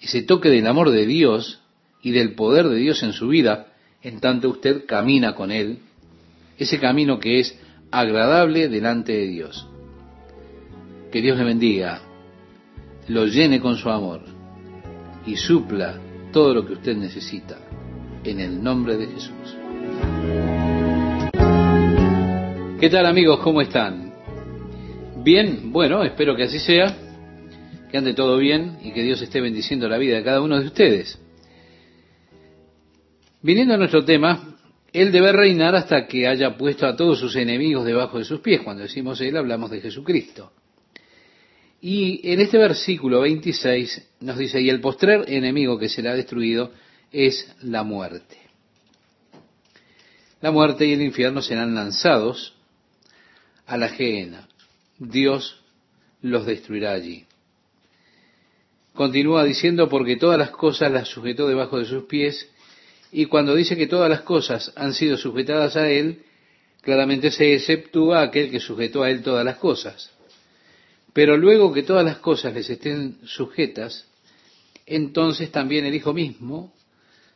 ese 0.00 0.22
toque 0.22 0.48
del 0.48 0.66
amor 0.66 0.90
de 0.90 1.06
Dios 1.06 1.60
y 2.02 2.12
del 2.12 2.34
poder 2.34 2.68
de 2.68 2.76
Dios 2.76 3.02
en 3.02 3.12
su 3.12 3.28
vida, 3.28 3.66
en 4.02 4.20
tanto 4.20 4.48
usted 4.48 4.86
camina 4.86 5.34
con 5.34 5.50
Él, 5.50 5.80
ese 6.58 6.78
camino 6.78 7.18
que 7.18 7.40
es 7.40 7.58
agradable 7.90 8.68
delante 8.68 9.12
de 9.12 9.26
Dios. 9.26 9.66
Que 11.12 11.20
Dios 11.20 11.36
le 11.36 11.44
bendiga, 11.44 12.00
lo 13.08 13.26
llene 13.26 13.60
con 13.60 13.76
su 13.76 13.90
amor 13.90 14.22
y 15.26 15.36
supla 15.36 16.00
todo 16.32 16.54
lo 16.54 16.66
que 16.66 16.74
usted 16.74 16.96
necesita 16.96 17.58
en 18.24 18.40
el 18.40 18.62
nombre 18.62 18.96
de 18.96 19.06
Jesús. 19.08 19.59
¿Qué 22.80 22.88
tal 22.88 23.04
amigos? 23.04 23.40
¿Cómo 23.40 23.60
están? 23.60 24.10
Bien, 25.22 25.70
bueno, 25.70 26.02
espero 26.02 26.34
que 26.34 26.44
así 26.44 26.58
sea, 26.58 26.96
que 27.90 27.98
ande 27.98 28.14
todo 28.14 28.38
bien 28.38 28.78
y 28.82 28.92
que 28.92 29.02
Dios 29.02 29.20
esté 29.20 29.42
bendiciendo 29.42 29.86
la 29.86 29.98
vida 29.98 30.16
de 30.16 30.24
cada 30.24 30.40
uno 30.40 30.58
de 30.58 30.64
ustedes. 30.64 31.20
Viniendo 33.42 33.74
a 33.74 33.76
nuestro 33.76 34.02
tema, 34.02 34.56
él 34.94 35.12
debe 35.12 35.30
reinar 35.30 35.74
hasta 35.74 36.06
que 36.06 36.26
haya 36.26 36.56
puesto 36.56 36.86
a 36.86 36.96
todos 36.96 37.18
sus 37.18 37.36
enemigos 37.36 37.84
debajo 37.84 38.16
de 38.16 38.24
sus 38.24 38.40
pies. 38.40 38.62
Cuando 38.62 38.84
decimos 38.84 39.20
Él, 39.20 39.36
hablamos 39.36 39.70
de 39.70 39.82
Jesucristo. 39.82 40.50
Y 41.82 42.32
en 42.32 42.40
este 42.40 42.56
versículo 42.56 43.20
26 43.20 44.12
nos 44.20 44.38
dice, 44.38 44.58
y 44.58 44.70
el 44.70 44.80
postrer 44.80 45.26
enemigo 45.28 45.78
que 45.78 45.90
será 45.90 46.14
destruido 46.14 46.72
es 47.12 47.54
la 47.60 47.82
muerte. 47.82 48.38
La 50.40 50.50
muerte 50.50 50.86
y 50.86 50.94
el 50.94 51.02
infierno 51.02 51.42
serán 51.42 51.74
lanzados 51.74 52.54
a 53.70 53.76
la 53.76 53.88
gehenna. 53.88 54.48
Dios 54.98 55.62
los 56.22 56.44
destruirá 56.44 56.90
allí. 56.92 57.24
Continúa 58.94 59.44
diciendo, 59.44 59.88
porque 59.88 60.16
todas 60.16 60.38
las 60.38 60.50
cosas 60.50 60.90
las 60.90 61.08
sujetó 61.08 61.46
debajo 61.46 61.78
de 61.78 61.84
sus 61.84 62.04
pies, 62.04 62.50
y 63.12 63.26
cuando 63.26 63.54
dice 63.54 63.76
que 63.76 63.86
todas 63.86 64.10
las 64.10 64.22
cosas 64.22 64.72
han 64.74 64.92
sido 64.92 65.16
sujetadas 65.16 65.76
a 65.76 65.88
él, 65.88 66.22
claramente 66.82 67.30
se 67.30 67.54
exceptúa 67.54 68.22
aquel 68.22 68.50
que 68.50 68.58
sujetó 68.58 69.04
a 69.04 69.10
él 69.10 69.22
todas 69.22 69.44
las 69.44 69.58
cosas. 69.58 70.10
Pero 71.12 71.36
luego 71.36 71.72
que 71.72 71.84
todas 71.84 72.04
las 72.04 72.18
cosas 72.18 72.52
les 72.52 72.68
estén 72.68 73.18
sujetas, 73.24 74.04
entonces 74.84 75.52
también 75.52 75.84
el 75.84 75.94
Hijo 75.94 76.12
mismo 76.12 76.74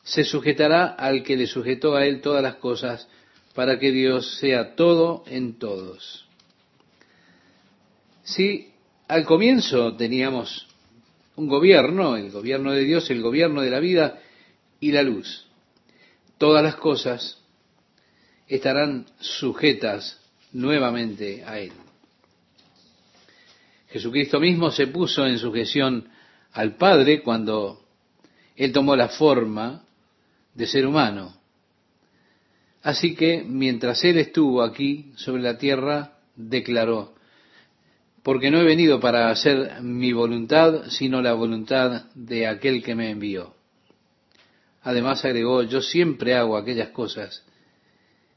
se 0.03 0.25
sujetará 0.25 0.87
al 0.87 1.23
que 1.23 1.37
le 1.37 1.47
sujetó 1.47 1.95
a 1.95 2.05
él 2.05 2.21
todas 2.21 2.43
las 2.43 2.57
cosas, 2.57 3.09
para 3.55 3.79
que 3.79 3.93
Dios 3.93 4.39
sea 4.39 4.75
todo 4.75 5.23
en 5.29 5.61
todos. 5.61 6.24
Si 8.25 8.73
al 9.07 9.25
comienzo 9.25 9.95
teníamos 9.97 10.67
un 11.37 11.47
gobierno, 11.47 12.17
el 12.17 12.31
gobierno 12.31 12.73
de 12.73 12.85
Dios, 12.85 13.11
el 13.11 13.21
gobierno 13.21 13.61
de 13.61 13.71
la 13.71 13.81
vida 13.81 14.19
y 14.81 14.93
la 14.93 15.03
luz, 15.03 15.47
todas 16.39 16.63
las 16.63 16.77
cosas 16.77 17.39
estarán 18.49 19.07
sujetas 19.21 20.21
nuevamente 20.53 21.45
a 21.45 21.59
Él. 21.59 21.73
Jesucristo 23.89 24.41
mismo 24.41 24.71
se 24.71 24.87
puso 24.87 25.27
en 25.27 25.39
sujeción 25.39 26.09
al 26.53 26.77
Padre 26.77 27.23
cuando 27.23 27.85
Él 28.57 28.73
tomó 28.73 28.97
la 28.97 29.09
forma 29.09 29.85
de 30.55 30.67
ser 30.67 30.87
humano. 30.87 31.37
Así 32.83 33.15
que 33.15 33.45
mientras 33.47 34.03
Él 34.05 34.19
estuvo 34.19 34.63
aquí 34.63 35.13
sobre 35.17 35.43
la 35.43 35.59
tierra, 35.59 36.19
declaró, 36.37 37.14
porque 38.25 38.51
no 38.51 38.59
he 38.59 38.65
venido 38.65 39.01
para 39.01 39.31
hacer 39.31 39.83
mi 39.83 40.15
voluntad, 40.15 40.87
sino 40.89 41.21
la 41.21 41.35
voluntad 41.35 42.07
de 42.15 42.47
aquel 42.47 42.83
que 42.83 42.95
me 42.95 43.11
envió. 43.11 43.55
Además 44.83 45.23
agregó, 45.27 45.63
yo 45.63 45.83
siempre 45.83 46.35
hago 46.35 46.57
aquellas 46.57 46.89
cosas 46.89 47.45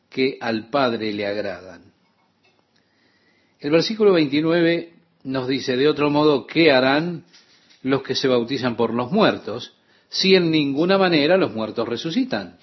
que 0.10 0.38
al 0.42 0.70
Padre 0.70 1.14
le 1.14 1.26
agradan. 1.26 1.94
El 3.62 3.72
versículo 3.72 4.12
29 4.12 4.94
nos 5.24 5.48
dice, 5.48 5.78
de 5.78 5.88
otro 5.88 6.10
modo, 6.10 6.46
¿qué 6.48 6.74
harán 6.74 7.24
los 7.82 8.04
que 8.04 8.16
se 8.16 8.28
bautizan 8.28 8.76
por 8.76 8.94
los 8.94 9.10
muertos 9.10 9.74
si 10.10 10.36
en 10.36 10.52
ninguna 10.52 10.98
manera 10.98 11.38
los 11.38 11.54
muertos 11.54 11.88
resucitan? 11.88 12.58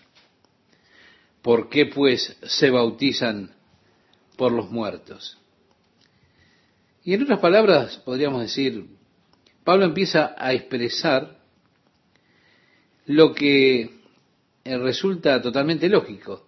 ¿Por 1.40 1.70
qué 1.70 1.86
pues 1.86 2.36
se 2.42 2.68
bautizan 2.68 3.54
por 4.36 4.52
los 4.52 4.70
muertos? 4.70 5.38
Y 7.04 7.12
en 7.12 7.22
otras 7.22 7.38
palabras, 7.38 7.98
podríamos 7.98 8.40
decir, 8.40 8.86
Pablo 9.62 9.84
empieza 9.84 10.34
a 10.38 10.54
expresar 10.54 11.38
lo 13.06 13.34
que 13.34 13.90
resulta 14.64 15.42
totalmente 15.42 15.88
lógico. 15.90 16.46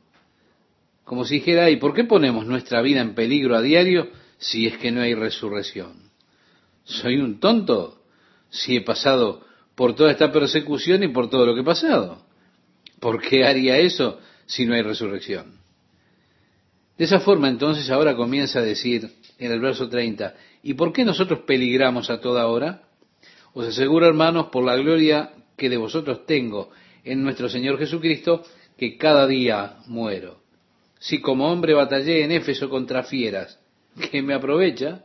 Como 1.04 1.24
si 1.24 1.36
dijera, 1.36 1.68
¿y 1.70 1.76
por 1.76 1.94
qué 1.94 2.04
ponemos 2.04 2.46
nuestra 2.46 2.80
vida 2.80 3.02
en 3.02 3.14
peligro 3.14 3.54
a 3.54 3.60
diario 3.60 4.08
si 4.38 4.66
es 4.66 4.78
que 4.78 4.90
no 4.90 5.02
hay 5.02 5.14
resurrección? 5.14 6.10
¿Soy 6.84 7.18
un 7.18 7.38
tonto 7.38 8.02
si 8.48 8.76
he 8.76 8.80
pasado 8.80 9.44
por 9.74 9.94
toda 9.94 10.10
esta 10.10 10.32
persecución 10.32 11.02
y 11.02 11.08
por 11.08 11.28
todo 11.28 11.44
lo 11.44 11.54
que 11.54 11.60
he 11.60 11.64
pasado? 11.64 12.24
¿Por 12.98 13.20
qué 13.20 13.44
haría 13.44 13.78
eso 13.78 14.18
si 14.46 14.64
no 14.64 14.74
hay 14.74 14.82
resurrección? 14.82 15.58
De 16.96 17.04
esa 17.04 17.20
forma 17.20 17.48
entonces 17.48 17.90
ahora 17.90 18.16
comienza 18.16 18.60
a 18.60 18.62
decir 18.62 19.12
en 19.38 19.52
el 19.52 19.60
verso 19.60 19.88
30, 19.88 20.34
¿y 20.62 20.74
por 20.74 20.92
qué 20.92 21.04
nosotros 21.04 21.40
peligramos 21.46 22.10
a 22.10 22.20
toda 22.20 22.46
hora? 22.46 22.82
Os 23.52 23.66
aseguro, 23.66 24.06
hermanos, 24.06 24.46
por 24.46 24.64
la 24.64 24.76
gloria 24.76 25.32
que 25.56 25.68
de 25.68 25.76
vosotros 25.76 26.26
tengo 26.26 26.70
en 27.04 27.22
nuestro 27.22 27.48
Señor 27.48 27.78
Jesucristo, 27.78 28.42
que 28.76 28.96
cada 28.96 29.26
día 29.26 29.76
muero. 29.86 30.40
Si 30.98 31.20
como 31.20 31.50
hombre 31.50 31.74
batallé 31.74 32.24
en 32.24 32.32
Éfeso 32.32 32.68
contra 32.68 33.04
fieras, 33.04 33.58
¿qué 34.10 34.22
me 34.22 34.34
aprovecha 34.34 35.04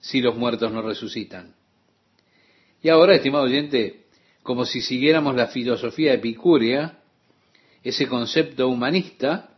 si 0.00 0.20
los 0.20 0.36
muertos 0.36 0.70
no 0.72 0.82
resucitan? 0.82 1.54
Y 2.82 2.88
ahora, 2.88 3.14
estimado 3.14 3.44
oyente, 3.44 4.04
como 4.42 4.64
si 4.64 4.80
siguiéramos 4.80 5.34
la 5.34 5.48
filosofía 5.48 6.14
epicúrea, 6.14 6.98
ese 7.82 8.06
concepto 8.06 8.68
humanista, 8.68 9.57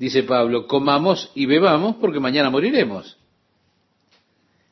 dice 0.00 0.22
Pablo, 0.22 0.66
comamos 0.66 1.30
y 1.34 1.44
bebamos 1.44 1.96
porque 1.96 2.18
mañana 2.18 2.48
moriremos. 2.50 3.18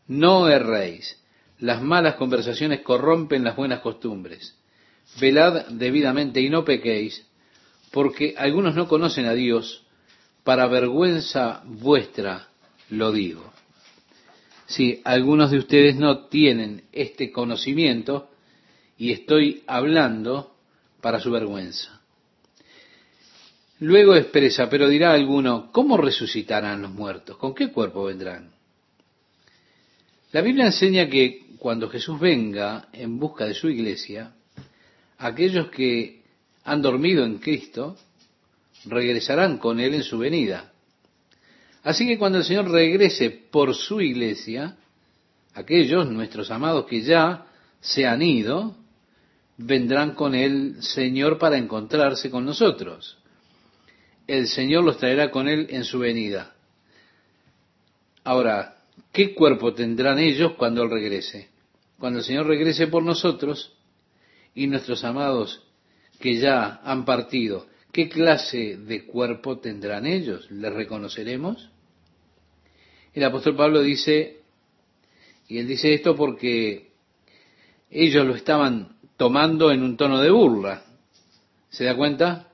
No 0.07 0.49
erréis. 0.49 1.23
Las 1.59 1.83
malas 1.83 2.15
conversaciones 2.15 2.81
corrompen 2.81 3.45
las 3.45 3.55
buenas 3.55 3.81
costumbres. 3.81 4.57
Velad 5.21 5.67
debidamente 5.69 6.41
y 6.41 6.49
no 6.49 6.65
pequéis, 6.65 7.27
porque 7.93 8.35
algunos 8.39 8.75
no 8.75 8.89
conocen 8.89 9.27
a 9.27 9.35
Dios, 9.35 9.85
para 10.45 10.67
vergüenza 10.67 11.63
vuestra 11.65 12.49
lo 12.89 13.13
digo. 13.13 13.53
Si 14.67 15.03
algunos 15.05 15.51
de 15.51 15.59
ustedes 15.59 15.97
no 15.97 16.27
tienen 16.29 16.85
este 16.93 17.33
conocimiento, 17.33 18.31
y 18.97 19.13
estoy 19.13 19.63
hablando 19.67 20.57
para 21.01 21.21
su 21.21 21.31
vergüenza. 21.31 21.98
Luego 23.81 24.17
expresa, 24.17 24.69
pero 24.69 24.89
dirá 24.89 25.13
alguno, 25.13 25.71
¿cómo 25.71 25.97
resucitarán 25.97 26.83
los 26.83 26.91
muertos? 26.91 27.37
¿Con 27.37 27.55
qué 27.55 27.71
cuerpo 27.71 28.05
vendrán? 28.05 28.51
La 30.33 30.41
Biblia 30.41 30.67
enseña 30.67 31.09
que 31.09 31.47
cuando 31.59 31.89
Jesús 31.89 32.19
venga 32.19 32.89
en 32.93 33.19
busca 33.19 33.47
de 33.47 33.55
su 33.55 33.69
iglesia, 33.69 34.33
aquellos 35.19 35.71
que 35.71 36.23
han 36.65 36.83
dormido 36.83 37.25
en 37.25 37.39
Cristo, 37.39 37.97
regresarán 38.85 39.59
con 39.59 39.81
Él 39.81 39.95
en 39.95 40.03
su 40.03 40.19
venida. 40.19 40.73
Así 41.85 42.07
que 42.07 42.19
cuando 42.19 42.39
el 42.39 42.45
Señor 42.45 42.71
regrese 42.71 43.31
por 43.31 43.75
su 43.75 44.01
iglesia, 44.01 44.77
aquellos, 45.55 46.09
nuestros 46.11 46.51
amados 46.51 46.87
que 46.87 47.03
ya 47.03 47.47
se 47.81 48.07
han 48.07 48.23
ido, 48.23 48.77
vendrán 49.57 50.15
con 50.15 50.35
el 50.35 50.83
Señor 50.83 51.39
para 51.39 51.57
encontrarse 51.57 52.31
con 52.31 52.45
nosotros. 52.45 53.19
El 54.29 54.47
Señor 54.47 54.85
los 54.85 54.99
traerá 54.99 55.31
con 55.31 55.49
Él 55.49 55.69
en 55.71 55.85
su 55.85 55.99
venida. 55.99 56.55
Ahora, 58.25 58.77
¿qué 59.11 59.35
cuerpo 59.35 59.73
tendrán 59.73 60.19
ellos 60.19 60.53
cuando 60.59 60.83
Él 60.83 60.91
regrese? 60.91 61.49
Cuando 61.99 62.19
el 62.19 62.25
Señor 62.27 62.47
regrese 62.47 62.89
por 62.89 63.03
nosotros 63.03 63.73
y 64.55 64.67
nuestros 64.67 65.03
amados 65.03 65.65
que 66.21 66.37
ya 66.37 66.83
han 66.85 67.07
partido, 67.07 67.69
¿qué 67.91 68.11
clase 68.11 68.77
de 68.77 69.07
cuerpo 69.07 69.61
tendrán 69.61 70.07
ellos? 70.07 70.51
¿Les 70.51 70.75
reconoceremos? 70.75 71.71
El 73.15 73.25
apóstol 73.25 73.57
Pablo 73.57 73.81
dice, 73.81 74.43
y 75.49 75.57
él 75.57 75.67
dice 75.67 75.95
esto 75.95 76.15
porque 76.15 76.91
ellos 77.91 78.27
lo 78.27 78.35
estaban 78.35 78.99
tomando 79.17 79.73
en 79.73 79.83
un 79.83 79.97
tono 79.97 80.21
de 80.21 80.31
burla. 80.31 80.85
¿Se 81.71 81.85
da 81.85 81.97
cuenta? 81.97 82.53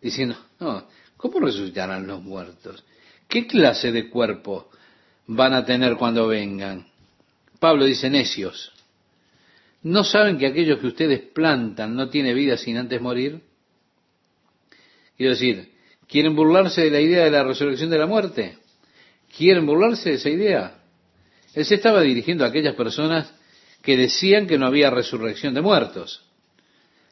Diciendo, 0.00 0.36
no, 0.60 0.86
¿cómo 1.20 1.38
resucitarán 1.38 2.06
los 2.06 2.22
muertos? 2.22 2.82
¿Qué 3.28 3.46
clase 3.46 3.92
de 3.92 4.08
cuerpo 4.08 4.70
van 5.26 5.52
a 5.52 5.64
tener 5.66 5.96
cuando 5.96 6.26
vengan? 6.26 6.86
Pablo 7.58 7.84
dice, 7.84 8.08
necios. 8.08 8.72
¿No 9.82 10.02
saben 10.02 10.38
que 10.38 10.46
aquellos 10.46 10.78
que 10.78 10.86
ustedes 10.86 11.20
plantan 11.20 11.94
no 11.94 12.08
tiene 12.08 12.32
vida 12.32 12.56
sin 12.56 12.78
antes 12.78 13.00
morir? 13.02 13.42
Quiero 15.18 15.32
decir, 15.32 15.72
¿quieren 16.08 16.34
burlarse 16.34 16.82
de 16.82 16.90
la 16.90 17.00
idea 17.00 17.24
de 17.24 17.30
la 17.30 17.44
resurrección 17.44 17.90
de 17.90 17.98
la 17.98 18.06
muerte? 18.06 18.56
¿Quieren 19.36 19.66
burlarse 19.66 20.10
de 20.10 20.16
esa 20.16 20.30
idea? 20.30 20.78
Él 21.54 21.66
se 21.66 21.74
estaba 21.74 22.00
dirigiendo 22.00 22.44
a 22.44 22.48
aquellas 22.48 22.74
personas 22.74 23.32
que 23.82 23.96
decían 23.96 24.46
que 24.46 24.58
no 24.58 24.66
había 24.66 24.90
resurrección 24.90 25.52
de 25.52 25.60
muertos, 25.60 26.22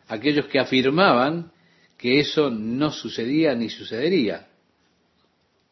aquellos 0.08 0.46
que 0.46 0.58
afirmaban 0.58 1.52
que 1.98 2.20
eso 2.20 2.50
no 2.50 2.90
sucedía 2.90 3.54
ni 3.54 3.68
sucedería. 3.68 4.46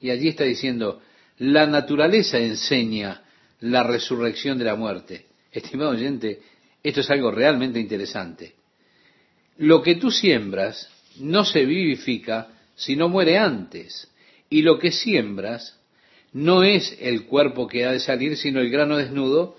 Y 0.00 0.10
allí 0.10 0.28
está 0.28 0.44
diciendo, 0.44 1.00
la 1.38 1.66
naturaleza 1.66 2.38
enseña 2.38 3.22
la 3.60 3.82
resurrección 3.82 4.58
de 4.58 4.64
la 4.64 4.76
muerte. 4.76 5.26
Estimado 5.50 5.90
oyente, 5.90 6.40
esto 6.82 7.00
es 7.00 7.10
algo 7.10 7.30
realmente 7.30 7.80
interesante. 7.80 8.54
Lo 9.58 9.82
que 9.82 9.94
tú 9.94 10.10
siembras 10.10 10.90
no 11.18 11.44
se 11.44 11.64
vivifica 11.64 12.48
si 12.74 12.96
no 12.96 13.08
muere 13.08 13.38
antes. 13.38 14.10
Y 14.50 14.62
lo 14.62 14.78
que 14.78 14.92
siembras 14.92 15.80
no 16.32 16.62
es 16.62 16.96
el 17.00 17.24
cuerpo 17.24 17.66
que 17.66 17.86
ha 17.86 17.92
de 17.92 18.00
salir, 18.00 18.36
sino 18.36 18.60
el 18.60 18.70
grano 18.70 18.98
desnudo 18.98 19.56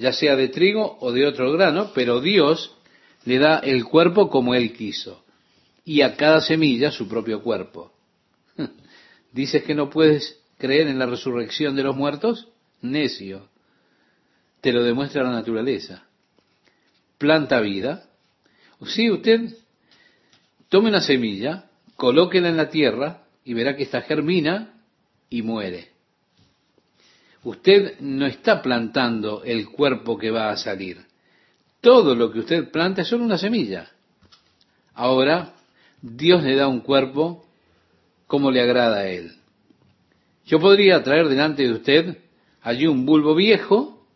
ya 0.00 0.14
sea 0.14 0.34
de 0.34 0.48
trigo 0.48 0.96
o 1.00 1.12
de 1.12 1.26
otro 1.26 1.52
grano, 1.52 1.92
pero 1.94 2.22
Dios 2.22 2.74
le 3.26 3.38
da 3.38 3.58
el 3.58 3.84
cuerpo 3.84 4.30
como 4.30 4.54
Él 4.54 4.72
quiso, 4.72 5.24
y 5.90 6.02
a 6.02 6.14
cada 6.14 6.40
semilla 6.40 6.92
su 6.92 7.08
propio 7.08 7.42
cuerpo. 7.42 7.92
¿Dices 9.32 9.64
que 9.64 9.74
no 9.74 9.90
puedes 9.90 10.40
creer 10.56 10.86
en 10.86 11.00
la 11.00 11.06
resurrección 11.06 11.74
de 11.74 11.82
los 11.82 11.96
muertos? 11.96 12.46
Necio. 12.80 13.48
Te 14.60 14.72
lo 14.72 14.84
demuestra 14.84 15.24
la 15.24 15.32
naturaleza. 15.32 16.04
Planta 17.18 17.58
vida. 17.60 18.04
Sí, 18.86 19.10
usted 19.10 19.52
tome 20.68 20.90
una 20.90 21.00
semilla, 21.00 21.68
colóquela 21.96 22.50
en 22.50 22.56
la 22.56 22.70
tierra 22.70 23.24
y 23.44 23.54
verá 23.54 23.74
que 23.74 23.82
esta 23.82 24.02
germina 24.02 24.80
y 25.28 25.42
muere. 25.42 25.88
Usted 27.42 27.98
no 27.98 28.26
está 28.26 28.62
plantando 28.62 29.42
el 29.42 29.68
cuerpo 29.68 30.16
que 30.16 30.30
va 30.30 30.50
a 30.50 30.56
salir. 30.56 31.04
Todo 31.80 32.14
lo 32.14 32.30
que 32.30 32.38
usted 32.38 32.70
planta 32.70 33.02
es 33.02 33.08
solo 33.08 33.24
una 33.24 33.38
semilla. 33.38 33.90
Ahora, 34.94 35.56
Dios 36.02 36.42
le 36.42 36.56
da 36.56 36.68
un 36.68 36.80
cuerpo 36.80 37.44
como 38.26 38.50
le 38.50 38.60
agrada 38.60 38.98
a 38.98 39.08
Él. 39.08 39.32
Yo 40.46 40.58
podría 40.58 41.02
traer 41.02 41.28
delante 41.28 41.62
de 41.62 41.72
usted 41.72 42.18
allí 42.62 42.86
un 42.86 43.06
bulbo 43.06 43.34
viejo, 43.34 44.06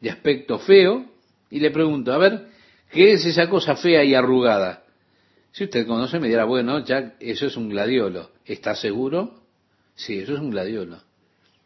de 0.00 0.10
aspecto 0.10 0.58
feo, 0.58 1.06
y 1.50 1.60
le 1.60 1.70
pregunto, 1.70 2.12
a 2.12 2.18
ver, 2.18 2.48
¿qué 2.90 3.12
es 3.12 3.24
esa 3.24 3.48
cosa 3.48 3.76
fea 3.76 4.04
y 4.04 4.14
arrugada? 4.14 4.84
Si 5.52 5.64
usted 5.64 5.86
conoce, 5.86 6.18
me 6.18 6.28
dirá, 6.28 6.44
bueno, 6.44 6.84
Jack, 6.84 7.14
eso 7.20 7.46
es 7.46 7.56
un 7.56 7.68
gladiolo. 7.68 8.30
¿Está 8.44 8.74
seguro? 8.74 9.40
Sí, 9.94 10.18
eso 10.18 10.34
es 10.34 10.40
un 10.40 10.50
gladiolo. 10.50 10.98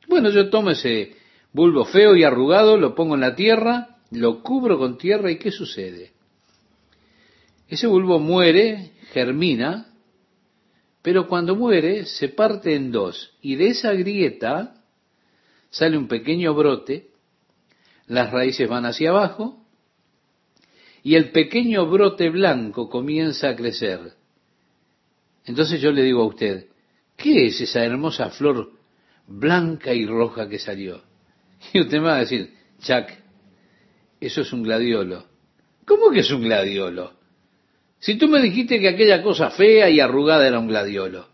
Bueno, 0.06 0.30
yo 0.30 0.50
tomo 0.50 0.70
ese 0.70 1.16
bulbo 1.52 1.84
feo 1.86 2.14
y 2.14 2.22
arrugado, 2.22 2.76
lo 2.76 2.94
pongo 2.94 3.14
en 3.14 3.22
la 3.22 3.34
tierra, 3.34 3.96
lo 4.10 4.42
cubro 4.42 4.78
con 4.78 4.98
tierra 4.98 5.30
y 5.30 5.38
¿qué 5.38 5.50
sucede? 5.50 6.12
Ese 7.68 7.86
bulbo 7.86 8.18
muere, 8.18 8.92
germina, 9.12 9.94
pero 11.02 11.28
cuando 11.28 11.54
muere 11.54 12.06
se 12.06 12.28
parte 12.28 12.74
en 12.74 12.90
dos 12.90 13.36
y 13.40 13.56
de 13.56 13.68
esa 13.68 13.92
grieta 13.92 14.82
sale 15.70 15.96
un 15.96 16.08
pequeño 16.08 16.54
brote, 16.54 17.10
las 18.06 18.30
raíces 18.30 18.68
van 18.68 18.86
hacia 18.86 19.10
abajo 19.10 19.64
y 21.02 21.14
el 21.14 21.30
pequeño 21.30 21.86
brote 21.86 22.30
blanco 22.30 22.88
comienza 22.88 23.50
a 23.50 23.56
crecer. 23.56 24.14
Entonces 25.44 25.80
yo 25.80 25.92
le 25.92 26.02
digo 26.02 26.22
a 26.22 26.26
usted, 26.26 26.68
¿qué 27.16 27.46
es 27.46 27.60
esa 27.60 27.84
hermosa 27.84 28.30
flor 28.30 28.72
blanca 29.26 29.92
y 29.92 30.06
roja 30.06 30.48
que 30.48 30.58
salió? 30.58 31.02
Y 31.72 31.80
usted 31.80 31.98
me 31.98 32.04
va 32.04 32.16
a 32.16 32.20
decir, 32.20 32.54
Chuck, 32.80 33.08
eso 34.20 34.40
es 34.42 34.52
un 34.52 34.62
gladiolo. 34.62 35.26
¿Cómo 35.84 36.10
que 36.10 36.20
es 36.20 36.30
un 36.30 36.42
gladiolo? 36.42 37.17
Si 38.00 38.16
tú 38.16 38.28
me 38.28 38.40
dijiste 38.40 38.78
que 38.80 38.88
aquella 38.88 39.22
cosa 39.22 39.50
fea 39.50 39.90
y 39.90 40.00
arrugada 40.00 40.46
era 40.46 40.58
un 40.58 40.68
gladiolo, 40.68 41.28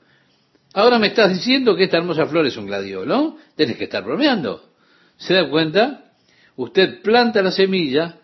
ahora 0.73 0.99
me 0.99 1.09
estás 1.09 1.33
diciendo 1.33 1.77
que 1.77 1.85
esta 1.85 1.99
hermosa 1.99 2.27
flor 2.27 2.47
es 2.47 2.57
un 2.57 2.67
gladiolo, 2.67 3.37
Tienes 3.57 3.77
que 3.77 3.85
estar 3.85 4.05
bromeando. 4.05 4.71
¿Se 5.17 5.35
da 5.35 5.49
cuenta? 5.49 6.13
Usted 6.57 7.03
planta 7.03 7.43
la 7.43 7.51
semilla 7.51 8.19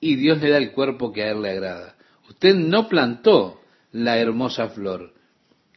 y 0.00 0.16
Dios 0.16 0.40
le 0.40 0.50
da 0.50 0.58
el 0.58 0.72
cuerpo 0.72 1.12
que 1.12 1.22
a 1.22 1.30
él 1.30 1.42
le 1.42 1.50
agrada. 1.50 1.96
Usted 2.28 2.54
no 2.54 2.88
plantó 2.88 3.60
la 3.92 4.18
hermosa 4.18 4.68
flor. 4.68 5.12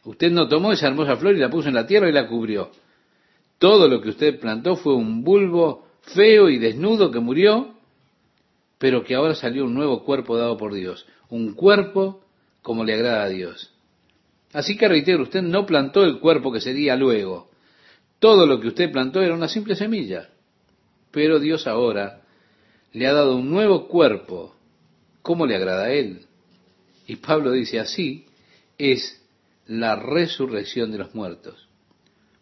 Usted 0.04 0.30
no 0.30 0.48
tomó 0.48 0.72
esa 0.72 0.88
hermosa 0.88 1.16
flor 1.16 1.34
y 1.34 1.38
la 1.38 1.50
puso 1.50 1.68
en 1.68 1.74
la 1.74 1.86
tierra 1.86 2.08
y 2.08 2.12
la 2.12 2.28
cubrió. 2.28 2.70
Todo 3.58 3.88
lo 3.88 4.00
que 4.00 4.10
usted 4.10 4.38
plantó 4.38 4.76
fue 4.76 4.94
un 4.94 5.24
bulbo 5.24 5.86
feo 6.14 6.48
y 6.48 6.58
desnudo 6.58 7.10
que 7.10 7.20
murió, 7.20 7.74
pero 8.78 9.02
que 9.02 9.14
ahora 9.14 9.34
salió 9.34 9.64
un 9.64 9.74
nuevo 9.74 10.04
cuerpo 10.04 10.36
dado 10.36 10.56
por 10.56 10.72
Dios. 10.72 11.06
Un 11.30 11.54
cuerpo 11.54 12.24
como 12.62 12.84
le 12.84 12.94
agrada 12.94 13.24
a 13.24 13.28
Dios. 13.28 13.72
Así 14.52 14.76
que 14.76 14.88
reitero, 14.88 15.22
usted 15.22 15.42
no 15.42 15.66
plantó 15.66 16.04
el 16.04 16.20
cuerpo 16.20 16.52
que 16.52 16.60
sería 16.60 16.96
luego. 16.96 17.50
Todo 18.18 18.46
lo 18.46 18.60
que 18.60 18.68
usted 18.68 18.90
plantó 18.90 19.20
era 19.20 19.34
una 19.34 19.48
simple 19.48 19.76
semilla. 19.76 20.28
Pero 21.10 21.38
Dios 21.38 21.66
ahora 21.66 22.22
le 22.92 23.06
ha 23.06 23.12
dado 23.12 23.36
un 23.36 23.50
nuevo 23.50 23.88
cuerpo, 23.88 24.54
como 25.22 25.46
le 25.46 25.56
agrada 25.56 25.84
a 25.84 25.92
Él. 25.92 26.22
Y 27.06 27.16
Pablo 27.16 27.52
dice, 27.52 27.78
así 27.78 28.26
es 28.76 29.22
la 29.66 29.96
resurrección 29.96 30.90
de 30.90 30.98
los 30.98 31.14
muertos. 31.14 31.68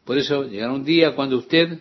Por 0.04 0.18
eso 0.18 0.44
llegará 0.44 0.72
un 0.72 0.84
día 0.84 1.14
cuando 1.14 1.38
usted 1.38 1.80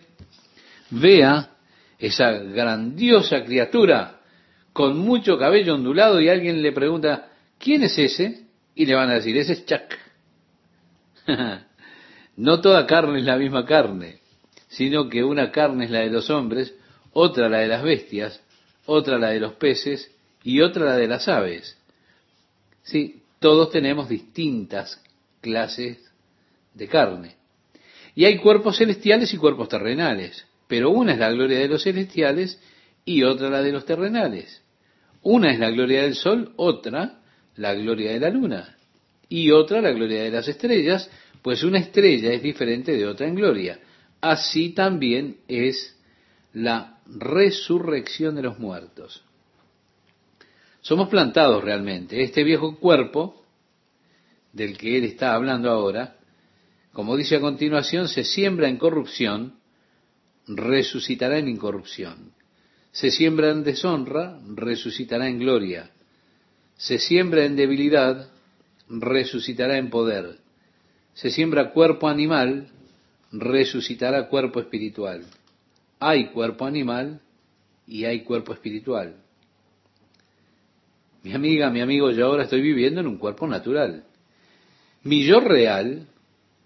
vea 0.90 1.50
esa 1.98 2.32
grandiosa 2.32 3.44
criatura 3.44 4.15
con 4.76 4.98
mucho 4.98 5.38
cabello 5.38 5.74
ondulado 5.74 6.20
y 6.20 6.28
alguien 6.28 6.60
le 6.60 6.70
pregunta, 6.70 7.30
¿quién 7.58 7.82
es 7.82 7.96
ese? 7.96 8.42
Y 8.74 8.84
le 8.84 8.94
van 8.94 9.08
a 9.08 9.14
decir, 9.14 9.34
ese 9.38 9.54
es 9.54 9.64
Chuck. 9.64 9.96
no 12.36 12.60
toda 12.60 12.86
carne 12.86 13.20
es 13.20 13.24
la 13.24 13.38
misma 13.38 13.64
carne, 13.64 14.18
sino 14.68 15.08
que 15.08 15.24
una 15.24 15.50
carne 15.50 15.86
es 15.86 15.90
la 15.90 16.00
de 16.00 16.10
los 16.10 16.28
hombres, 16.28 16.74
otra 17.14 17.48
la 17.48 17.60
de 17.60 17.68
las 17.68 17.82
bestias, 17.82 18.42
otra 18.84 19.18
la 19.18 19.30
de 19.30 19.40
los 19.40 19.54
peces 19.54 20.14
y 20.44 20.60
otra 20.60 20.84
la 20.84 20.96
de 20.98 21.08
las 21.08 21.26
aves. 21.26 21.78
Sí, 22.82 23.22
todos 23.38 23.70
tenemos 23.70 24.10
distintas 24.10 25.02
clases 25.40 25.96
de 26.74 26.86
carne. 26.86 27.36
Y 28.14 28.26
hay 28.26 28.36
cuerpos 28.40 28.76
celestiales 28.76 29.32
y 29.32 29.38
cuerpos 29.38 29.70
terrenales, 29.70 30.46
pero 30.68 30.90
una 30.90 31.14
es 31.14 31.18
la 31.18 31.30
gloria 31.30 31.60
de 31.60 31.68
los 31.68 31.82
celestiales 31.82 32.60
y 33.06 33.22
otra 33.22 33.48
la 33.48 33.62
de 33.62 33.72
los 33.72 33.86
terrenales. 33.86 34.65
Una 35.28 35.50
es 35.50 35.58
la 35.58 35.70
gloria 35.70 36.02
del 36.02 36.14
sol, 36.14 36.52
otra 36.54 37.18
la 37.56 37.74
gloria 37.74 38.12
de 38.12 38.20
la 38.20 38.30
luna 38.30 38.76
y 39.28 39.50
otra 39.50 39.80
la 39.80 39.90
gloria 39.90 40.22
de 40.22 40.30
las 40.30 40.46
estrellas, 40.46 41.10
pues 41.42 41.64
una 41.64 41.80
estrella 41.80 42.30
es 42.30 42.40
diferente 42.40 42.92
de 42.92 43.08
otra 43.08 43.26
en 43.26 43.34
gloria. 43.34 43.80
Así 44.20 44.70
también 44.70 45.38
es 45.48 45.98
la 46.52 47.00
resurrección 47.06 48.36
de 48.36 48.42
los 48.42 48.60
muertos. 48.60 49.24
Somos 50.80 51.08
plantados 51.08 51.64
realmente. 51.64 52.22
Este 52.22 52.44
viejo 52.44 52.76
cuerpo 52.76 53.44
del 54.52 54.78
que 54.78 54.96
él 54.96 55.02
está 55.02 55.34
hablando 55.34 55.72
ahora, 55.72 56.18
como 56.92 57.16
dice 57.16 57.34
a 57.34 57.40
continuación, 57.40 58.06
se 58.06 58.22
siembra 58.22 58.68
en 58.68 58.76
corrupción, 58.76 59.58
resucitará 60.46 61.38
en 61.38 61.48
incorrupción. 61.48 62.36
Se 62.96 63.10
siembra 63.10 63.50
en 63.50 63.62
deshonra, 63.62 64.40
resucitará 64.54 65.28
en 65.28 65.38
gloria. 65.38 65.90
Se 66.78 66.98
siembra 66.98 67.44
en 67.44 67.54
debilidad, 67.54 68.30
resucitará 68.88 69.76
en 69.76 69.90
poder. 69.90 70.38
Se 71.12 71.28
siembra 71.28 71.72
cuerpo 71.72 72.08
animal, 72.08 72.70
resucitará 73.32 74.28
cuerpo 74.28 74.60
espiritual. 74.60 75.26
Hay 76.00 76.28
cuerpo 76.28 76.64
animal 76.64 77.20
y 77.86 78.06
hay 78.06 78.22
cuerpo 78.22 78.54
espiritual. 78.54 79.16
Mi 81.22 81.34
amiga, 81.34 81.68
mi 81.68 81.82
amigo, 81.82 82.10
yo 82.12 82.24
ahora 82.24 82.44
estoy 82.44 82.62
viviendo 82.62 83.02
en 83.02 83.08
un 83.08 83.18
cuerpo 83.18 83.46
natural. 83.46 84.04
Mi 85.02 85.22
yo 85.26 85.40
real, 85.40 86.08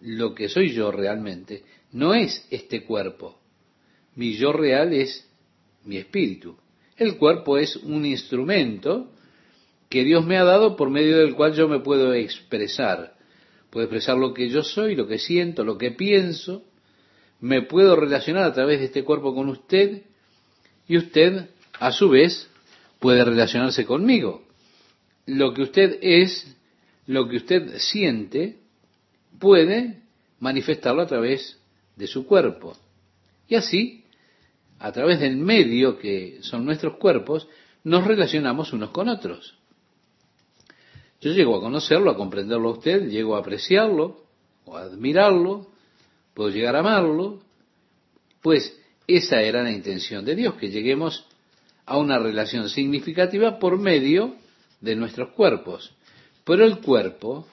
lo 0.00 0.32
que 0.36 0.48
soy 0.48 0.70
yo 0.74 0.92
realmente, 0.92 1.64
no 1.90 2.14
es 2.14 2.46
este 2.50 2.84
cuerpo. 2.84 3.40
Mi 4.14 4.36
yo 4.36 4.52
real 4.52 4.92
es 4.92 5.26
mi 5.84 5.96
espíritu. 5.96 6.56
El 6.96 7.16
cuerpo 7.16 7.58
es 7.58 7.76
un 7.76 8.04
instrumento 8.04 9.10
que 9.88 10.04
Dios 10.04 10.24
me 10.24 10.36
ha 10.38 10.44
dado 10.44 10.76
por 10.76 10.90
medio 10.90 11.18
del 11.18 11.34
cual 11.34 11.54
yo 11.54 11.68
me 11.68 11.80
puedo 11.80 12.12
expresar. 12.14 13.16
Puedo 13.70 13.86
expresar 13.86 14.16
lo 14.16 14.34
que 14.34 14.48
yo 14.48 14.62
soy, 14.62 14.94
lo 14.94 15.06
que 15.06 15.18
siento, 15.18 15.64
lo 15.64 15.78
que 15.78 15.90
pienso, 15.90 16.64
me 17.40 17.62
puedo 17.62 17.96
relacionar 17.96 18.44
a 18.44 18.52
través 18.52 18.80
de 18.80 18.86
este 18.86 19.04
cuerpo 19.04 19.34
con 19.34 19.48
usted 19.48 20.02
y 20.86 20.96
usted, 20.96 21.48
a 21.78 21.92
su 21.92 22.10
vez, 22.10 22.48
puede 22.98 23.24
relacionarse 23.24 23.84
conmigo. 23.84 24.44
Lo 25.26 25.54
que 25.54 25.62
usted 25.62 25.98
es, 26.02 26.56
lo 27.06 27.28
que 27.28 27.36
usted 27.36 27.78
siente, 27.78 28.58
puede 29.38 30.00
manifestarlo 30.38 31.02
a 31.02 31.06
través 31.06 31.58
de 31.96 32.06
su 32.06 32.26
cuerpo. 32.26 32.76
Y 33.48 33.54
así, 33.54 33.99
a 34.80 34.92
través 34.92 35.20
del 35.20 35.36
medio 35.36 35.98
que 35.98 36.38
son 36.40 36.64
nuestros 36.64 36.96
cuerpos, 36.96 37.46
nos 37.84 38.06
relacionamos 38.06 38.72
unos 38.72 38.90
con 38.90 39.08
otros. 39.08 39.54
Yo 41.20 41.32
llego 41.32 41.56
a 41.56 41.60
conocerlo, 41.60 42.10
a 42.10 42.16
comprenderlo 42.16 42.70
a 42.70 42.72
usted, 42.72 43.08
llego 43.08 43.36
a 43.36 43.40
apreciarlo 43.40 44.24
o 44.64 44.76
a 44.76 44.82
admirarlo, 44.82 45.66
puedo 46.32 46.48
llegar 46.48 46.76
a 46.76 46.80
amarlo, 46.80 47.40
pues 48.40 48.74
esa 49.06 49.42
era 49.42 49.62
la 49.62 49.70
intención 49.70 50.24
de 50.24 50.34
Dios, 50.34 50.54
que 50.54 50.70
lleguemos 50.70 51.26
a 51.84 51.98
una 51.98 52.18
relación 52.18 52.70
significativa 52.70 53.58
por 53.58 53.78
medio 53.78 54.36
de 54.80 54.96
nuestros 54.96 55.30
cuerpos. 55.32 55.94
Pero 56.44 56.64
el 56.64 56.78
cuerpo 56.78 57.46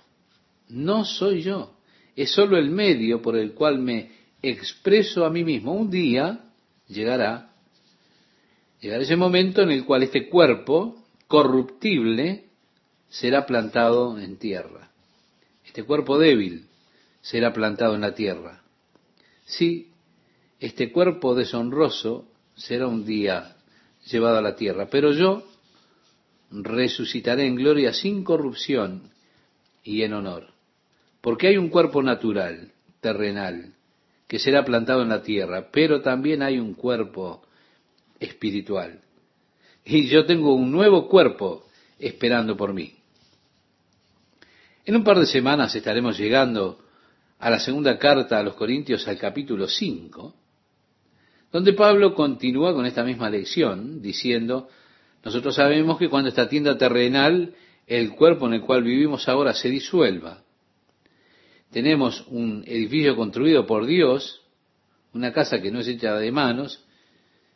no 0.69 1.03
soy 1.03 1.41
yo, 1.41 1.73
es 2.15 2.31
sólo 2.31 2.57
el 2.57 2.69
medio 2.69 3.21
por 3.21 3.35
el 3.35 3.51
cual 3.51 3.79
me 3.79 4.11
expreso 4.41 5.25
a 5.25 5.29
mí 5.29 5.43
mismo. 5.43 5.73
Un 5.73 5.89
día 5.89 6.46
llegará 6.87 7.47
Llegará 8.79 9.03
ese 9.03 9.15
momento 9.15 9.61
en 9.61 9.71
el 9.71 9.85
cual 9.85 10.03
este 10.03 10.29
cuerpo 10.29 11.03
corruptible 11.27 12.45
será 13.09 13.45
plantado 13.45 14.19
en 14.19 14.37
tierra. 14.37 14.91
Este 15.65 15.83
cuerpo 15.83 16.19
débil 16.19 16.67
será 17.21 17.53
plantado 17.53 17.95
en 17.95 18.01
la 18.01 18.13
tierra. 18.13 18.61
Sí, 19.45 19.91
este 20.59 20.91
cuerpo 20.91 21.33
deshonroso 21.33 22.29
será 22.55 22.87
un 22.87 23.05
día 23.05 23.57
llevado 24.05 24.37
a 24.37 24.41
la 24.41 24.55
tierra, 24.55 24.87
pero 24.89 25.11
yo 25.11 25.43
resucitaré 26.51 27.45
en 27.45 27.55
gloria 27.55 27.93
sin 27.93 28.23
corrupción 28.23 29.11
y 29.83 30.03
en 30.03 30.13
honor, 30.13 30.53
porque 31.21 31.47
hay 31.47 31.57
un 31.57 31.69
cuerpo 31.69 32.01
natural, 32.01 32.71
terrenal, 33.01 33.73
que 34.27 34.39
será 34.39 34.65
plantado 34.65 35.01
en 35.01 35.09
la 35.09 35.23
tierra, 35.23 35.69
pero 35.71 36.01
también 36.01 36.41
hay 36.41 36.59
un 36.59 36.73
cuerpo 36.73 37.43
espiritual. 38.19 39.01
Y 39.85 40.07
yo 40.07 40.25
tengo 40.25 40.53
un 40.53 40.71
nuevo 40.71 41.07
cuerpo 41.07 41.65
esperando 41.97 42.57
por 42.57 42.73
mí. 42.73 42.93
En 44.85 44.95
un 44.95 45.03
par 45.03 45.19
de 45.19 45.25
semanas 45.25 45.73
estaremos 45.75 46.17
llegando 46.17 46.79
a 47.39 47.49
la 47.49 47.59
segunda 47.59 47.97
carta 47.97 48.39
a 48.39 48.43
los 48.43 48.55
Corintios 48.55 49.07
al 49.07 49.17
capítulo 49.17 49.67
5, 49.67 50.33
donde 51.51 51.73
Pablo 51.73 52.13
continúa 52.13 52.73
con 52.73 52.85
esta 52.85 53.03
misma 53.03 53.29
lección, 53.29 54.01
diciendo, 54.01 54.67
nosotros 55.23 55.55
sabemos 55.55 55.97
que 55.97 56.09
cuando 56.09 56.29
esta 56.29 56.49
tienda 56.49 56.77
terrenal, 56.77 57.53
el 57.85 58.11
cuerpo 58.11 58.47
en 58.47 58.55
el 58.55 58.61
cual 58.61 58.83
vivimos 58.83 59.27
ahora 59.29 59.53
se 59.53 59.69
disuelva, 59.69 60.43
tenemos 61.71 62.25
un 62.27 62.63
edificio 62.65 63.15
construido 63.15 63.65
por 63.65 63.85
Dios, 63.85 64.41
una 65.13 65.33
casa 65.33 65.61
que 65.61 65.71
no 65.71 65.79
es 65.79 65.87
hecha 65.87 66.15
de 66.15 66.31
manos, 66.31 66.83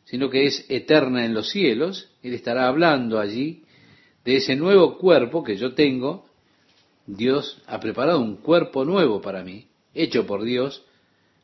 sino 0.04 0.28
que 0.30 0.46
es 0.46 0.66
eterna 0.68 1.24
en 1.24 1.34
los 1.34 1.50
cielos, 1.50 2.10
Él 2.22 2.34
estará 2.34 2.66
hablando 2.66 3.18
allí 3.18 3.64
de 4.24 4.36
ese 4.36 4.56
nuevo 4.56 4.98
cuerpo 4.98 5.42
que 5.42 5.56
yo 5.56 5.74
tengo. 5.74 6.26
Dios 7.06 7.62
ha 7.66 7.80
preparado 7.80 8.20
un 8.20 8.36
cuerpo 8.36 8.84
nuevo 8.84 9.20
para 9.20 9.42
mí, 9.42 9.66
hecho 9.94 10.26
por 10.26 10.44
Dios, 10.44 10.84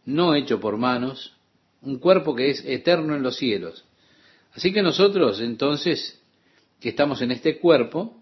no 0.04 0.34
hecho 0.34 0.60
por 0.60 0.76
manos, 0.76 1.34
un 1.82 1.98
cuerpo 1.98 2.34
que 2.34 2.50
es 2.50 2.64
eterno 2.64 3.14
en 3.14 3.22
los 3.22 3.36
cielos. 3.36 3.84
Así 4.52 4.72
que 4.72 4.82
nosotros 4.82 5.40
entonces, 5.40 6.20
que 6.80 6.88
estamos 6.88 7.22
en 7.22 7.30
este 7.32 7.58
cuerpo, 7.58 8.16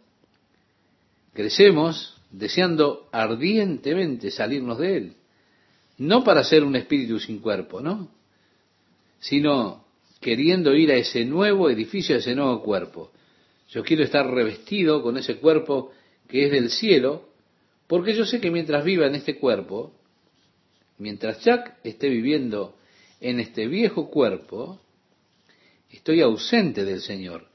crecemos 1.33 2.16
deseando 2.31 3.09
ardientemente 3.13 4.31
salirnos 4.31 4.79
de 4.79 4.97
él. 4.97 5.17
No 5.99 6.25
para 6.25 6.45
ser 6.45 6.63
un 6.65 6.77
espíritu 6.77 7.19
sin 7.19 7.39
cuerpo, 7.39 7.81
¿no? 7.81 8.11
Sino 9.19 9.85
queriendo 10.21 10.75
ir 10.75 10.91
a 10.91 10.97
ese 10.97 11.25
nuevo 11.25 11.71
edificio, 11.71 12.17
a 12.17 12.19
ese 12.19 12.35
nuevo 12.35 12.63
cuerpo. 12.63 13.13
Yo 13.69 13.83
quiero 13.83 14.05
estar 14.05 14.29
revestido 14.29 15.03
con 15.03 15.17
ese 15.17 15.37
cuerpo 15.37 15.93
que 16.29 16.47
es 16.47 16.51
del 16.51 16.71
cielo, 16.71 17.29
porque 17.87 18.15
yo 18.15 18.25
sé 18.25 18.41
que 18.41 18.51
mientras 18.51 18.85
viva 18.85 19.07
en 19.07 19.15
este 19.15 19.39
cuerpo, 19.39 19.93
mientras 20.99 21.43
Jack 21.45 21.79
esté 21.85 22.09
viviendo 22.09 22.77
en 23.21 23.41
este 23.41 23.67
viejo 23.67 24.11
cuerpo, 24.11 24.81
estoy 25.91 26.21
ausente 26.21 26.85
del 26.85 27.01
Señor, 27.01 27.49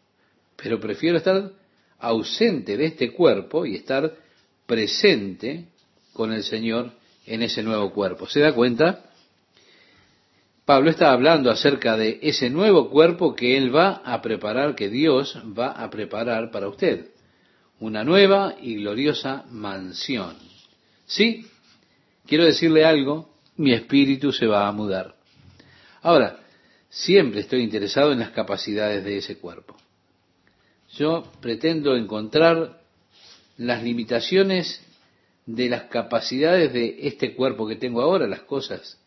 pero 0.55 0.79
prefiero 0.79 1.17
estar 1.17 1.51
ausente 1.99 2.77
de 2.77 2.85
este 2.85 3.13
cuerpo 3.13 3.65
y 3.65 3.75
estar 3.75 4.15
presente 4.71 5.65
con 6.13 6.31
el 6.31 6.43
Señor 6.43 6.93
en 7.25 7.41
ese 7.41 7.61
nuevo 7.61 7.91
cuerpo. 7.91 8.25
¿Se 8.27 8.39
da 8.39 8.53
cuenta? 8.53 9.03
Pablo 10.63 10.89
está 10.89 11.11
hablando 11.11 11.51
acerca 11.51 11.97
de 11.97 12.19
ese 12.21 12.49
nuevo 12.49 12.89
cuerpo 12.89 13.35
que 13.35 13.57
Él 13.57 13.75
va 13.75 14.01
a 14.05 14.21
preparar, 14.21 14.75
que 14.75 14.87
Dios 14.87 15.37
va 15.59 15.71
a 15.73 15.89
preparar 15.89 16.51
para 16.51 16.69
usted. 16.69 17.07
Una 17.81 18.05
nueva 18.05 18.55
y 18.61 18.75
gloriosa 18.75 19.43
mansión. 19.49 20.37
Sí, 21.05 21.47
quiero 22.25 22.45
decirle 22.45 22.85
algo, 22.85 23.29
mi 23.57 23.73
espíritu 23.73 24.31
se 24.31 24.47
va 24.47 24.69
a 24.69 24.71
mudar. 24.71 25.15
Ahora, 26.01 26.39
siempre 26.89 27.41
estoy 27.41 27.61
interesado 27.61 28.13
en 28.13 28.19
las 28.19 28.29
capacidades 28.29 29.03
de 29.03 29.17
ese 29.17 29.37
cuerpo. 29.37 29.75
Yo 30.93 31.29
pretendo 31.41 31.93
encontrar 31.93 32.80
las 33.61 33.83
limitaciones 33.83 34.81
de 35.45 35.69
las 35.69 35.83
capacidades 35.83 36.73
de 36.73 37.07
este 37.07 37.35
cuerpo 37.35 37.67
que 37.67 37.75
tengo 37.75 38.01
ahora, 38.01 38.27
las 38.27 38.41
cosas 38.41 38.99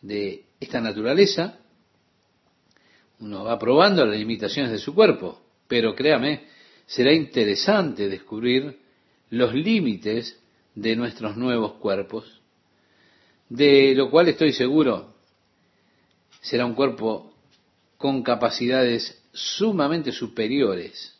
de 0.00 0.44
esta 0.60 0.80
naturaleza, 0.80 1.58
uno 3.18 3.42
va 3.44 3.58
probando 3.58 4.06
las 4.06 4.18
limitaciones 4.18 4.70
de 4.70 4.78
su 4.78 4.94
cuerpo, 4.94 5.40
pero 5.66 5.96
créame, 5.96 6.44
será 6.86 7.12
interesante 7.12 8.08
descubrir 8.08 8.78
los 9.30 9.52
límites 9.52 10.40
de 10.76 10.94
nuestros 10.94 11.36
nuevos 11.36 11.72
cuerpos, 11.74 12.40
de 13.48 13.94
lo 13.96 14.10
cual 14.10 14.28
estoy 14.28 14.52
seguro 14.52 15.12
será 16.40 16.66
un 16.66 16.74
cuerpo 16.74 17.34
con 17.96 18.22
capacidades 18.22 19.20
sumamente 19.32 20.12
superiores 20.12 21.18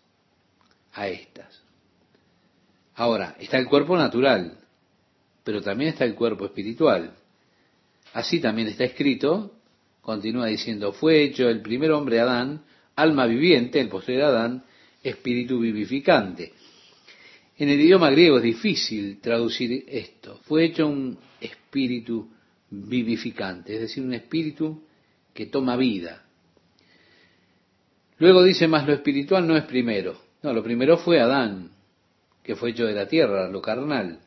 a 0.92 1.08
estas. 1.08 1.55
Ahora, 2.96 3.36
está 3.38 3.58
el 3.58 3.66
cuerpo 3.66 3.96
natural, 3.96 4.58
pero 5.44 5.60
también 5.60 5.90
está 5.90 6.04
el 6.04 6.14
cuerpo 6.14 6.46
espiritual. 6.46 7.14
Así 8.14 8.40
también 8.40 8.68
está 8.68 8.84
escrito, 8.84 9.52
continúa 10.00 10.46
diciendo, 10.46 10.92
fue 10.92 11.22
hecho 11.22 11.48
el 11.50 11.60
primer 11.60 11.90
hombre 11.90 12.20
Adán, 12.20 12.64
alma 12.96 13.26
viviente, 13.26 13.78
el 13.80 13.90
posterior 13.90 14.24
Adán, 14.24 14.64
espíritu 15.02 15.60
vivificante. 15.60 16.54
En 17.58 17.68
el 17.68 17.80
idioma 17.80 18.10
griego 18.10 18.38
es 18.38 18.42
difícil 18.42 19.20
traducir 19.20 19.84
esto. 19.88 20.40
Fue 20.44 20.64
hecho 20.64 20.86
un 20.86 21.18
espíritu 21.38 22.30
vivificante, 22.70 23.74
es 23.74 23.80
decir, 23.82 24.02
un 24.02 24.14
espíritu 24.14 24.82
que 25.34 25.46
toma 25.46 25.76
vida. 25.76 26.24
Luego 28.18 28.42
dice, 28.42 28.66
más 28.66 28.86
lo 28.86 28.94
espiritual 28.94 29.46
no 29.46 29.54
es 29.54 29.64
primero. 29.64 30.18
No, 30.42 30.54
lo 30.54 30.62
primero 30.62 30.96
fue 30.96 31.20
Adán, 31.20 31.75
que 32.46 32.54
fue 32.54 32.70
hecho 32.70 32.86
de 32.86 32.94
la 32.94 33.08
tierra, 33.08 33.48
lo 33.48 33.60
carnal. 33.60 34.20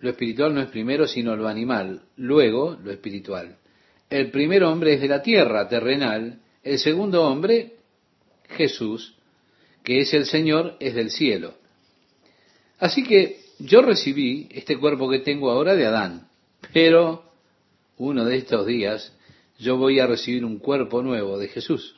Lo 0.00 0.10
espiritual 0.10 0.54
no 0.54 0.60
es 0.60 0.68
primero, 0.68 1.08
sino 1.08 1.34
lo 1.34 1.48
animal, 1.48 2.02
luego 2.18 2.76
lo 2.84 2.92
espiritual. 2.92 3.56
El 4.10 4.30
primer 4.30 4.62
hombre 4.62 4.92
es 4.92 5.00
de 5.00 5.08
la 5.08 5.22
tierra, 5.22 5.70
terrenal, 5.70 6.38
el 6.62 6.78
segundo 6.78 7.24
hombre, 7.24 7.76
Jesús, 8.50 9.14
que 9.82 10.00
es 10.00 10.12
el 10.12 10.26
Señor, 10.26 10.76
es 10.78 10.94
del 10.94 11.10
cielo. 11.10 11.54
Así 12.78 13.02
que 13.04 13.40
yo 13.58 13.80
recibí 13.80 14.46
este 14.50 14.76
cuerpo 14.76 15.08
que 15.08 15.20
tengo 15.20 15.50
ahora 15.50 15.74
de 15.74 15.86
Adán, 15.86 16.28
pero 16.74 17.24
uno 17.96 18.26
de 18.26 18.36
estos 18.36 18.66
días 18.66 19.16
yo 19.58 19.78
voy 19.78 19.98
a 19.98 20.06
recibir 20.06 20.44
un 20.44 20.58
cuerpo 20.58 21.02
nuevo 21.02 21.38
de 21.38 21.48
Jesús, 21.48 21.96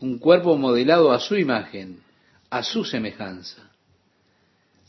un 0.00 0.18
cuerpo 0.18 0.56
modelado 0.56 1.12
a 1.12 1.20
su 1.20 1.36
imagen, 1.36 2.07
a 2.50 2.62
su 2.62 2.84
semejanza. 2.84 3.70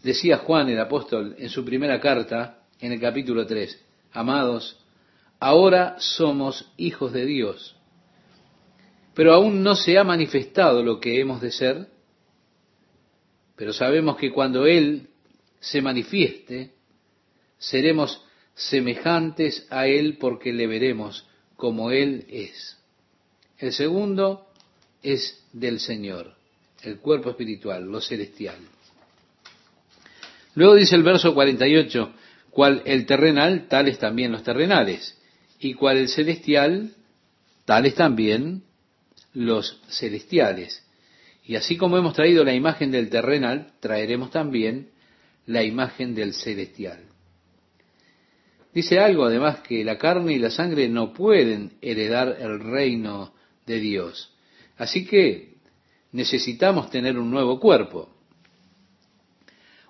Decía 0.03 0.37
Juan 0.37 0.69
el 0.69 0.79
apóstol 0.79 1.35
en 1.37 1.49
su 1.49 1.65
primera 1.65 1.99
carta, 1.99 2.63
en 2.79 2.93
el 2.93 3.01
capítulo 3.01 3.45
3, 3.45 3.85
amados, 4.13 4.79
ahora 5.39 5.97
somos 5.99 6.71
hijos 6.77 7.11
de 7.11 7.25
Dios, 7.25 7.75
pero 9.13 9.33
aún 9.33 9.61
no 9.61 9.75
se 9.75 9.97
ha 9.97 10.03
manifestado 10.03 10.81
lo 10.83 10.99
que 10.99 11.19
hemos 11.19 11.41
de 11.41 11.51
ser, 11.51 11.87
pero 13.57 13.73
sabemos 13.73 14.15
que 14.15 14.31
cuando 14.31 14.65
Él 14.65 15.09
se 15.59 15.81
manifieste, 15.81 16.71
seremos 17.57 18.23
semejantes 18.53 19.67
a 19.69 19.87
Él 19.87 20.17
porque 20.17 20.53
le 20.53 20.65
veremos 20.65 21.27
como 21.57 21.91
Él 21.91 22.25
es. 22.29 22.77
El 23.57 23.73
segundo 23.73 24.47
es 25.03 25.45
del 25.51 25.81
Señor 25.81 26.38
el 26.83 26.99
cuerpo 26.99 27.31
espiritual, 27.31 27.85
lo 27.85 28.01
celestial. 28.01 28.57
Luego 30.55 30.75
dice 30.75 30.95
el 30.95 31.03
verso 31.03 31.33
48, 31.33 32.13
cual 32.49 32.81
el 32.85 33.05
terrenal, 33.05 33.67
tales 33.67 33.99
también 33.99 34.31
los 34.31 34.43
terrenales, 34.43 35.17
y 35.59 35.73
cual 35.73 35.97
el 35.97 36.07
celestial, 36.07 36.91
tales 37.65 37.95
también 37.95 38.63
los 39.33 39.81
celestiales. 39.89 40.83
Y 41.45 41.55
así 41.55 41.77
como 41.77 41.97
hemos 41.97 42.13
traído 42.13 42.43
la 42.43 42.53
imagen 42.53 42.91
del 42.91 43.09
terrenal, 43.09 43.73
traeremos 43.79 44.31
también 44.31 44.89
la 45.45 45.63
imagen 45.63 46.13
del 46.15 46.33
celestial. 46.33 46.99
Dice 48.73 48.99
algo 48.99 49.25
además 49.25 49.61
que 49.61 49.83
la 49.83 49.97
carne 49.97 50.33
y 50.33 50.39
la 50.39 50.51
sangre 50.51 50.87
no 50.89 51.11
pueden 51.13 51.73
heredar 51.81 52.37
el 52.39 52.59
reino 52.59 53.33
de 53.65 53.79
Dios. 53.79 54.31
Así 54.77 55.05
que 55.05 55.55
necesitamos 56.11 56.89
tener 56.89 57.17
un 57.17 57.29
nuevo 57.29 57.59
cuerpo. 57.59 58.09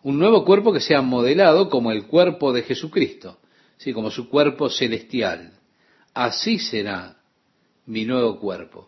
Un 0.02 0.18
nuevo 0.18 0.46
cuerpo 0.46 0.72
que 0.72 0.80
sea 0.80 1.02
modelado 1.02 1.70
como 1.70 1.92
el 1.92 2.08
cuerpo 2.08 2.54
de 2.54 2.64
Jesucristo, 2.64 3.38
¿sí? 3.78 3.94
como 3.94 4.12
su 4.12 4.30
cuerpo 4.30 4.70
celestial. 4.70 5.54
Así 6.14 6.60
será 6.60 7.18
mi 7.86 8.06
nuevo 8.06 8.40
cuerpo. 8.40 8.88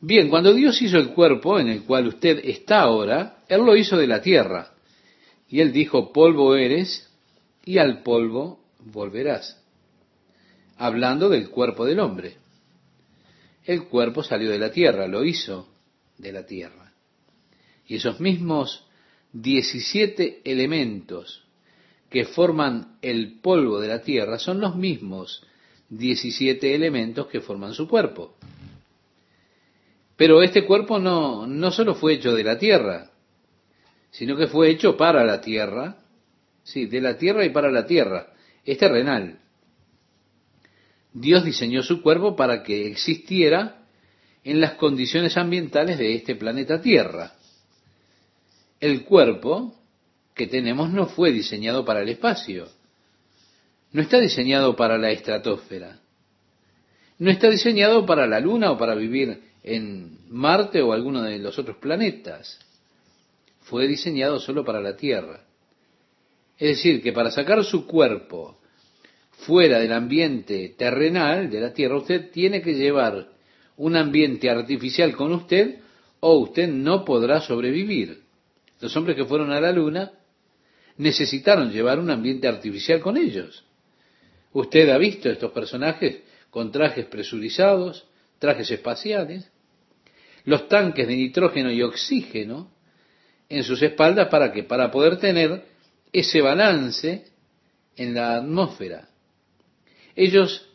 Bien, 0.00 0.28
cuando 0.28 0.54
Dios 0.54 0.80
hizo 0.80 0.96
el 0.96 1.10
cuerpo 1.10 1.58
en 1.58 1.68
el 1.68 1.84
cual 1.84 2.08
usted 2.08 2.40
está 2.44 2.80
ahora, 2.80 3.38
Él 3.48 3.60
lo 3.60 3.76
hizo 3.76 3.96
de 3.96 4.06
la 4.06 4.22
tierra. 4.22 4.72
Y 5.48 5.60
Él 5.60 5.72
dijo, 5.72 6.12
polvo 6.12 6.56
eres 6.56 7.08
y 7.64 7.78
al 7.78 8.02
polvo 8.02 8.60
volverás. 8.78 9.62
Hablando 10.78 11.28
del 11.28 11.50
cuerpo 11.50 11.84
del 11.84 12.00
hombre. 12.00 12.36
El 13.64 13.84
cuerpo 13.84 14.22
salió 14.22 14.50
de 14.50 14.58
la 14.58 14.72
tierra, 14.72 15.06
lo 15.06 15.22
hizo 15.22 15.69
de 16.20 16.32
la 16.32 16.46
tierra. 16.46 16.92
Y 17.86 17.96
esos 17.96 18.20
mismos 18.20 18.86
17 19.32 20.42
elementos 20.44 21.44
que 22.08 22.24
forman 22.24 22.98
el 23.02 23.40
polvo 23.40 23.80
de 23.80 23.88
la 23.88 24.02
tierra 24.02 24.38
son 24.38 24.60
los 24.60 24.76
mismos 24.76 25.44
17 25.88 26.74
elementos 26.74 27.26
que 27.28 27.40
forman 27.40 27.74
su 27.74 27.88
cuerpo. 27.88 28.36
Pero 30.16 30.42
este 30.42 30.66
cuerpo 30.66 30.98
no, 30.98 31.46
no 31.46 31.70
solo 31.70 31.94
fue 31.94 32.14
hecho 32.14 32.34
de 32.34 32.44
la 32.44 32.58
tierra, 32.58 33.10
sino 34.10 34.36
que 34.36 34.48
fue 34.48 34.70
hecho 34.70 34.96
para 34.96 35.24
la 35.24 35.40
tierra, 35.40 35.98
sí, 36.62 36.86
de 36.86 37.00
la 37.00 37.16
tierra 37.16 37.44
y 37.44 37.50
para 37.50 37.70
la 37.70 37.86
tierra, 37.86 38.34
es 38.64 38.76
terrenal. 38.78 39.38
Dios 41.12 41.44
diseñó 41.44 41.82
su 41.82 42.02
cuerpo 42.02 42.36
para 42.36 42.62
que 42.62 42.86
existiera 42.86 43.79
en 44.44 44.60
las 44.60 44.74
condiciones 44.74 45.36
ambientales 45.36 45.98
de 45.98 46.14
este 46.14 46.34
planeta 46.34 46.80
Tierra. 46.80 47.34
El 48.80 49.04
cuerpo 49.04 49.74
que 50.34 50.46
tenemos 50.46 50.90
no 50.90 51.06
fue 51.06 51.32
diseñado 51.32 51.84
para 51.84 52.02
el 52.02 52.08
espacio, 52.08 52.68
no 53.92 54.02
está 54.02 54.18
diseñado 54.18 54.76
para 54.76 54.96
la 54.96 55.10
estratosfera, 55.10 56.00
no 57.18 57.30
está 57.30 57.50
diseñado 57.50 58.06
para 58.06 58.26
la 58.26 58.40
Luna 58.40 58.70
o 58.70 58.78
para 58.78 58.94
vivir 58.94 59.42
en 59.62 60.18
Marte 60.30 60.80
o 60.80 60.92
alguno 60.92 61.22
de 61.22 61.38
los 61.38 61.58
otros 61.58 61.76
planetas. 61.76 62.58
Fue 63.62 63.86
diseñado 63.86 64.40
solo 64.40 64.64
para 64.64 64.80
la 64.80 64.96
Tierra. 64.96 65.44
Es 66.58 66.76
decir, 66.76 67.02
que 67.02 67.12
para 67.12 67.30
sacar 67.30 67.62
su 67.64 67.86
cuerpo 67.86 68.58
fuera 69.32 69.78
del 69.78 69.92
ambiente 69.92 70.74
terrenal 70.76 71.50
de 71.50 71.60
la 71.60 71.72
Tierra, 71.74 71.96
usted 71.96 72.30
tiene 72.30 72.62
que 72.62 72.74
llevar 72.74 73.28
un 73.80 73.96
ambiente 73.96 74.50
artificial 74.50 75.16
con 75.16 75.32
usted 75.32 75.78
o 76.20 76.36
usted 76.40 76.68
no 76.68 77.02
podrá 77.02 77.40
sobrevivir. 77.40 78.20
Los 78.78 78.94
hombres 78.94 79.16
que 79.16 79.24
fueron 79.24 79.52
a 79.52 79.60
la 79.60 79.72
Luna 79.72 80.12
necesitaron 80.98 81.72
llevar 81.72 81.98
un 81.98 82.10
ambiente 82.10 82.46
artificial 82.46 83.00
con 83.00 83.16
ellos. 83.16 83.64
Usted 84.52 84.90
ha 84.90 84.98
visto 84.98 85.30
estos 85.30 85.50
personajes 85.52 86.20
con 86.50 86.70
trajes 86.70 87.06
presurizados, 87.06 88.06
trajes 88.38 88.70
espaciales, 88.70 89.50
los 90.44 90.68
tanques 90.68 91.08
de 91.08 91.16
nitrógeno 91.16 91.70
y 91.72 91.80
oxígeno 91.80 92.70
en 93.48 93.64
sus 93.64 93.80
espaldas 93.80 94.28
para 94.28 94.52
que 94.52 94.62
para 94.62 94.90
poder 94.90 95.16
tener 95.16 95.64
ese 96.12 96.42
balance 96.42 97.24
en 97.96 98.12
la 98.12 98.36
atmósfera. 98.36 99.08
Ellos 100.14 100.69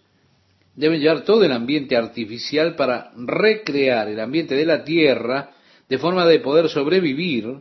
deben 0.76 0.99
llevar 0.99 1.23
todo 1.23 1.43
el 1.43 1.51
ambiente 1.51 1.95
artificial 1.95 2.76
para 2.76 3.11
recrear 3.15 4.07
el 4.09 4.19
ambiente 4.19 4.55
de 4.55 4.65
la 4.65 4.84
Tierra 4.84 5.51
de 5.88 5.97
forma 5.97 6.26
de 6.26 6.39
poder 6.39 6.69
sobrevivir 6.69 7.59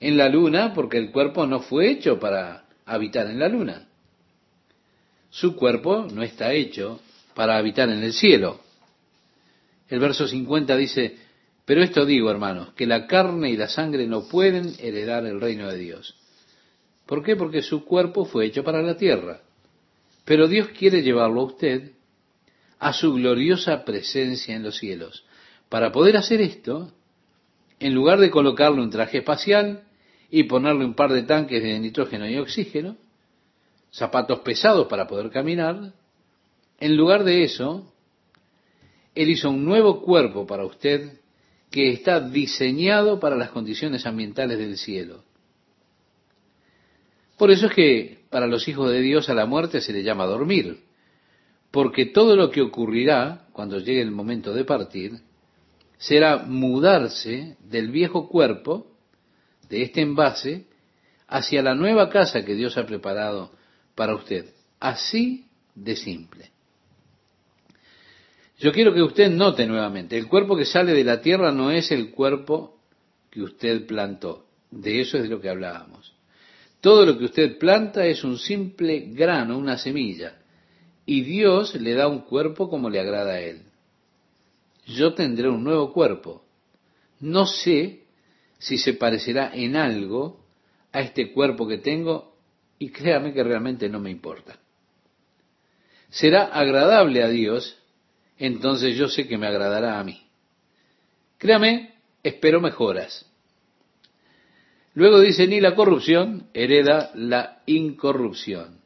en 0.00 0.16
la 0.16 0.28
Luna, 0.28 0.72
porque 0.74 0.98
el 0.98 1.10
cuerpo 1.10 1.46
no 1.46 1.60
fue 1.60 1.90
hecho 1.90 2.18
para 2.18 2.64
habitar 2.86 3.26
en 3.28 3.38
la 3.38 3.48
Luna. 3.48 3.88
Su 5.30 5.56
cuerpo 5.56 6.06
no 6.12 6.22
está 6.22 6.52
hecho 6.52 7.00
para 7.34 7.56
habitar 7.56 7.88
en 7.88 8.02
el 8.02 8.12
cielo. 8.12 8.60
El 9.88 10.00
verso 10.00 10.26
50 10.26 10.76
dice, 10.76 11.16
pero 11.64 11.82
esto 11.82 12.04
digo, 12.04 12.30
hermanos, 12.30 12.72
que 12.74 12.86
la 12.86 13.06
carne 13.06 13.50
y 13.50 13.56
la 13.56 13.68
sangre 13.68 14.06
no 14.06 14.28
pueden 14.28 14.74
heredar 14.80 15.26
el 15.26 15.40
reino 15.40 15.70
de 15.70 15.78
Dios. 15.78 16.16
¿Por 17.06 17.22
qué? 17.22 17.36
Porque 17.36 17.62
su 17.62 17.84
cuerpo 17.84 18.24
fue 18.24 18.46
hecho 18.46 18.64
para 18.64 18.82
la 18.82 18.96
tierra. 18.96 19.40
Pero 20.24 20.48
Dios 20.48 20.68
quiere 20.68 21.02
llevarlo 21.02 21.40
a 21.40 21.44
usted 21.44 21.92
a 22.82 22.92
su 22.92 23.14
gloriosa 23.14 23.84
presencia 23.84 24.56
en 24.56 24.64
los 24.64 24.76
cielos. 24.76 25.24
Para 25.68 25.92
poder 25.92 26.16
hacer 26.16 26.40
esto, 26.40 26.90
en 27.78 27.94
lugar 27.94 28.18
de 28.18 28.28
colocarle 28.28 28.82
un 28.82 28.90
traje 28.90 29.18
espacial 29.18 29.84
y 30.30 30.42
ponerle 30.44 30.84
un 30.84 30.94
par 30.94 31.12
de 31.12 31.22
tanques 31.22 31.62
de 31.62 31.78
nitrógeno 31.78 32.28
y 32.28 32.38
oxígeno, 32.38 32.96
zapatos 33.92 34.40
pesados 34.40 34.88
para 34.88 35.06
poder 35.06 35.30
caminar, 35.30 35.92
en 36.80 36.96
lugar 36.96 37.22
de 37.22 37.44
eso, 37.44 37.94
Él 39.14 39.30
hizo 39.30 39.50
un 39.50 39.64
nuevo 39.64 40.02
cuerpo 40.02 40.44
para 40.44 40.64
usted 40.64 41.20
que 41.70 41.92
está 41.92 42.18
diseñado 42.18 43.20
para 43.20 43.36
las 43.36 43.50
condiciones 43.50 44.06
ambientales 44.06 44.58
del 44.58 44.76
cielo. 44.76 45.22
Por 47.38 47.52
eso 47.52 47.66
es 47.66 47.74
que 47.74 48.24
para 48.28 48.48
los 48.48 48.66
hijos 48.66 48.90
de 48.90 49.00
Dios 49.02 49.28
a 49.28 49.34
la 49.34 49.46
muerte 49.46 49.80
se 49.80 49.92
le 49.92 50.02
llama 50.02 50.26
dormir, 50.26 50.80
porque 51.72 52.06
todo 52.06 52.36
lo 52.36 52.50
que 52.50 52.60
ocurrirá 52.60 53.46
cuando 53.52 53.78
llegue 53.78 54.02
el 54.02 54.12
momento 54.12 54.52
de 54.52 54.64
partir 54.64 55.20
será 55.96 56.36
mudarse 56.36 57.56
del 57.60 57.90
viejo 57.90 58.28
cuerpo, 58.28 58.86
de 59.68 59.82
este 59.82 60.02
envase, 60.02 60.66
hacia 61.26 61.62
la 61.62 61.74
nueva 61.74 62.10
casa 62.10 62.44
que 62.44 62.54
Dios 62.54 62.76
ha 62.76 62.84
preparado 62.84 63.52
para 63.94 64.14
usted. 64.14 64.52
Así 64.78 65.46
de 65.74 65.96
simple. 65.96 66.50
Yo 68.58 68.70
quiero 68.70 68.92
que 68.92 69.02
usted 69.02 69.30
note 69.30 69.66
nuevamente, 69.66 70.18
el 70.18 70.28
cuerpo 70.28 70.56
que 70.56 70.66
sale 70.66 70.92
de 70.92 71.04
la 71.04 71.22
tierra 71.22 71.52
no 71.52 71.70
es 71.70 71.90
el 71.90 72.10
cuerpo 72.10 72.76
que 73.30 73.42
usted 73.42 73.86
plantó. 73.86 74.44
De 74.70 75.00
eso 75.00 75.16
es 75.16 75.24
de 75.24 75.30
lo 75.30 75.40
que 75.40 75.48
hablábamos. 75.48 76.12
Todo 76.82 77.06
lo 77.06 77.16
que 77.16 77.24
usted 77.24 77.58
planta 77.58 78.04
es 78.04 78.24
un 78.24 78.38
simple 78.38 79.06
grano, 79.12 79.56
una 79.56 79.78
semilla, 79.78 80.41
y 81.06 81.22
Dios 81.22 81.74
le 81.74 81.94
da 81.94 82.08
un 82.08 82.20
cuerpo 82.20 82.68
como 82.68 82.90
le 82.90 83.00
agrada 83.00 83.32
a 83.32 83.40
Él. 83.40 83.62
Yo 84.86 85.14
tendré 85.14 85.48
un 85.48 85.64
nuevo 85.64 85.92
cuerpo. 85.92 86.44
No 87.20 87.46
sé 87.46 88.04
si 88.58 88.78
se 88.78 88.94
parecerá 88.94 89.52
en 89.54 89.76
algo 89.76 90.44
a 90.92 91.00
este 91.00 91.32
cuerpo 91.32 91.66
que 91.66 91.78
tengo, 91.78 92.36
y 92.78 92.90
créame 92.90 93.32
que 93.32 93.42
realmente 93.42 93.88
no 93.88 94.00
me 94.00 94.10
importa. 94.10 94.58
Será 96.10 96.44
agradable 96.44 97.22
a 97.22 97.28
Dios, 97.28 97.78
entonces 98.38 98.96
yo 98.96 99.08
sé 99.08 99.26
que 99.26 99.38
me 99.38 99.46
agradará 99.46 99.98
a 99.98 100.04
mí. 100.04 100.20
Créame, 101.38 101.94
espero 102.22 102.60
mejoras. 102.60 103.24
Luego 104.94 105.20
dice, 105.20 105.46
ni 105.46 105.60
la 105.60 105.74
corrupción 105.74 106.48
hereda 106.52 107.10
la 107.14 107.62
incorrupción. 107.66 108.81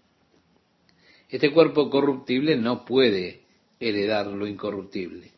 Este 1.29 1.51
cuerpo 1.53 1.91
corruptible 1.91 2.57
no 2.57 2.85
puede 2.85 3.43
heredar 3.81 4.27
lo 4.29 4.47
incorruptible. 4.47 5.33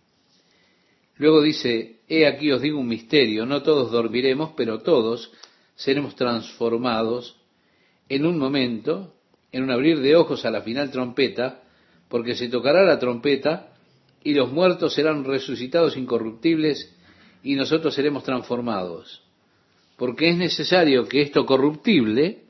Luego 1.17 1.43
dice, 1.43 2.01
he 2.09 2.27
aquí 2.27 2.53
os 2.53 2.63
digo 2.63 2.79
un 2.79 2.87
misterio, 2.87 3.47
no 3.47 3.63
todos 3.63 3.91
dormiremos, 3.91 4.53
pero 4.57 4.81
todos 4.81 5.33
seremos 5.75 6.15
transformados 6.15 7.37
en 8.09 8.27
un 8.27 8.39
momento, 8.39 9.15
en 9.51 9.65
un 9.65 9.71
abrir 9.71 10.01
de 10.01 10.17
ojos 10.17 10.45
a 10.45 10.51
la 10.51 10.63
final 10.63 10.91
trompeta, 10.91 11.63
porque 12.09 12.37
se 12.37 12.49
tocará 12.49 12.85
la 12.85 12.99
trompeta 12.99 13.73
y 14.23 14.35
los 14.35 14.53
muertos 14.53 14.95
serán 14.95 15.25
resucitados 15.25 15.97
incorruptibles 15.97 16.95
y 17.43 17.55
nosotros 17.55 17.95
seremos 17.95 18.25
transformados 18.25 19.23
porque 19.99 20.31
es 20.31 20.37
necesario 20.37 21.07
que 21.07 21.21
esto 21.21 21.45
corruptible 21.45 22.45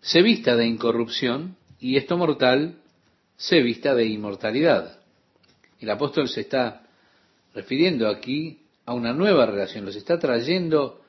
se 0.00 0.20
vista 0.20 0.56
de 0.56 0.66
incorrupción 0.66 1.56
y 1.80 1.96
esto 1.96 2.16
mortal 2.16 2.76
se 3.36 3.62
vista 3.62 3.94
de 3.94 4.06
inmortalidad. 4.06 5.00
El 5.80 5.90
apóstol 5.90 6.28
se 6.28 6.42
está 6.42 6.82
refiriendo 7.54 8.08
aquí 8.08 8.60
a 8.84 8.92
una 8.92 9.14
nueva 9.14 9.46
relación, 9.46 9.86
los 9.86 9.96
está 9.96 10.18
trayendo 10.18 11.00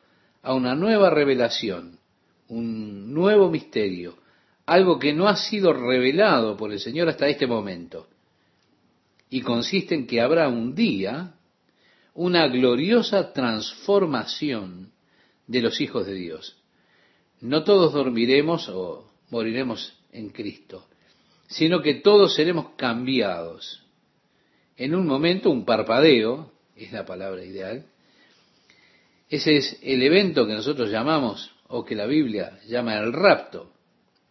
a 0.41 0.53
una 0.53 0.73
nueva 0.73 1.09
revelación, 1.09 1.99
un 2.47 3.13
nuevo 3.13 3.51
misterio, 3.51 4.17
algo 4.65 4.97
que 4.97 5.13
no 5.13 5.27
ha 5.27 5.35
sido 5.35 5.73
revelado 5.73 6.55
por 6.55 6.71
el 6.71 6.79
Señor 6.79 7.09
hasta 7.09 7.27
este 7.27 7.47
momento. 7.47 8.07
Y 9.29 9.41
consiste 9.41 9.93
en 9.93 10.07
que 10.07 10.21
habrá 10.21 10.47
un 10.47 10.73
día 10.73 11.33
una 12.13 12.47
gloriosa 12.47 13.33
transformación 13.33 14.91
de 15.47 15.61
los 15.61 15.81
hijos 15.81 16.05
de 16.05 16.13
Dios. 16.13 16.57
No 17.41 17.63
todos 17.63 17.93
dormiremos 17.93 18.69
o 18.69 19.09
moriremos 19.29 20.00
en 20.11 20.29
Cristo, 20.29 20.87
sino 21.47 21.81
que 21.81 21.95
todos 21.95 22.35
seremos 22.35 22.69
cambiados. 22.77 23.83
En 24.77 24.95
un 24.95 25.05
momento, 25.05 25.49
un 25.49 25.65
parpadeo, 25.65 26.51
es 26.75 26.91
la 26.91 27.05
palabra 27.05 27.43
ideal, 27.43 27.85
ese 29.29 29.57
es 29.57 29.79
el 29.81 30.03
evento 30.03 30.45
que 30.45 30.53
nosotros 30.53 30.89
llamamos, 30.89 31.51
o 31.67 31.85
que 31.85 31.95
la 31.95 32.05
Biblia 32.05 32.59
llama 32.67 32.97
el 32.97 33.13
rapto, 33.13 33.71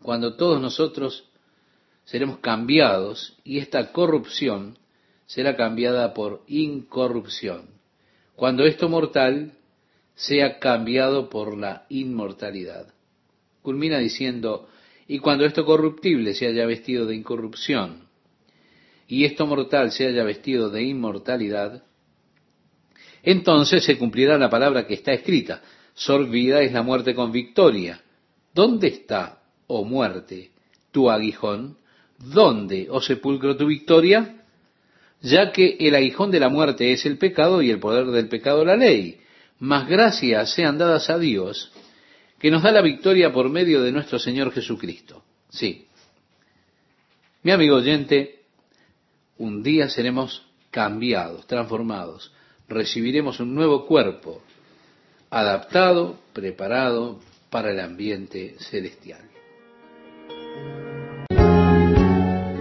cuando 0.02 0.36
todos 0.36 0.60
nosotros 0.60 1.24
seremos 2.04 2.38
cambiados 2.38 3.36
y 3.44 3.58
esta 3.58 3.92
corrupción 3.92 4.78
será 5.26 5.56
cambiada 5.56 6.12
por 6.12 6.42
incorrupción, 6.48 7.68
cuando 8.34 8.64
esto 8.64 8.88
mortal 8.88 9.52
sea 10.16 10.58
cambiado 10.58 11.30
por 11.30 11.56
la 11.56 11.86
inmortalidad. 11.88 12.92
Culmina 13.62 13.98
diciendo, 13.98 14.68
y 15.10 15.18
cuando 15.18 15.44
esto 15.44 15.64
corruptible 15.64 16.34
se 16.34 16.46
haya 16.46 16.64
vestido 16.66 17.04
de 17.04 17.16
incorrupción, 17.16 18.04
y 19.08 19.24
esto 19.24 19.44
mortal 19.44 19.90
se 19.90 20.06
haya 20.06 20.22
vestido 20.22 20.70
de 20.70 20.84
inmortalidad, 20.84 21.82
entonces 23.24 23.82
se 23.82 23.98
cumplirá 23.98 24.38
la 24.38 24.48
palabra 24.48 24.86
que 24.86 24.94
está 24.94 25.12
escrita, 25.12 25.62
sorbida 25.94 26.62
es 26.62 26.70
la 26.70 26.84
muerte 26.84 27.16
con 27.16 27.32
victoria. 27.32 28.00
¿Dónde 28.54 28.86
está, 28.86 29.42
oh 29.66 29.84
muerte, 29.84 30.52
tu 30.92 31.10
aguijón? 31.10 31.78
¿Dónde, 32.16 32.86
oh 32.88 33.02
sepulcro, 33.02 33.56
tu 33.56 33.66
victoria? 33.66 34.44
Ya 35.22 35.50
que 35.50 35.76
el 35.80 35.96
aguijón 35.96 36.30
de 36.30 36.38
la 36.38 36.50
muerte 36.50 36.92
es 36.92 37.04
el 37.04 37.18
pecado 37.18 37.62
y 37.62 37.70
el 37.70 37.80
poder 37.80 38.06
del 38.06 38.28
pecado 38.28 38.64
la 38.64 38.76
ley. 38.76 39.18
Mas 39.58 39.88
gracias 39.88 40.54
sean 40.54 40.78
dadas 40.78 41.10
a 41.10 41.18
Dios, 41.18 41.72
que 42.40 42.50
nos 42.50 42.62
da 42.62 42.72
la 42.72 42.80
victoria 42.80 43.32
por 43.32 43.50
medio 43.50 43.82
de 43.82 43.92
nuestro 43.92 44.18
Señor 44.18 44.50
Jesucristo. 44.50 45.22
Sí. 45.50 45.86
Mi 47.42 47.52
amigo 47.52 47.76
oyente, 47.76 48.40
un 49.36 49.62
día 49.62 49.88
seremos 49.90 50.46
cambiados, 50.70 51.46
transformados. 51.46 52.32
Recibiremos 52.66 53.40
un 53.40 53.54
nuevo 53.54 53.86
cuerpo, 53.86 54.42
adaptado, 55.28 56.18
preparado 56.32 57.20
para 57.50 57.72
el 57.72 57.80
ambiente 57.80 58.56
celestial. 58.58 59.20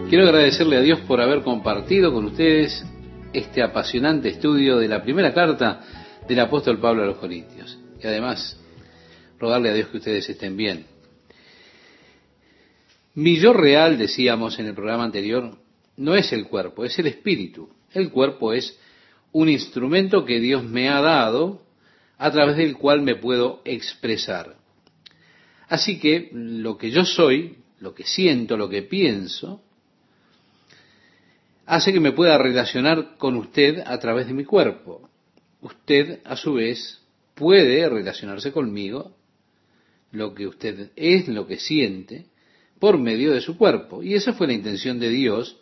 Quiero 0.09 0.25
agradecerle 0.25 0.77
a 0.77 0.81
Dios 0.81 0.99
por 1.01 1.21
haber 1.21 1.41
compartido 1.41 2.11
con 2.11 2.25
ustedes 2.25 2.83
este 3.31 3.61
apasionante 3.61 4.29
estudio 4.29 4.77
de 4.77 4.87
la 4.87 5.03
primera 5.03 5.33
carta 5.33 5.81
del 6.27 6.39
apóstol 6.39 6.79
Pablo 6.79 7.03
a 7.03 7.05
los 7.05 7.17
Corintios. 7.17 7.77
Y 8.01 8.07
además, 8.07 8.59
rogarle 9.39 9.69
a 9.69 9.73
Dios 9.73 9.89
que 9.89 9.97
ustedes 9.97 10.29
estén 10.29 10.57
bien. 10.57 10.85
Mi 13.15 13.37
yo 13.39 13.53
real, 13.53 13.97
decíamos 13.97 14.59
en 14.59 14.67
el 14.67 14.75
programa 14.75 15.03
anterior, 15.03 15.57
no 15.97 16.15
es 16.15 16.31
el 16.31 16.47
cuerpo, 16.47 16.85
es 16.85 16.97
el 16.99 17.07
espíritu. 17.07 17.69
El 17.93 18.11
cuerpo 18.11 18.53
es 18.53 18.79
un 19.31 19.49
instrumento 19.49 20.25
que 20.25 20.39
Dios 20.39 20.63
me 20.63 20.89
ha 20.89 21.01
dado 21.01 21.61
a 22.17 22.31
través 22.31 22.57
del 22.57 22.77
cual 22.77 23.01
me 23.01 23.15
puedo 23.15 23.61
expresar. 23.65 24.57
Así 25.67 25.99
que 25.99 26.29
lo 26.33 26.77
que 26.77 26.91
yo 26.91 27.05
soy, 27.05 27.57
lo 27.79 27.93
que 27.93 28.03
siento, 28.03 28.57
lo 28.57 28.69
que 28.69 28.81
pienso, 28.81 29.61
hace 31.65 31.93
que 31.93 31.99
me 31.99 32.11
pueda 32.11 32.37
relacionar 32.37 33.17
con 33.17 33.35
usted 33.35 33.83
a 33.85 33.99
través 33.99 34.27
de 34.27 34.33
mi 34.33 34.45
cuerpo. 34.45 35.09
Usted, 35.61 36.21
a 36.25 36.35
su 36.35 36.53
vez, 36.53 37.01
puede 37.35 37.87
relacionarse 37.87 38.51
conmigo, 38.51 39.15
lo 40.11 40.33
que 40.33 40.47
usted 40.47 40.91
es, 40.95 41.27
lo 41.27 41.47
que 41.47 41.59
siente, 41.59 42.25
por 42.79 42.97
medio 42.97 43.33
de 43.33 43.41
su 43.41 43.57
cuerpo. 43.57 44.03
Y 44.03 44.15
esa 44.15 44.33
fue 44.33 44.47
la 44.47 44.53
intención 44.53 44.99
de 44.99 45.09
Dios 45.09 45.57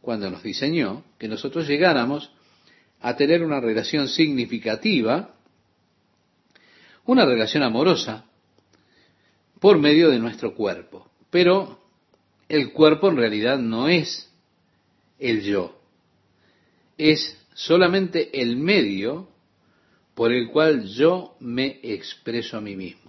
cuando 0.00 0.30
nos 0.30 0.42
diseñó, 0.42 1.04
que 1.18 1.28
nosotros 1.28 1.68
llegáramos 1.68 2.30
a 3.00 3.16
tener 3.16 3.42
una 3.42 3.60
relación 3.60 4.08
significativa, 4.08 5.34
una 7.04 7.24
relación 7.24 7.62
amorosa, 7.62 8.26
por 9.60 9.78
medio 9.78 10.10
de 10.10 10.18
nuestro 10.18 10.54
cuerpo. 10.54 11.08
Pero 11.30 11.80
el 12.48 12.72
cuerpo 12.72 13.08
en 13.08 13.16
realidad 13.16 13.58
no 13.58 13.88
es 13.88 14.30
el 15.18 15.42
yo. 15.42 15.80
Es 16.98 17.38
solamente 17.54 18.40
el 18.40 18.56
medio 18.56 19.28
por 20.14 20.32
el 20.32 20.48
cual 20.48 20.84
yo 20.84 21.36
me 21.40 21.80
expreso 21.82 22.56
a 22.56 22.60
mí 22.60 22.76
mismo. 22.76 23.01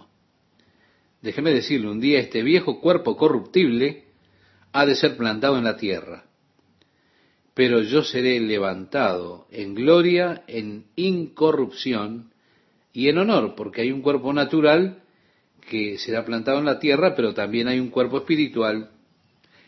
Déjeme 1.24 1.54
decirle, 1.54 1.90
un 1.90 2.02
día 2.02 2.20
este 2.20 2.44
viejo 2.44 2.82
cuerpo 2.82 3.16
corruptible 3.16 4.04
ha 4.74 4.86
de 4.86 4.94
ser 4.94 5.16
plantado 5.16 5.58
en 5.58 5.64
la 5.64 5.78
tierra, 5.78 6.26
pero 7.54 7.82
yo 7.82 8.04
seré 8.04 8.42
levantado 8.42 9.48
en 9.50 9.74
gloria, 9.74 10.44
en 10.48 10.86
incorrupción 10.98 12.34
y 12.92 13.08
en 13.08 13.20
honor, 13.20 13.56
porque 13.56 13.82
hay 13.82 13.94
un 13.94 14.02
cuerpo 14.02 14.34
natural 14.34 15.02
que 15.70 15.98
será 15.98 16.26
plantado 16.26 16.60
en 16.60 16.66
la 16.66 16.80
tierra, 16.80 17.16
pero 17.16 17.34
también 17.34 17.70
hay 17.70 17.80
un 17.80 17.90
cuerpo 17.90 18.18
espiritual, 18.18 18.92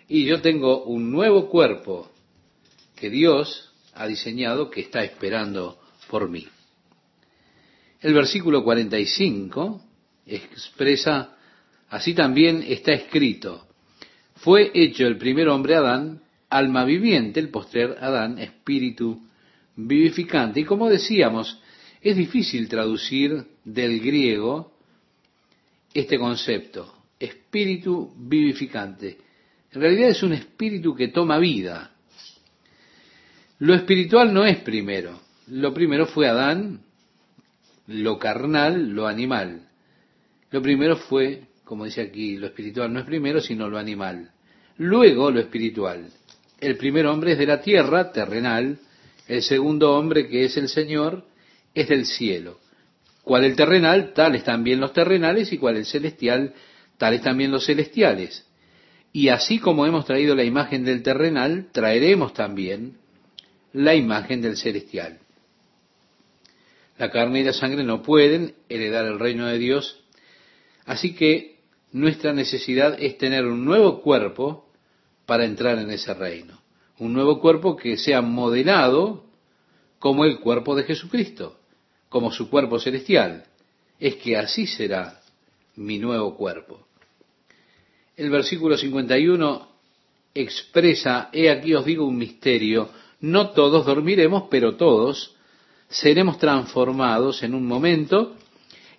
y 0.09 0.25
yo 0.25 0.41
tengo 0.41 0.83
un 0.83 1.09
nuevo 1.09 1.47
cuerpo 1.47 2.11
que 2.97 3.09
Dios 3.09 3.73
ha 3.93 4.07
diseñado 4.07 4.69
que 4.69 4.81
está 4.81 5.05
esperando 5.05 5.79
por 6.09 6.29
mí. 6.29 6.45
El 8.01 8.13
versículo 8.13 8.61
45 8.61 9.81
expresa, 10.25 11.34
así 11.95 12.13
también 12.13 12.63
está 12.67 12.93
escrito, 12.93 13.67
fue 14.35 14.71
hecho 14.73 15.07
el 15.07 15.17
primer 15.17 15.47
hombre 15.47 15.75
Adán, 15.75 16.21
alma 16.49 16.85
viviente, 16.85 17.39
el 17.39 17.49
postrer 17.49 17.97
Adán, 17.99 18.37
espíritu 18.39 19.21
vivificante. 19.75 20.59
Y 20.59 20.65
como 20.65 20.89
decíamos, 20.89 21.59
es 22.01 22.15
difícil 22.15 22.67
traducir 22.67 23.45
del 23.63 23.99
griego 23.99 24.73
este 25.93 26.19
concepto, 26.19 26.93
espíritu 27.19 28.13
vivificante. 28.17 29.17
En 29.71 29.81
realidad 29.81 30.09
es 30.09 30.21
un 30.23 30.33
espíritu 30.33 30.95
que 30.95 31.07
toma 31.07 31.37
vida, 31.37 31.95
lo 33.59 33.73
espiritual 33.73 34.33
no 34.33 34.45
es 34.45 34.57
primero. 34.57 35.21
Lo 35.47 35.73
primero 35.73 36.07
fue 36.07 36.27
Adán, 36.27 36.81
lo 37.87 38.19
carnal, 38.19 38.89
lo 38.89 39.07
animal. 39.07 39.69
Lo 40.51 40.61
primero 40.61 40.97
fue, 40.97 41.43
como 41.65 41.85
dice 41.85 42.01
aquí, 42.01 42.37
lo 42.37 42.47
espiritual 42.47 42.93
no 42.93 42.99
es 42.99 43.05
primero, 43.05 43.41
sino 43.41 43.67
lo 43.67 43.77
animal. 43.77 44.31
Luego 44.77 45.31
lo 45.31 45.39
espiritual. 45.39 46.07
El 46.59 46.77
primer 46.77 47.07
hombre 47.07 47.33
es 47.33 47.37
de 47.37 47.47
la 47.47 47.61
tierra, 47.61 48.11
terrenal. 48.11 48.79
El 49.27 49.41
segundo 49.41 49.95
hombre, 49.95 50.27
que 50.27 50.45
es 50.45 50.55
el 50.57 50.69
Señor, 50.69 51.25
es 51.73 51.89
del 51.89 52.05
cielo. 52.05 52.59
Cual 53.23 53.43
el 53.43 53.55
terrenal, 53.55 54.13
tales 54.13 54.43
también 54.43 54.79
los 54.79 54.93
terrenales, 54.93 55.51
y 55.51 55.57
cual 55.57 55.77
el 55.77 55.85
celestial, 55.85 56.53
tales 56.97 57.23
también 57.23 57.51
los 57.51 57.65
celestiales. 57.65 58.45
Y 59.11 59.29
así 59.29 59.59
como 59.59 59.87
hemos 59.87 60.05
traído 60.05 60.35
la 60.35 60.43
imagen 60.43 60.83
del 60.83 61.01
terrenal, 61.01 61.69
traeremos 61.71 62.33
también 62.33 62.97
la 63.73 63.95
imagen 63.95 64.41
del 64.41 64.55
celestial. 64.55 65.19
La 66.97 67.09
carne 67.11 67.39
y 67.39 67.43
la 67.43 67.53
sangre 67.53 67.83
no 67.83 68.03
pueden 68.03 68.53
heredar 68.69 69.05
el 69.05 69.19
reino 69.19 69.47
de 69.47 69.57
Dios, 69.57 70.01
así 70.85 71.13
que 71.15 71.54
nuestra 71.95 72.33
necesidad 72.33 72.97
es 73.01 73.17
tener 73.17 73.45
un 73.45 73.63
nuevo 73.63 74.01
cuerpo 74.01 74.67
para 75.25 75.45
entrar 75.45 75.79
en 75.79 75.89
ese 75.91 76.13
reino. 76.13 76.59
Un 76.99 77.13
nuevo 77.13 77.39
cuerpo 77.39 77.77
que 77.77 77.95
sea 77.95 78.21
modelado 78.21 79.23
como 79.97 80.25
el 80.25 80.41
cuerpo 80.41 80.75
de 80.75 80.83
Jesucristo, 80.83 81.57
como 82.09 82.33
su 82.33 82.49
cuerpo 82.49 82.79
celestial. 82.79 83.45
Es 83.97 84.17
que 84.17 84.35
así 84.35 84.67
será 84.67 85.21
mi 85.77 85.97
nuevo 85.97 86.35
cuerpo. 86.35 86.85
El 88.17 88.29
versículo 88.29 88.75
51 88.75 89.65
expresa, 90.33 91.29
he 91.31 91.49
aquí 91.49 91.73
os 91.75 91.85
digo 91.85 92.05
un 92.05 92.17
misterio, 92.17 92.89
no 93.21 93.51
todos 93.51 93.85
dormiremos, 93.85 94.49
pero 94.51 94.75
todos 94.75 95.33
seremos 95.87 96.39
transformados 96.39 97.41
en 97.41 97.55
un 97.55 97.65
momento, 97.65 98.35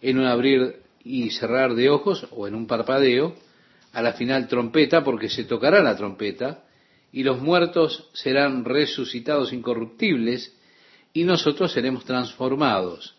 en 0.00 0.18
un 0.18 0.24
abrir 0.24 0.85
y 1.06 1.30
cerrar 1.30 1.76
de 1.76 1.88
ojos 1.88 2.26
o 2.32 2.48
en 2.48 2.56
un 2.56 2.66
parpadeo, 2.66 3.36
a 3.92 4.02
la 4.02 4.14
final 4.14 4.48
trompeta, 4.48 5.04
porque 5.04 5.28
se 5.28 5.44
tocará 5.44 5.80
la 5.80 5.96
trompeta, 5.96 6.64
y 7.12 7.22
los 7.22 7.40
muertos 7.40 8.10
serán 8.12 8.64
resucitados 8.64 9.52
incorruptibles, 9.52 10.52
y 11.12 11.22
nosotros 11.22 11.72
seremos 11.72 12.04
transformados, 12.04 13.14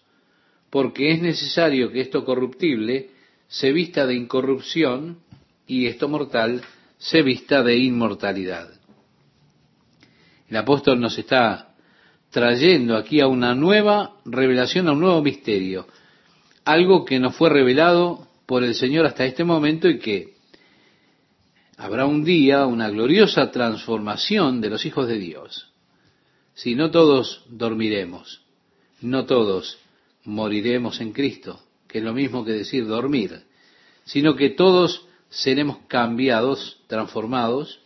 porque 0.69 1.11
es 1.13 1.21
necesario 1.21 1.89
que 1.89 2.01
esto 2.01 2.25
corruptible 2.25 3.11
se 3.47 3.71
vista 3.71 4.05
de 4.05 4.15
incorrupción 4.15 5.19
y 5.65 5.87
esto 5.87 6.09
mortal 6.09 6.61
se 6.97 7.21
vista 7.21 7.63
de 7.63 7.77
inmortalidad. 7.77 8.69
El 10.49 10.57
apóstol 10.57 10.99
nos 10.99 11.17
está 11.17 11.73
trayendo 12.31 12.97
aquí 12.97 13.21
a 13.21 13.27
una 13.27 13.55
nueva 13.55 14.17
revelación, 14.25 14.89
a 14.89 14.91
un 14.91 14.99
nuevo 14.99 15.21
misterio, 15.21 15.87
algo 16.67 17.05
que 17.05 17.17
nos 17.17 17.33
fue 17.33 17.49
revelado 17.49 18.27
por 18.45 18.65
el 18.65 18.75
Señor 18.75 19.05
hasta 19.05 19.25
este 19.25 19.45
momento 19.45 19.87
y 19.87 19.99
que 19.99 20.33
habrá 21.77 22.05
un 22.05 22.25
día 22.25 22.65
una 22.65 22.89
gloriosa 22.89 23.51
transformación 23.51 24.59
de 24.59 24.69
los 24.69 24.85
hijos 24.85 25.07
de 25.07 25.17
Dios. 25.17 25.71
Si 26.55 26.75
no 26.75 26.91
todos 26.91 27.45
dormiremos, 27.47 28.41
no 28.99 29.25
todos 29.25 29.77
moriremos 30.25 30.99
en 30.99 31.13
Cristo, 31.13 31.61
que 31.87 31.99
es 31.99 32.03
lo 32.03 32.13
mismo 32.13 32.43
que 32.43 32.51
decir 32.51 32.85
dormir, 32.85 33.43
sino 34.03 34.35
que 34.35 34.49
todos 34.49 35.07
seremos 35.29 35.77
cambiados, 35.87 36.81
transformados 36.87 37.79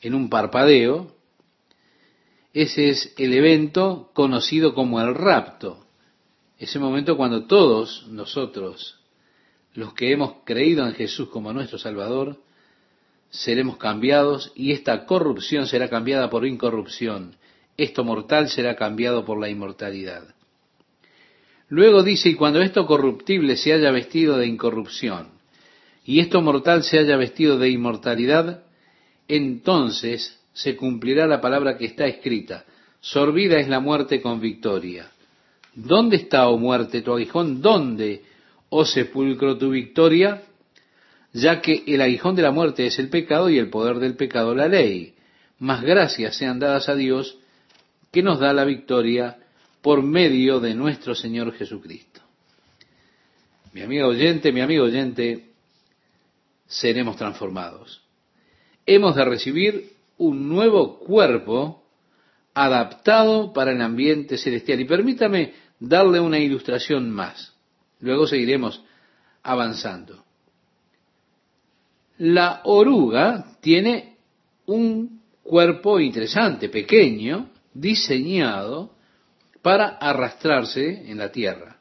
en 0.00 0.14
un 0.14 0.28
parpadeo, 0.28 1.14
ese 2.52 2.88
es 2.88 3.14
el 3.16 3.32
evento 3.32 4.10
conocido 4.12 4.74
como 4.74 5.00
el 5.00 5.14
rapto. 5.14 5.87
Ese 6.58 6.78
momento 6.78 7.16
cuando 7.16 7.44
todos 7.46 8.06
nosotros, 8.08 8.98
los 9.74 9.94
que 9.94 10.12
hemos 10.12 10.42
creído 10.44 10.86
en 10.86 10.94
Jesús 10.94 11.28
como 11.28 11.52
nuestro 11.52 11.78
Salvador, 11.78 12.40
seremos 13.30 13.76
cambiados 13.76 14.52
y 14.56 14.72
esta 14.72 15.06
corrupción 15.06 15.66
será 15.66 15.88
cambiada 15.88 16.30
por 16.30 16.46
incorrupción. 16.46 17.36
Esto 17.76 18.02
mortal 18.02 18.48
será 18.48 18.74
cambiado 18.74 19.24
por 19.24 19.38
la 19.38 19.48
inmortalidad. 19.48 20.34
Luego 21.68 22.02
dice, 22.02 22.30
y 22.30 22.34
cuando 22.34 22.60
esto 22.60 22.86
corruptible 22.86 23.56
se 23.56 23.72
haya 23.72 23.90
vestido 23.92 24.38
de 24.38 24.46
incorrupción, 24.46 25.28
y 26.04 26.20
esto 26.20 26.40
mortal 26.40 26.82
se 26.82 26.98
haya 26.98 27.16
vestido 27.16 27.58
de 27.58 27.68
inmortalidad, 27.68 28.64
entonces 29.28 30.40
se 30.54 30.74
cumplirá 30.74 31.26
la 31.26 31.40
palabra 31.40 31.76
que 31.76 31.84
está 31.84 32.06
escrita, 32.06 32.64
sorbida 33.00 33.60
es 33.60 33.68
la 33.68 33.78
muerte 33.78 34.22
con 34.22 34.40
victoria. 34.40 35.12
¿Dónde 35.78 36.16
está, 36.16 36.48
oh 36.48 36.58
muerte, 36.58 37.02
tu 37.02 37.12
aguijón? 37.12 37.62
¿Dónde, 37.62 38.24
oh 38.68 38.84
sepulcro, 38.84 39.56
tu 39.56 39.70
victoria? 39.70 40.42
Ya 41.32 41.60
que 41.60 41.84
el 41.86 42.00
aguijón 42.00 42.34
de 42.34 42.42
la 42.42 42.50
muerte 42.50 42.84
es 42.84 42.98
el 42.98 43.08
pecado 43.08 43.48
y 43.48 43.58
el 43.58 43.70
poder 43.70 44.00
del 44.00 44.16
pecado 44.16 44.56
la 44.56 44.66
ley. 44.66 45.14
Más 45.60 45.82
gracias 45.82 46.36
sean 46.36 46.58
dadas 46.58 46.88
a 46.88 46.96
Dios 46.96 47.38
que 48.10 48.24
nos 48.24 48.40
da 48.40 48.52
la 48.52 48.64
victoria 48.64 49.38
por 49.80 50.02
medio 50.02 50.58
de 50.58 50.74
nuestro 50.74 51.14
Señor 51.14 51.52
Jesucristo. 51.52 52.22
Mi 53.72 53.82
amigo 53.82 54.08
oyente, 54.08 54.50
mi 54.50 54.60
amigo 54.60 54.82
oyente, 54.82 55.50
seremos 56.66 57.16
transformados. 57.16 58.02
Hemos 58.84 59.14
de 59.14 59.24
recibir 59.24 59.92
un 60.16 60.48
nuevo 60.48 60.98
cuerpo 60.98 61.84
adaptado 62.52 63.52
para 63.52 63.70
el 63.70 63.80
ambiente 63.80 64.36
celestial. 64.38 64.80
Y 64.80 64.84
permítame 64.84 65.67
darle 65.80 66.20
una 66.20 66.38
ilustración 66.38 67.10
más. 67.10 67.54
Luego 68.00 68.26
seguiremos 68.26 68.82
avanzando. 69.42 70.24
La 72.18 72.62
oruga 72.64 73.56
tiene 73.60 74.16
un 74.66 75.22
cuerpo 75.42 76.00
interesante, 76.00 76.68
pequeño, 76.68 77.50
diseñado 77.72 78.92
para 79.62 79.96
arrastrarse 79.96 81.10
en 81.10 81.18
la 81.18 81.30
tierra. 81.30 81.76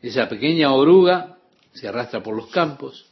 Esa 0.00 0.28
pequeña 0.28 0.72
oruga 0.72 1.38
se 1.72 1.86
arrastra 1.86 2.22
por 2.22 2.34
los 2.34 2.48
campos. 2.48 3.06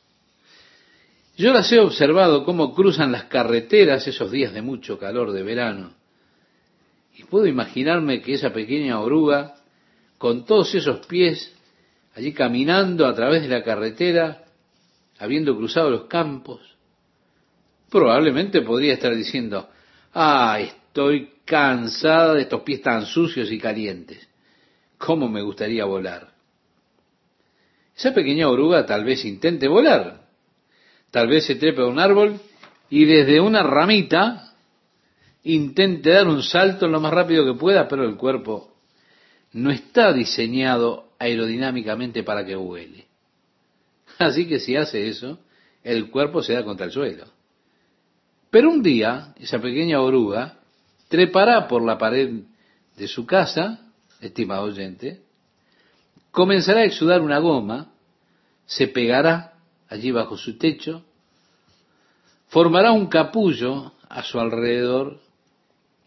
Yo 1.37 1.53
las 1.53 1.71
he 1.73 1.79
observado 1.79 2.45
cómo 2.45 2.75
cruzan 2.75 3.13
las 3.13 3.25
carreteras 3.25 4.07
esos 4.07 4.31
días 4.31 4.53
de 4.53 4.61
mucho 4.61 4.99
calor 4.99 5.33
de 5.33 5.43
verano. 5.43 5.95
Y 7.21 7.25
puedo 7.25 7.47
imaginarme 7.47 8.23
que 8.23 8.33
esa 8.33 8.51
pequeña 8.51 8.99
oruga, 8.99 9.57
con 10.17 10.47
todos 10.47 10.75
esos 10.75 11.05
pies, 11.07 11.55
allí 12.15 12.33
caminando 12.33 13.07
a 13.07 13.15
través 13.15 13.43
de 13.43 13.49
la 13.49 13.63
carretera, 13.63 14.45
habiendo 15.19 15.55
cruzado 15.55 15.91
los 15.91 16.05
campos, 16.05 16.63
probablemente 17.91 18.63
podría 18.63 18.95
estar 18.95 19.15
diciendo, 19.15 19.69
ah, 20.15 20.61
estoy 20.61 21.33
cansada 21.45 22.33
de 22.33 22.43
estos 22.43 22.63
pies 22.63 22.81
tan 22.81 23.05
sucios 23.05 23.53
y 23.53 23.59
calientes. 23.59 24.27
¿Cómo 24.97 25.29
me 25.29 25.43
gustaría 25.43 25.85
volar? 25.85 26.33
Esa 27.95 28.15
pequeña 28.15 28.49
oruga 28.49 28.87
tal 28.87 29.05
vez 29.05 29.27
intente 29.27 29.69
volar. 29.69 30.23
Tal 31.11 31.29
vez 31.29 31.45
se 31.45 31.57
trepe 31.57 31.83
a 31.83 31.87
un 31.87 31.99
árbol 31.99 32.41
y 32.89 33.05
desde 33.05 33.43
una 33.43 33.63
ramita 33.63 34.50
intente 35.45 36.11
dar 36.11 36.29
un 36.29 36.43
salto 36.43 36.87
lo 36.89 37.01
más 37.01 37.13
rápido 37.13 37.45
que 37.45 37.59
pueda, 37.59 37.89
pero 37.89 38.05
el 38.05 38.17
cuerpo 38.17 38.75
no 39.53 39.71
está 39.71 40.13
diseñado 40.13 41.11
aerodinámicamente 41.19 42.23
para 42.23 42.45
que 42.45 42.57
vuele. 42.57 43.07
Así 44.19 44.47
que 44.47 44.61
si 44.61 44.77
hace 44.77 45.09
eso, 45.09 45.39
el 45.83 46.11
cuerpo 46.11 46.43
se 46.43 46.53
da 46.53 46.65
contra 46.65 46.87
el 46.87 46.93
suelo. 46.93 47.27
Pero 48.51 48.71
un 48.71 48.83
día, 48.83 49.35
esa 49.39 49.61
pequeña 49.61 50.01
oruga 50.01 50.59
trepará 51.09 51.69
por 51.69 51.85
la 51.85 51.99
pared 51.99 52.43
de 52.97 53.09
su 53.09 53.25
casa, 53.25 53.81
estimado 54.21 54.65
oyente, 54.65 55.23
comenzará 56.31 56.81
a 56.81 56.85
exudar 56.85 57.23
una 57.23 57.39
goma, 57.39 57.93
se 58.67 58.89
pegará 58.89 59.55
allí 59.89 60.11
bajo 60.11 60.37
su 60.37 60.59
techo, 60.59 61.05
formará 62.49 62.93
un 62.93 63.07
capullo 63.07 63.93
a 64.09 64.23
su 64.23 64.39
alrededor 64.39 65.21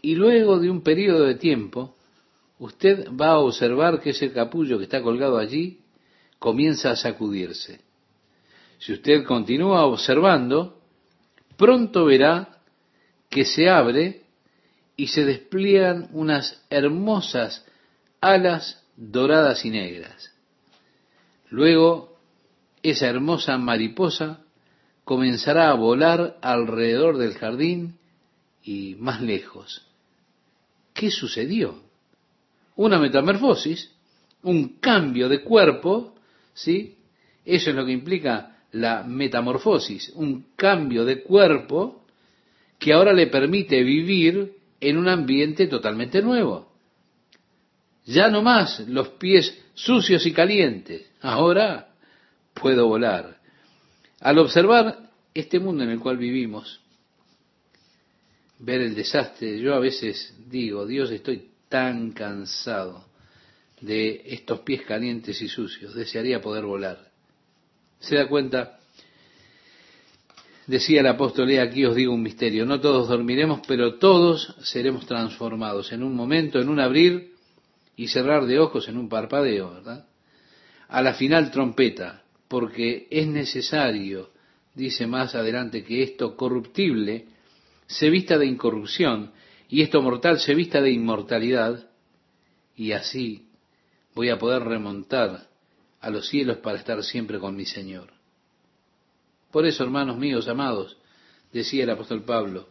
y 0.03 0.15
luego 0.15 0.59
de 0.59 0.69
un 0.69 0.81
periodo 0.81 1.23
de 1.23 1.35
tiempo, 1.35 1.95
usted 2.59 3.07
va 3.09 3.29
a 3.29 3.39
observar 3.39 4.01
que 4.01 4.09
ese 4.09 4.33
capullo 4.33 4.77
que 4.77 4.83
está 4.83 5.01
colgado 5.01 5.37
allí 5.37 5.79
comienza 6.39 6.91
a 6.91 6.97
sacudirse. 6.97 7.79
Si 8.79 8.91
usted 8.91 9.23
continúa 9.23 9.85
observando, 9.85 10.81
pronto 11.55 12.03
verá 12.03 12.59
que 13.29 13.45
se 13.45 13.69
abre 13.69 14.23
y 14.97 15.07
se 15.07 15.23
despliegan 15.23 16.09
unas 16.11 16.61
hermosas 16.69 17.65
alas 18.19 18.83
doradas 18.97 19.63
y 19.63 19.69
negras. 19.69 20.33
Luego, 21.49 22.17
esa 22.83 23.07
hermosa 23.07 23.57
mariposa 23.57 24.41
comenzará 25.05 25.69
a 25.69 25.75
volar 25.75 26.37
alrededor 26.41 27.17
del 27.17 27.35
jardín 27.35 27.99
y 28.61 28.95
más 28.99 29.21
lejos. 29.21 29.92
¿Qué 30.93 31.09
sucedió? 31.11 31.81
Una 32.75 32.99
metamorfosis, 32.99 33.91
un 34.43 34.79
cambio 34.79 35.29
de 35.29 35.41
cuerpo, 35.41 36.15
¿sí? 36.53 36.97
Eso 37.45 37.69
es 37.69 37.75
lo 37.75 37.85
que 37.85 37.91
implica 37.91 38.63
la 38.71 39.03
metamorfosis, 39.03 40.11
un 40.15 40.47
cambio 40.55 41.05
de 41.05 41.21
cuerpo 41.21 42.05
que 42.79 42.93
ahora 42.93 43.13
le 43.13 43.27
permite 43.27 43.81
vivir 43.83 44.53
en 44.79 44.97
un 44.97 45.07
ambiente 45.07 45.67
totalmente 45.67 46.21
nuevo. 46.21 46.73
Ya 48.05 48.27
no 48.29 48.41
más 48.41 48.81
los 48.87 49.09
pies 49.09 49.57
sucios 49.73 50.25
y 50.25 50.33
calientes. 50.33 51.09
Ahora 51.21 51.93
puedo 52.53 52.87
volar. 52.87 53.37
Al 54.19 54.39
observar 54.39 55.09
este 55.33 55.59
mundo 55.59 55.83
en 55.83 55.91
el 55.91 55.99
cual 55.99 56.17
vivimos, 56.17 56.81
ver 58.63 58.81
el 58.81 58.95
desastre, 58.95 59.59
yo 59.59 59.73
a 59.73 59.79
veces 59.79 60.33
digo, 60.47 60.85
Dios, 60.85 61.11
estoy 61.11 61.49
tan 61.67 62.11
cansado 62.11 63.05
de 63.81 64.23
estos 64.25 64.61
pies 64.61 64.83
calientes 64.83 65.41
y 65.41 65.49
sucios, 65.49 65.93
desearía 65.93 66.39
poder 66.39 66.63
volar. 66.63 67.11
¿Se 67.99 68.15
da 68.15 68.27
cuenta? 68.27 68.79
Decía 70.65 71.01
el 71.01 71.07
apóstol, 71.07 71.57
aquí 71.59 71.83
os 71.83 71.93
digo 71.93 72.13
un 72.13 72.23
misterio, 72.23 72.65
no 72.65 72.79
todos 72.79 73.09
dormiremos, 73.09 73.59
pero 73.67 73.95
todos 73.95 74.55
seremos 74.61 75.05
transformados 75.05 75.91
en 75.91 76.01
un 76.01 76.15
momento, 76.15 76.61
en 76.61 76.69
un 76.69 76.79
abrir 76.79 77.33
y 77.97 78.07
cerrar 78.07 78.45
de 78.45 78.59
ojos, 78.59 78.87
en 78.87 78.97
un 78.97 79.09
parpadeo, 79.09 79.73
¿verdad? 79.73 80.07
A 80.87 81.01
la 81.01 81.15
final 81.15 81.51
trompeta, 81.51 82.23
porque 82.47 83.07
es 83.11 83.27
necesario, 83.27 84.29
dice 84.73 85.05
más 85.05 85.35
adelante, 85.35 85.83
que 85.83 86.01
esto 86.01 86.37
corruptible 86.37 87.32
se 87.87 88.09
vista 88.09 88.37
de 88.37 88.45
incorrupción 88.45 89.31
y 89.69 89.81
esto 89.81 90.01
mortal 90.01 90.39
se 90.39 90.53
vista 90.53 90.81
de 90.81 90.91
inmortalidad, 90.91 91.89
y 92.75 92.91
así 92.91 93.47
voy 94.13 94.29
a 94.29 94.37
poder 94.37 94.63
remontar 94.63 95.47
a 95.99 96.09
los 96.09 96.27
cielos 96.27 96.57
para 96.57 96.77
estar 96.77 97.03
siempre 97.03 97.39
con 97.39 97.55
mi 97.55 97.65
Señor. 97.65 98.11
Por 99.51 99.65
eso, 99.65 99.83
hermanos 99.83 100.17
míos 100.17 100.47
amados, 100.47 100.97
decía 101.51 101.83
el 101.83 101.89
apóstol 101.89 102.23
Pablo, 102.23 102.67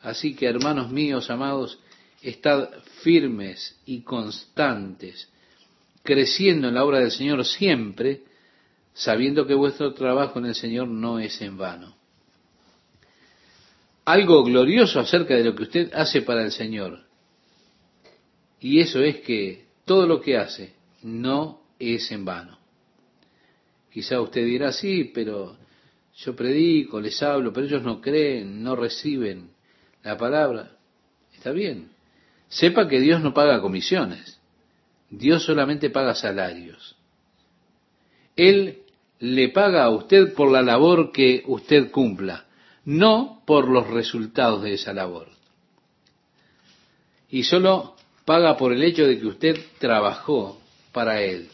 así 0.00 0.34
que 0.34 0.46
hermanos 0.46 0.90
míos 0.90 1.30
amados, 1.30 1.78
estad 2.22 2.68
firmes 3.02 3.78
y 3.86 4.02
constantes, 4.02 5.28
creciendo 6.02 6.68
en 6.68 6.74
la 6.74 6.84
obra 6.84 6.98
del 6.98 7.10
Señor 7.10 7.44
siempre, 7.44 8.22
sabiendo 8.94 9.46
que 9.46 9.54
vuestro 9.54 9.94
trabajo 9.94 10.38
en 10.38 10.46
el 10.46 10.54
Señor 10.54 10.88
no 10.88 11.18
es 11.18 11.40
en 11.42 11.56
vano. 11.56 11.99
Algo 14.10 14.42
glorioso 14.42 14.98
acerca 14.98 15.36
de 15.36 15.44
lo 15.44 15.54
que 15.54 15.62
usted 15.62 15.94
hace 15.94 16.22
para 16.22 16.42
el 16.42 16.50
Señor. 16.50 16.98
Y 18.58 18.80
eso 18.80 19.00
es 19.04 19.20
que 19.20 19.66
todo 19.84 20.04
lo 20.04 20.20
que 20.20 20.36
hace 20.36 20.74
no 21.04 21.60
es 21.78 22.10
en 22.10 22.24
vano. 22.24 22.58
Quizá 23.88 24.20
usted 24.20 24.44
dirá, 24.44 24.72
sí, 24.72 25.12
pero 25.14 25.56
yo 26.16 26.34
predico, 26.34 27.00
les 27.00 27.22
hablo, 27.22 27.52
pero 27.52 27.68
ellos 27.68 27.84
no 27.84 28.00
creen, 28.00 28.64
no 28.64 28.74
reciben 28.74 29.50
la 30.02 30.16
palabra. 30.16 30.72
Está 31.32 31.52
bien. 31.52 31.92
Sepa 32.48 32.88
que 32.88 32.98
Dios 32.98 33.22
no 33.22 33.32
paga 33.32 33.60
comisiones. 33.60 34.40
Dios 35.08 35.44
solamente 35.44 35.88
paga 35.88 36.16
salarios. 36.16 36.96
Él 38.34 38.82
le 39.20 39.50
paga 39.50 39.84
a 39.84 39.90
usted 39.90 40.34
por 40.34 40.50
la 40.50 40.62
labor 40.62 41.12
que 41.12 41.44
usted 41.46 41.92
cumpla, 41.92 42.46
no 42.90 43.40
por 43.46 43.68
los 43.68 43.86
resultados 43.86 44.64
de 44.64 44.74
esa 44.74 44.92
labor. 44.92 45.28
y 47.32 47.44
solo 47.44 47.94
paga 48.24 48.56
por 48.56 48.72
el 48.72 48.82
hecho 48.82 49.06
de 49.06 49.20
que 49.20 49.26
usted 49.28 49.56
trabajó 49.78 50.60
para 50.90 51.22
Él. 51.22 51.48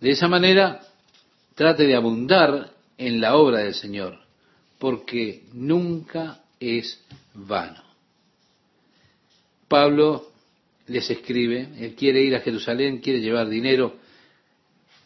De 0.00 0.10
esa 0.10 0.26
manera, 0.26 0.80
trate 1.54 1.84
de 1.84 1.94
abundar 1.94 2.72
en 2.98 3.20
la 3.20 3.36
obra 3.36 3.60
del 3.60 3.74
Señor, 3.74 4.18
porque 4.80 5.44
nunca 5.52 6.40
es 6.58 7.00
vano. 7.32 7.80
Pablo 9.68 10.32
les 10.88 11.08
escribe, 11.08 11.68
él 11.78 11.94
quiere 11.94 12.20
ir 12.22 12.34
a 12.34 12.40
Jerusalén, 12.40 12.98
quiere 12.98 13.20
llevar 13.20 13.48
dinero, 13.48 13.94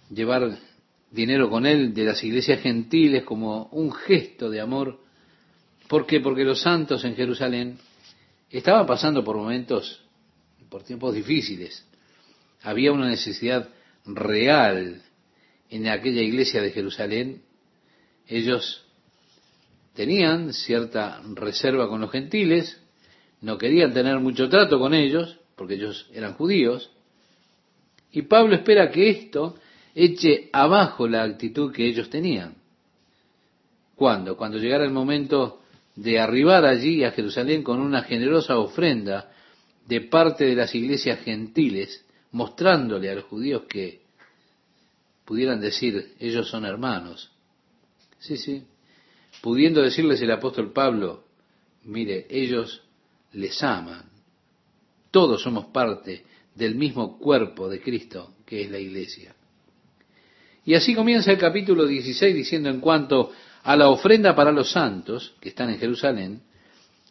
llevar 0.08 0.58
dinero 1.14 1.48
con 1.48 1.64
él 1.64 1.94
de 1.94 2.04
las 2.04 2.22
iglesias 2.24 2.60
gentiles 2.60 3.22
como 3.22 3.66
un 3.66 3.92
gesto 3.92 4.50
de 4.50 4.60
amor. 4.60 4.98
¿Por 5.88 6.06
qué? 6.06 6.20
Porque 6.20 6.44
los 6.44 6.60
santos 6.60 7.04
en 7.04 7.14
Jerusalén 7.14 7.78
estaban 8.50 8.84
pasando 8.84 9.22
por 9.22 9.36
momentos, 9.36 10.02
por 10.68 10.82
tiempos 10.82 11.14
difíciles. 11.14 11.86
Había 12.62 12.92
una 12.92 13.08
necesidad 13.08 13.68
real 14.04 15.02
en 15.70 15.88
aquella 15.88 16.22
iglesia 16.22 16.60
de 16.60 16.72
Jerusalén. 16.72 17.42
Ellos 18.26 18.84
tenían 19.94 20.52
cierta 20.52 21.22
reserva 21.34 21.88
con 21.88 22.00
los 22.00 22.10
gentiles, 22.10 22.80
no 23.40 23.56
querían 23.56 23.92
tener 23.92 24.18
mucho 24.18 24.48
trato 24.48 24.80
con 24.80 24.94
ellos, 24.94 25.38
porque 25.54 25.74
ellos 25.74 26.10
eran 26.12 26.34
judíos, 26.34 26.90
y 28.10 28.22
Pablo 28.22 28.56
espera 28.56 28.90
que 28.90 29.10
esto 29.10 29.56
eche 29.94 30.48
abajo 30.52 31.06
la 31.06 31.22
actitud 31.22 31.72
que 31.72 31.86
ellos 31.86 32.10
tenían. 32.10 32.56
¿Cuándo? 33.94 34.36
Cuando 34.36 34.58
llegara 34.58 34.84
el 34.84 34.90
momento 34.90 35.60
de 35.94 36.18
arribar 36.18 36.64
allí 36.64 37.04
a 37.04 37.12
Jerusalén 37.12 37.62
con 37.62 37.80
una 37.80 38.02
generosa 38.02 38.58
ofrenda 38.58 39.30
de 39.86 40.00
parte 40.00 40.44
de 40.44 40.56
las 40.56 40.74
iglesias 40.74 41.20
gentiles, 41.20 42.04
mostrándole 42.32 43.10
a 43.10 43.14
los 43.14 43.24
judíos 43.24 43.62
que 43.68 44.00
pudieran 45.24 45.60
decir, 45.60 46.14
ellos 46.18 46.48
son 46.48 46.64
hermanos. 46.64 47.30
Sí, 48.18 48.36
sí. 48.36 48.64
Pudiendo 49.40 49.82
decirles 49.82 50.20
el 50.22 50.32
apóstol 50.32 50.72
Pablo, 50.72 51.24
mire, 51.84 52.26
ellos 52.30 52.82
les 53.32 53.62
aman. 53.62 54.10
Todos 55.10 55.42
somos 55.42 55.66
parte 55.66 56.24
del 56.54 56.74
mismo 56.74 57.18
cuerpo 57.18 57.68
de 57.68 57.80
Cristo, 57.80 58.34
que 58.46 58.62
es 58.62 58.70
la 58.70 58.78
iglesia. 58.78 59.34
Y 60.64 60.74
así 60.74 60.94
comienza 60.94 61.30
el 61.30 61.38
capítulo 61.38 61.86
16 61.86 62.34
diciendo 62.34 62.70
en 62.70 62.80
cuanto 62.80 63.32
a 63.62 63.76
la 63.76 63.88
ofrenda 63.88 64.34
para 64.34 64.52
los 64.52 64.70
santos 64.70 65.34
que 65.40 65.50
están 65.50 65.70
en 65.70 65.78
Jerusalén, 65.78 66.42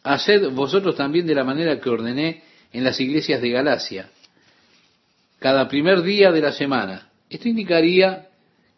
haced 0.04 0.50
vosotros 0.52 0.96
también 0.96 1.26
de 1.26 1.36
la 1.36 1.44
manera 1.44 1.80
que 1.80 1.90
ordené 1.90 2.44
en 2.72 2.84
las 2.84 3.00
iglesias 3.00 3.42
de 3.42 3.50
Galacia, 3.50 4.10
cada 5.40 5.68
primer 5.68 6.02
día 6.02 6.32
de 6.32 6.42
la 6.42 6.52
semana. 6.52 7.10
Esto 7.30 7.48
indicaría 7.48 8.30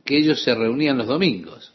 que 0.03 0.17
ellos 0.17 0.43
se 0.43 0.53
reunían 0.53 0.97
los 0.97 1.07
domingos. 1.07 1.73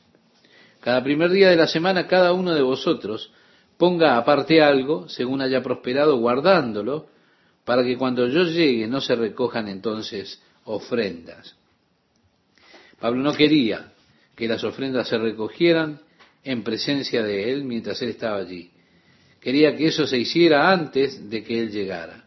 Cada 0.80 1.02
primer 1.02 1.30
día 1.30 1.50
de 1.50 1.56
la 1.56 1.66
semana 1.66 2.06
cada 2.06 2.32
uno 2.32 2.54
de 2.54 2.62
vosotros 2.62 3.32
ponga 3.76 4.16
aparte 4.16 4.62
algo, 4.62 5.08
según 5.08 5.40
haya 5.40 5.62
prosperado, 5.62 6.18
guardándolo, 6.18 7.08
para 7.64 7.82
que 7.82 7.96
cuando 7.96 8.26
yo 8.28 8.44
llegue 8.44 8.86
no 8.86 9.00
se 9.00 9.14
recojan 9.14 9.68
entonces 9.68 10.42
ofrendas. 10.64 11.56
Pablo 13.00 13.22
no 13.22 13.32
quería 13.32 13.92
que 14.36 14.48
las 14.48 14.62
ofrendas 14.64 15.08
se 15.08 15.18
recogieran 15.18 16.00
en 16.44 16.62
presencia 16.62 17.22
de 17.22 17.52
él 17.52 17.64
mientras 17.64 18.00
él 18.02 18.10
estaba 18.10 18.38
allí. 18.38 18.70
Quería 19.40 19.76
que 19.76 19.86
eso 19.86 20.06
se 20.06 20.18
hiciera 20.18 20.70
antes 20.70 21.28
de 21.30 21.42
que 21.42 21.60
él 21.60 21.70
llegara. 21.70 22.24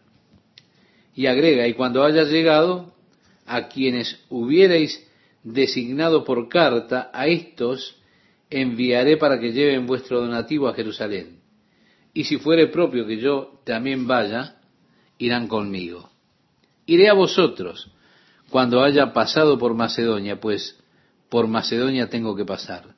Y 1.16 1.28
agrega, 1.28 1.68
y 1.68 1.74
cuando 1.74 2.04
haya 2.04 2.24
llegado, 2.24 2.94
a 3.45 3.68
quienes 3.68 4.20
hubierais 4.30 5.06
designado 5.44 6.24
por 6.24 6.50
carta, 6.50 7.12
a 7.14 7.28
estos 7.28 7.98
enviaré 8.50 9.18
para 9.18 9.40
que 9.40 9.52
lleven 9.52 9.86
vuestro 9.86 10.22
donativo 10.22 10.68
a 10.68 10.74
Jerusalén 10.74 11.44
y 12.14 12.24
si 12.26 12.38
fuere 12.38 12.68
propio 12.68 13.06
que 13.06 13.18
yo 13.18 13.60
también 13.66 14.06
vaya, 14.06 14.58
irán 15.18 15.48
conmigo. 15.48 16.10
Iré 16.86 17.10
a 17.10 17.14
vosotros 17.14 17.91
cuando 18.49 18.84
haya 18.84 19.14
pasado 19.14 19.57
por 19.57 19.74
Macedonia, 19.74 20.40
pues 20.40 20.80
por 21.30 21.48
Macedonia 21.48 22.10
tengo 22.10 22.36
que 22.36 22.45
pasar. 22.45 22.95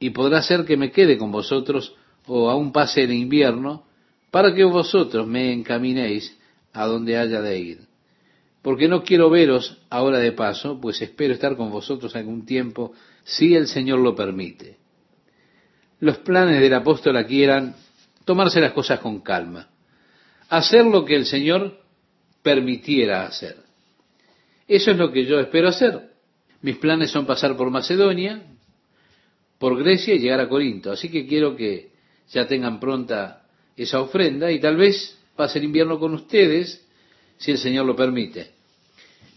Y 0.00 0.10
podrá 0.10 0.42
ser 0.42 0.64
que 0.64 0.76
me 0.76 0.90
quede 0.90 1.18
con 1.18 1.30
vosotros 1.30 1.94
o 2.26 2.50
aún 2.50 2.72
pase 2.72 3.04
el 3.04 3.12
invierno, 3.12 3.84
para 4.30 4.54
que 4.54 4.64
vosotros 4.64 5.26
me 5.26 5.52
encaminéis 5.52 6.36
a 6.72 6.86
donde 6.86 7.16
haya 7.16 7.40
de 7.40 7.58
ir. 7.58 7.80
Porque 8.62 8.88
no 8.88 9.02
quiero 9.02 9.30
veros 9.30 9.78
ahora 9.88 10.18
de 10.18 10.32
paso, 10.32 10.78
pues 10.80 11.00
espero 11.00 11.32
estar 11.32 11.56
con 11.56 11.70
vosotros 11.70 12.14
algún 12.16 12.44
tiempo, 12.44 12.92
si 13.24 13.54
el 13.54 13.66
Señor 13.66 14.00
lo 14.00 14.14
permite. 14.14 14.76
Los 16.00 16.18
planes 16.18 16.60
del 16.60 16.74
apóstol 16.74 17.16
aquí 17.16 17.42
eran 17.42 17.74
tomarse 18.24 18.60
las 18.60 18.72
cosas 18.72 19.00
con 19.00 19.20
calma, 19.20 19.68
hacer 20.48 20.84
lo 20.84 21.04
que 21.04 21.16
el 21.16 21.24
Señor 21.24 21.80
permitiera 22.42 23.26
hacer. 23.26 23.67
Eso 24.68 24.90
es 24.90 24.98
lo 24.98 25.10
que 25.10 25.24
yo 25.24 25.40
espero 25.40 25.68
hacer. 25.68 26.10
Mis 26.60 26.76
planes 26.76 27.10
son 27.10 27.24
pasar 27.24 27.56
por 27.56 27.70
Macedonia, 27.70 28.42
por 29.58 29.78
Grecia 29.78 30.14
y 30.14 30.18
llegar 30.18 30.40
a 30.40 30.48
Corinto. 30.48 30.92
Así 30.92 31.08
que 31.08 31.26
quiero 31.26 31.56
que 31.56 31.90
ya 32.28 32.46
tengan 32.46 32.78
pronta 32.78 33.46
esa 33.76 34.00
ofrenda 34.00 34.52
y 34.52 34.60
tal 34.60 34.76
vez 34.76 35.18
pase 35.34 35.58
el 35.58 35.64
invierno 35.64 35.98
con 35.98 36.14
ustedes, 36.14 36.84
si 37.38 37.52
el 37.52 37.58
Señor 37.58 37.86
lo 37.86 37.96
permite. 37.96 38.50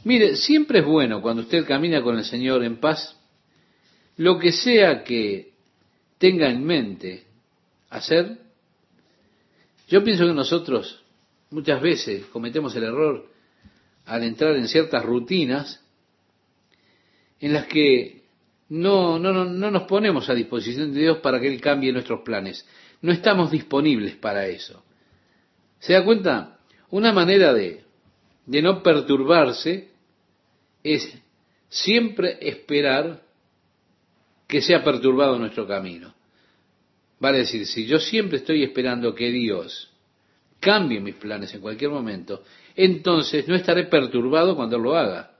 Mire, 0.03 0.35
siempre 0.35 0.79
es 0.79 0.85
bueno 0.85 1.21
cuando 1.21 1.43
usted 1.43 1.65
camina 1.65 2.01
con 2.01 2.17
el 2.17 2.25
Señor 2.25 2.63
en 2.63 2.77
paz, 2.77 3.15
lo 4.17 4.39
que 4.39 4.51
sea 4.51 5.03
que 5.03 5.53
tenga 6.17 6.49
en 6.49 6.65
mente 6.65 7.23
hacer, 7.89 8.37
yo 9.87 10.03
pienso 10.03 10.25
que 10.25 10.33
nosotros 10.33 11.03
muchas 11.51 11.81
veces 11.81 12.25
cometemos 12.27 12.75
el 12.75 12.83
error 12.83 13.29
al 14.06 14.23
entrar 14.23 14.56
en 14.56 14.68
ciertas 14.68 15.03
rutinas 15.03 15.84
en 17.40 17.53
las 17.53 17.65
que 17.65 18.23
no, 18.69 19.19
no, 19.19 19.34
no, 19.34 19.45
no 19.45 19.72
nos 19.72 19.84
ponemos 19.84 20.30
a 20.30 20.34
disposición 20.34 20.94
de 20.94 21.02
Dios 21.02 21.18
para 21.18 21.40
que 21.40 21.48
Él 21.48 21.60
cambie 21.60 21.91
nuestros 21.91 22.22
planes. 22.22 22.65
No 23.02 23.11
estamos 23.11 23.52
disponibles 23.52 24.15
para 24.15 24.48
eso. 24.48 24.84
¿Se 25.80 25.94
da 25.94 26.06
cuenta? 26.06 26.60
Una 26.91 27.11
manera 27.11 27.53
de, 27.53 27.84
de 28.45 28.61
no 28.61 28.84
perturbarse 28.84 29.90
es 30.84 31.22
siempre 31.69 32.38
esperar 32.41 33.23
que 34.48 34.61
sea 34.61 34.84
perturbado 34.84 35.40
nuestro 35.40 35.68
camino. 35.68 36.14
Vale 37.19 37.40
decir, 37.40 37.65
si 37.65 37.86
yo 37.86 37.99
siempre 37.99 38.40
estoy 38.40 38.64
esperando 38.64 39.15
que 39.15 39.32
Dios 39.32 39.91
cambie 40.60 40.99
mis 40.99 41.15
planes 41.15 41.53
en 41.53 41.61
cualquier 41.61 41.91
momento, 41.91 42.44
entonces 42.76 43.48
no 43.48 43.56
estaré 43.56 43.85
perturbado 43.85 44.56
cuando 44.56 44.77
lo 44.77 44.95
haga. 44.95 45.31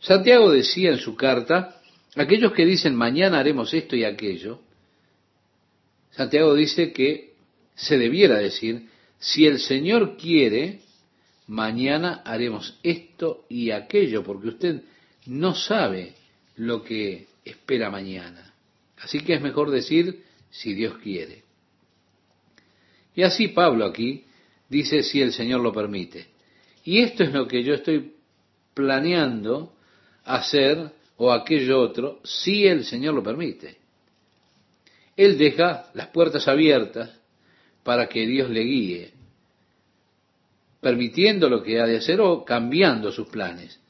Santiago 0.00 0.50
decía 0.50 0.90
en 0.90 0.98
su 0.98 1.16
carta, 1.16 1.80
aquellos 2.14 2.52
que 2.52 2.66
dicen 2.66 2.94
mañana 2.94 3.38
haremos 3.38 3.72
esto 3.74 3.96
y 3.96 4.04
aquello, 4.04 4.60
Santiago 6.10 6.54
dice 6.54 6.92
que 6.92 7.34
se 7.74 7.98
debiera 7.98 8.38
decir, 8.38 8.88
si 9.18 9.46
el 9.46 9.58
Señor 9.58 10.16
quiere, 10.16 10.80
mañana 11.46 12.22
haremos 12.24 12.78
esto 12.82 13.44
y 13.48 13.70
aquello, 13.70 14.22
porque 14.24 14.48
usted 14.48 14.82
no 15.26 15.54
sabe 15.54 16.14
lo 16.56 16.82
que 16.82 17.26
espera 17.44 17.90
mañana. 17.90 18.54
Así 18.98 19.20
que 19.20 19.34
es 19.34 19.42
mejor 19.42 19.70
decir, 19.70 20.24
si 20.50 20.72
Dios 20.74 20.96
quiere. 20.98 21.42
Y 23.14 23.22
así 23.22 23.48
Pablo 23.48 23.84
aquí 23.84 24.25
dice 24.68 25.02
si 25.02 25.20
el 25.20 25.32
Señor 25.32 25.60
lo 25.60 25.72
permite. 25.72 26.26
Y 26.84 27.00
esto 27.00 27.24
es 27.24 27.32
lo 27.32 27.46
que 27.46 27.62
yo 27.62 27.74
estoy 27.74 28.12
planeando 28.74 29.72
hacer 30.24 30.92
o 31.16 31.32
aquello 31.32 31.80
otro 31.80 32.20
si 32.24 32.66
el 32.66 32.84
Señor 32.84 33.14
lo 33.14 33.22
permite. 33.22 33.78
Él 35.16 35.38
deja 35.38 35.90
las 35.94 36.08
puertas 36.08 36.46
abiertas 36.46 37.10
para 37.82 38.08
que 38.08 38.26
Dios 38.26 38.50
le 38.50 38.60
guíe, 38.60 39.12
permitiendo 40.80 41.48
lo 41.48 41.62
que 41.62 41.80
ha 41.80 41.86
de 41.86 41.96
hacer 41.96 42.20
o 42.20 42.44
cambiando 42.44 43.10
sus 43.10 43.28
planes. 43.28 43.80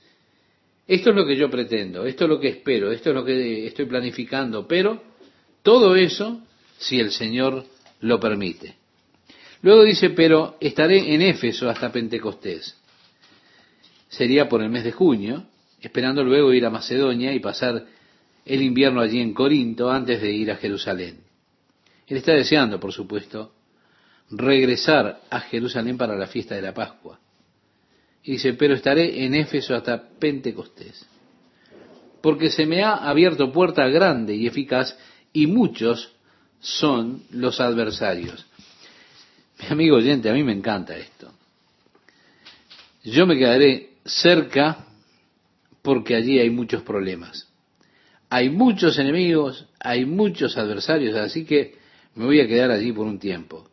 Esto 0.87 1.11
es 1.11 1.17
lo 1.17 1.27
que 1.27 1.37
yo 1.37 1.51
pretendo, 1.51 2.07
esto 2.07 2.25
es 2.25 2.31
lo 2.31 2.39
que 2.39 2.49
espero, 2.49 2.93
esto 2.93 3.11
es 3.11 3.17
lo 3.17 3.25
que 3.25 3.67
estoy 3.67 3.87
planificando, 3.87 4.69
pero 4.69 5.03
todo 5.63 5.97
eso 5.97 6.43
si 6.79 7.01
el 7.01 7.11
Señor 7.11 7.65
lo 8.01 8.21
permite. 8.21 8.77
Luego 9.67 9.83
dice, 9.83 10.11
pero 10.11 10.57
estaré 10.61 11.13
en 11.13 11.23
Éfeso 11.23 11.69
hasta 11.69 11.91
Pentecostés. 11.91 12.77
Sería 14.09 14.49
por 14.49 14.63
el 14.63 14.71
mes 14.71 14.85
de 14.85 14.93
junio, 14.93 15.43
esperando 15.81 16.23
luego 16.23 16.53
ir 16.53 16.65
a 16.67 16.71
Macedonia 16.71 17.33
y 17.33 17.41
pasar 17.41 17.85
el 18.45 18.63
invierno 18.63 19.01
allí 19.01 19.19
en 19.19 19.35
Corinto 19.35 19.91
antes 19.91 20.23
de 20.23 20.31
ir 20.31 20.53
a 20.53 20.57
Jerusalén. 20.57 21.19
Él 22.07 22.17
está 22.17 22.35
deseando, 22.35 22.79
por 22.79 22.93
supuesto, 22.93 23.55
regresar 24.31 25.23
a 25.31 25.41
Jerusalén 25.41 25.99
para 25.99 26.15
la 26.15 26.29
fiesta 26.29 26.55
de 26.55 26.63
la 26.63 26.73
Pascua. 26.73 27.19
Y 28.23 28.35
dice, 28.35 28.55
pero 28.55 28.75
estaré 28.75 29.25
en 29.25 29.35
Éfeso 29.35 29.75
hasta 29.75 30.11
Pentecostés, 30.11 31.05
porque 32.23 32.51
se 32.51 32.67
me 32.67 32.85
ha 32.85 32.95
abierto 32.95 33.51
puerta 33.51 33.89
grande 33.89 34.33
y 34.37 34.47
eficaz 34.47 34.97
y 35.33 35.49
muchos 35.49 36.15
son 36.61 37.25
los 37.33 37.59
adversarios. 37.59 38.46
Mi 39.59 39.67
amigo 39.69 39.97
oyente, 39.97 40.29
a 40.29 40.35
mí 40.35 40.43
me 40.43 40.53
encanta 40.53 40.97
esto. 40.97 41.33
Yo 43.05 43.27
me 43.27 43.39
quedaré 43.39 43.91
cerca 44.05 44.87
porque 45.83 46.17
allí 46.17 46.39
hay 46.39 46.51
muchos 46.51 46.83
problemas. 46.83 47.49
Hay 48.29 48.51
muchos 48.51 48.99
enemigos, 48.99 49.67
hay 49.79 50.05
muchos 50.05 50.57
adversarios, 50.59 51.15
así 51.17 51.45
que 51.45 51.77
me 52.17 52.25
voy 52.25 52.41
a 52.41 52.47
quedar 52.49 52.71
allí 52.71 52.93
por 52.93 53.07
un 53.07 53.19
tiempo. 53.19 53.69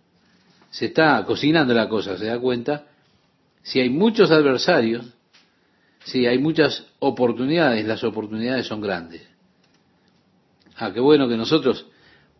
Se 0.70 0.86
está 0.86 1.24
cocinando 1.26 1.74
la 1.74 1.90
cosa, 1.90 2.18
¿se 2.18 2.26
da 2.26 2.40
cuenta? 2.40 2.86
Si 3.64 3.80
hay 3.80 3.90
muchos 3.90 4.30
adversarios, 4.32 5.06
si 6.04 6.28
hay 6.28 6.38
muchas 6.38 6.86
oportunidades, 7.00 7.86
las 7.86 8.04
oportunidades 8.04 8.68
son 8.68 8.82
grandes. 8.82 9.28
Ah, 10.76 10.92
qué 10.94 11.00
bueno 11.00 11.28
que 11.28 11.38
nosotros 11.38 11.86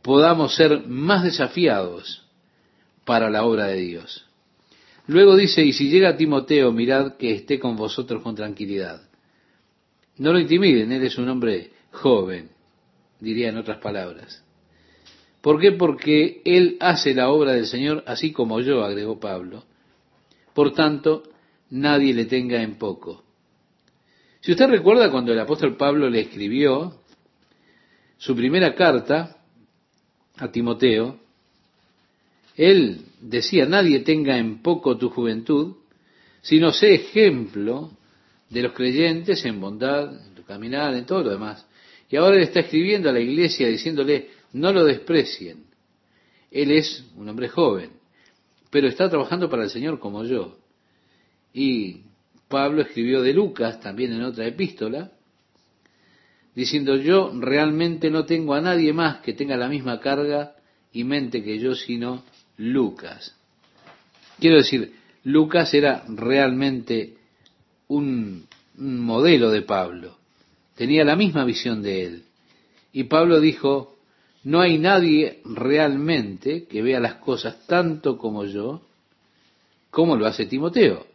podamos 0.02 0.56
ser 0.56 0.86
más 0.88 1.24
desafiados 1.24 2.23
para 3.06 3.30
la 3.30 3.46
obra 3.46 3.68
de 3.68 3.78
Dios. 3.78 4.26
Luego 5.08 5.36
dice, 5.36 5.64
y 5.64 5.74
si 5.74 5.90
llega 5.90 6.16
Timoteo, 6.16 6.72
mirad 6.72 7.18
que 7.18 7.34
esté 7.34 7.60
con 7.60 7.76
vosotros 7.76 8.24
con 8.24 8.36
tranquilidad. 8.36 9.02
No 10.18 10.32
lo 10.32 10.40
intimiden, 10.40 10.92
él 10.92 11.04
es 11.04 11.18
un 11.18 11.28
hombre 11.28 11.72
joven, 11.92 12.50
diría 13.20 13.50
en 13.50 13.58
otras 13.58 13.80
palabras. 13.80 14.44
¿Por 15.42 15.60
qué? 15.60 15.74
Porque 15.74 16.42
él 16.46 16.78
hace 16.80 17.14
la 17.14 17.30
obra 17.30 17.52
del 17.52 17.66
Señor 17.66 18.04
así 18.08 18.32
como 18.32 18.62
yo, 18.62 18.84
agregó 18.84 19.20
Pablo. 19.20 19.66
Por 20.54 20.72
tanto, 20.72 21.24
nadie 21.70 22.14
le 22.14 22.26
tenga 22.26 22.62
en 22.62 22.76
poco. 22.76 23.24
Si 24.40 24.52
usted 24.52 24.68
recuerda 24.68 25.12
cuando 25.12 25.34
el 25.34 25.40
apóstol 25.40 25.76
Pablo 25.76 26.10
le 26.10 26.22
escribió 26.22 27.02
su 28.18 28.36
primera 28.36 28.74
carta 28.76 29.38
a 30.38 30.52
Timoteo, 30.52 31.20
él 32.56 33.06
decía, 33.20 33.66
nadie 33.66 34.00
tenga 34.02 34.38
en 34.38 34.62
poco 34.62 34.98
tu 34.98 35.10
juventud, 35.10 35.76
sino 36.42 36.72
sé 36.72 36.96
ejemplo 36.96 37.92
de 38.50 38.62
los 38.62 38.74
creyentes 38.74 39.44
en 39.46 39.60
bondad, 39.60 40.14
en 40.28 40.36
tu 40.36 40.44
caminar, 40.44 40.94
en 40.94 41.06
todo 41.06 41.24
lo 41.24 41.32
demás. 41.32 41.66
Y 42.10 42.16
ahora 42.16 42.38
él 42.38 42.44
está 42.44 42.60
escribiendo 42.60 43.10
a 43.10 43.14
la 43.14 43.20
iglesia 43.20 43.68
diciéndole, 43.68 44.30
no 44.54 44.72
lo 44.72 44.86
desprecien. 44.86 45.66
Él 46.52 46.72
es 46.72 47.04
un 47.16 47.28
hombre 47.28 47.50
joven, 47.50 47.90
pero 48.70 48.88
está 48.88 49.10
trabajando 49.10 49.50
para 49.50 49.64
el 49.64 49.70
Señor 49.72 50.00
como 50.00 50.24
yo. 50.24 50.60
Y 51.54 52.02
Pablo 52.48 52.84
escribió 52.84 53.24
de 53.24 53.34
Lucas 53.34 53.80
también 53.80 54.14
en 54.14 54.22
otra 54.22 54.46
epístola, 54.46 55.12
diciendo, 56.54 56.98
yo 56.98 57.32
realmente 57.40 58.12
no 58.12 58.26
tengo 58.26 58.54
a 58.54 58.62
nadie 58.62 58.94
más 58.94 59.22
que 59.22 59.34
tenga 59.34 59.58
la 59.58 59.68
misma 59.68 60.00
carga 60.00 60.56
y 60.92 61.04
mente 61.04 61.44
que 61.44 61.58
yo, 61.58 61.74
sino 61.74 62.24
Lucas. 62.58 63.36
Quiero 64.40 64.58
decir, 64.58 64.94
Lucas 65.24 65.74
era 65.74 66.04
realmente 66.08 67.16
un, 67.88 68.48
modelo 68.76 69.52
de 69.52 69.62
Pablo, 69.62 70.18
tenía 70.76 71.04
la 71.04 71.16
misma 71.16 71.46
visión 71.46 71.82
de 71.82 72.06
él. 72.06 72.24
Y 72.92 73.04
Pablo 73.04 73.40
dijo, 73.40 73.96
no 74.44 74.62
hay 74.62 74.78
nadie 74.78 75.42
realmente 75.46 76.66
que 76.66 76.82
vea 76.82 77.00
las 77.00 77.16
cosas 77.16 77.66
tanto 77.68 78.18
como 78.18 78.46
yo, 78.46 78.82
como 79.90 80.16
lo 80.16 80.26
hace 80.26 80.48
Timoteo. 80.48 81.06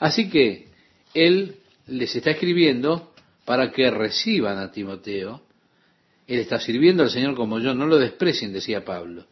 Así 0.00 0.28
que 0.28 0.68
él 1.14 1.56
les 1.86 2.14
está 2.16 2.32
escribiendo 2.32 3.12
para 3.44 3.70
que 3.70 3.90
reciban 3.90 4.58
a 4.58 4.70
Timoteo. 4.70 5.42
Él 6.26 6.40
está 6.40 6.60
sirviendo 6.60 7.02
al 7.02 7.10
Señor 7.10 7.34
como 7.34 7.58
yo, 7.58 7.74
no 7.74 7.86
lo 7.86 7.98
desprecien, 7.98 8.52
decía 8.52 8.84
Pablo. 8.84 9.26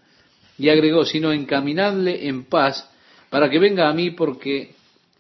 Y 0.59 0.69
agregó, 0.69 1.05
sino 1.05 1.33
encaminadle 1.33 2.27
en 2.27 2.45
paz 2.45 2.91
para 3.31 3.49
que 3.49 3.59
venga 3.59 3.89
a 3.89 3.95
mí 3.95 4.11
porque 4.11 4.75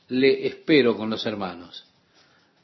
le 0.08 0.46
espero 0.46 0.96
con 0.96 1.10
los 1.10 1.24
hermanos. 1.26 1.84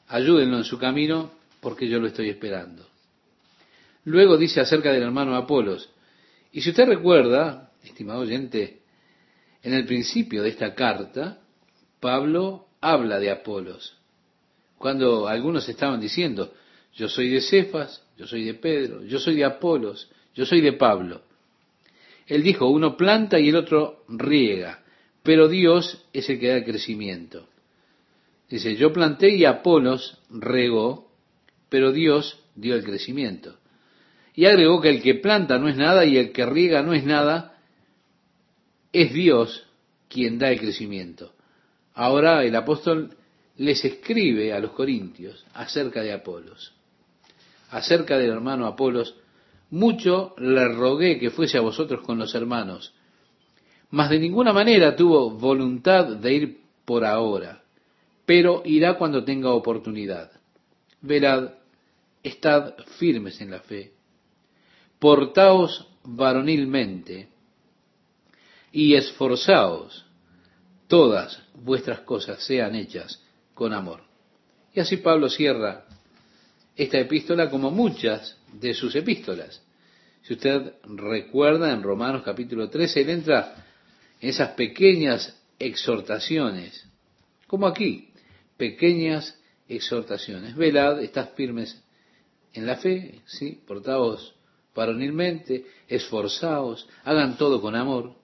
Ayúdenlo 0.07 0.57
en 0.57 0.63
su 0.63 0.77
camino 0.77 1.31
porque 1.61 1.87
yo 1.87 1.99
lo 1.99 2.07
estoy 2.07 2.29
esperando. 2.29 2.85
Luego 4.03 4.37
dice 4.37 4.61
acerca 4.61 4.91
del 4.91 5.03
hermano 5.03 5.35
Apolos, 5.35 5.89
y 6.51 6.61
si 6.61 6.69
usted 6.69 6.85
recuerda, 6.85 7.71
estimado 7.83 8.21
oyente, 8.21 8.81
en 9.63 9.73
el 9.73 9.85
principio 9.85 10.43
de 10.43 10.49
esta 10.49 10.75
carta, 10.75 11.39
Pablo 11.99 12.67
habla 12.81 13.19
de 13.19 13.31
Apolos. 13.31 13.97
Cuando 14.77 15.27
algunos 15.27 15.67
estaban 15.67 15.99
diciendo, 15.99 16.53
yo 16.93 17.09
soy 17.09 17.29
de 17.29 17.41
Cefas, 17.41 18.03
yo 18.15 18.27
soy 18.27 18.45
de 18.45 18.53
Pedro, 18.53 19.03
yo 19.03 19.19
soy 19.19 19.35
de 19.35 19.43
Apolos, 19.43 20.09
yo 20.35 20.45
soy 20.45 20.61
de 20.61 20.73
Pablo. 20.73 21.23
Él 22.27 22.43
dijo, 22.43 22.67
uno 22.67 22.97
planta 22.97 23.39
y 23.39 23.49
el 23.49 23.55
otro 23.55 24.03
riega, 24.07 24.83
pero 25.23 25.47
Dios 25.47 26.05
es 26.13 26.29
el 26.29 26.39
que 26.39 26.49
da 26.49 26.57
el 26.57 26.65
crecimiento. 26.65 27.47
Dice, 28.49 28.75
yo 28.75 28.93
planté 28.93 29.29
y 29.29 29.45
Apolos 29.45 30.19
regó, 30.29 31.11
pero 31.69 31.91
Dios 31.91 32.39
dio 32.55 32.75
el 32.75 32.83
crecimiento. 32.83 33.57
Y 34.33 34.45
agregó 34.45 34.81
que 34.81 34.89
el 34.89 35.01
que 35.01 35.15
planta 35.15 35.57
no 35.57 35.67
es 35.67 35.77
nada 35.77 36.05
y 36.05 36.17
el 36.17 36.31
que 36.31 36.45
riega 36.45 36.81
no 36.81 36.93
es 36.93 37.05
nada, 37.05 37.57
es 38.91 39.13
Dios 39.13 39.67
quien 40.09 40.37
da 40.37 40.49
el 40.51 40.59
crecimiento. 40.59 41.33
Ahora 41.93 42.43
el 42.43 42.55
apóstol 42.55 43.15
les 43.57 43.83
escribe 43.85 44.53
a 44.53 44.59
los 44.59 44.71
corintios 44.71 45.45
acerca 45.53 46.01
de 46.01 46.13
Apolos, 46.13 46.73
acerca 47.69 48.17
del 48.17 48.31
hermano 48.31 48.67
Apolos, 48.67 49.15
mucho 49.75 50.33
le 50.37 50.69
rogué 50.69 51.19
que 51.19 51.31
fuese 51.31 51.57
a 51.57 51.61
vosotros 51.61 52.01
con 52.01 52.17
los 52.17 52.33
hermanos, 52.33 52.93
mas 53.91 54.09
de 54.09 54.19
ninguna 54.19 54.53
manera 54.53 54.95
tuvo 54.95 55.29
voluntad 55.31 56.15
de 56.15 56.33
ir 56.33 56.61
por 56.85 57.03
ahora, 57.03 57.61
pero 58.25 58.61
irá 58.63 58.97
cuando 58.97 59.25
tenga 59.25 59.51
oportunidad. 59.51 60.31
Verad, 61.01 61.55
estad 62.23 62.73
firmes 62.97 63.41
en 63.41 63.51
la 63.51 63.59
fe, 63.59 63.91
portaos 64.97 65.85
varonilmente 66.05 67.27
y 68.71 68.95
esforzaos, 68.95 70.05
todas 70.87 71.43
vuestras 71.53 71.99
cosas 71.99 72.41
sean 72.41 72.75
hechas 72.75 73.21
con 73.53 73.73
amor. 73.73 74.03
Y 74.73 74.79
así 74.79 74.97
Pablo 74.97 75.29
cierra 75.29 75.85
esta 76.77 76.97
epístola 76.97 77.49
como 77.49 77.71
muchas 77.71 78.37
de 78.53 78.73
sus 78.73 78.95
epístolas. 78.95 79.64
Si 80.25 80.33
usted 80.33 80.73
recuerda 80.85 81.71
en 81.71 81.83
Romanos 81.83 82.23
capítulo 82.25 82.67
13, 82.67 83.01
él 83.01 83.09
entra 83.11 83.63
esas 84.19 84.49
pequeñas 84.51 85.39
exhortaciones, 85.59 86.87
como 87.45 87.67
aquí, 87.67 88.09
pequeñas 88.57 89.39
exhortaciones. 89.69 90.55
Velad, 90.55 90.99
estás 91.03 91.29
firmes 91.35 91.79
en 92.53 92.65
la 92.65 92.77
fe, 92.77 93.21
¿sí? 93.25 93.61
portaos 93.67 94.33
varonilmente, 94.73 95.65
esforzaos, 95.87 96.89
hagan 97.03 97.37
todo 97.37 97.61
con 97.61 97.75
amor. 97.75 98.15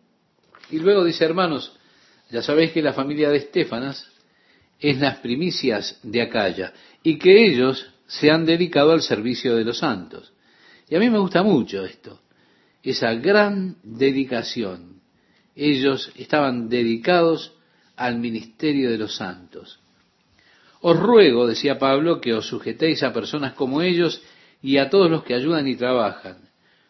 Y 0.71 0.79
luego 0.79 1.03
dice, 1.03 1.23
hermanos, 1.23 1.77
ya 2.31 2.41
sabéis 2.41 2.71
que 2.71 2.81
la 2.81 2.93
familia 2.93 3.29
de 3.29 3.37
Estefanas 3.37 4.11
es 4.79 4.99
las 4.99 5.19
primicias 5.19 5.99
de 6.01 6.23
Acaya 6.23 6.73
y 7.03 7.19
que 7.19 7.45
ellos 7.45 7.93
se 8.07 8.31
han 8.31 8.43
dedicado 8.47 8.91
al 8.91 9.03
servicio 9.03 9.55
de 9.55 9.65
los 9.65 9.77
santos. 9.77 10.33
Y 10.91 10.95
a 10.95 10.99
mí 10.99 11.09
me 11.09 11.17
gusta 11.17 11.41
mucho 11.41 11.83
esto, 11.83 12.19
esa 12.83 13.15
gran 13.15 13.77
dedicación 13.81 15.01
ellos 15.55 16.11
estaban 16.15 16.69
dedicados 16.69 17.53
al 17.95 18.17
ministerio 18.19 18.89
de 18.89 18.97
los 18.97 19.15
santos. 19.15 19.79
Os 20.81 20.97
ruego, 20.97 21.45
decía 21.45 21.77
Pablo, 21.77 22.19
que 22.19 22.33
os 22.33 22.47
sujetéis 22.47 23.03
a 23.03 23.13
personas 23.13 23.53
como 23.53 23.81
ellos 23.81 24.21
y 24.61 24.77
a 24.77 24.89
todos 24.89 25.11
los 25.11 25.23
que 25.23 25.35
ayudan 25.35 25.67
y 25.67 25.75
trabajan. 25.75 26.49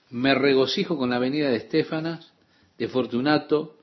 Me 0.09 0.33
regocijo 0.35 0.97
con 0.97 1.09
la 1.09 1.19
venida 1.19 1.49
de 1.49 1.57
Estefanas, 1.57 2.31
de 2.77 2.87
Fortunato 2.87 3.77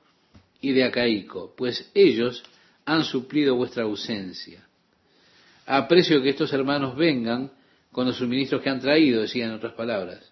y 0.61 0.71
de 0.71 0.83
Acaico, 0.83 1.53
pues 1.55 1.91
ellos 1.93 2.43
han 2.85 3.03
suplido 3.03 3.55
vuestra 3.55 3.83
ausencia. 3.83 4.67
Aprecio 5.65 6.21
que 6.21 6.29
estos 6.29 6.51
hermanos 6.51 6.95
vengan 6.95 7.51
con 7.99 8.07
los 8.07 8.15
suministros 8.15 8.61
que 8.61 8.69
han 8.69 8.79
traído, 8.79 9.23
decía 9.23 9.43
en 9.43 9.51
otras 9.51 9.73
palabras. 9.73 10.31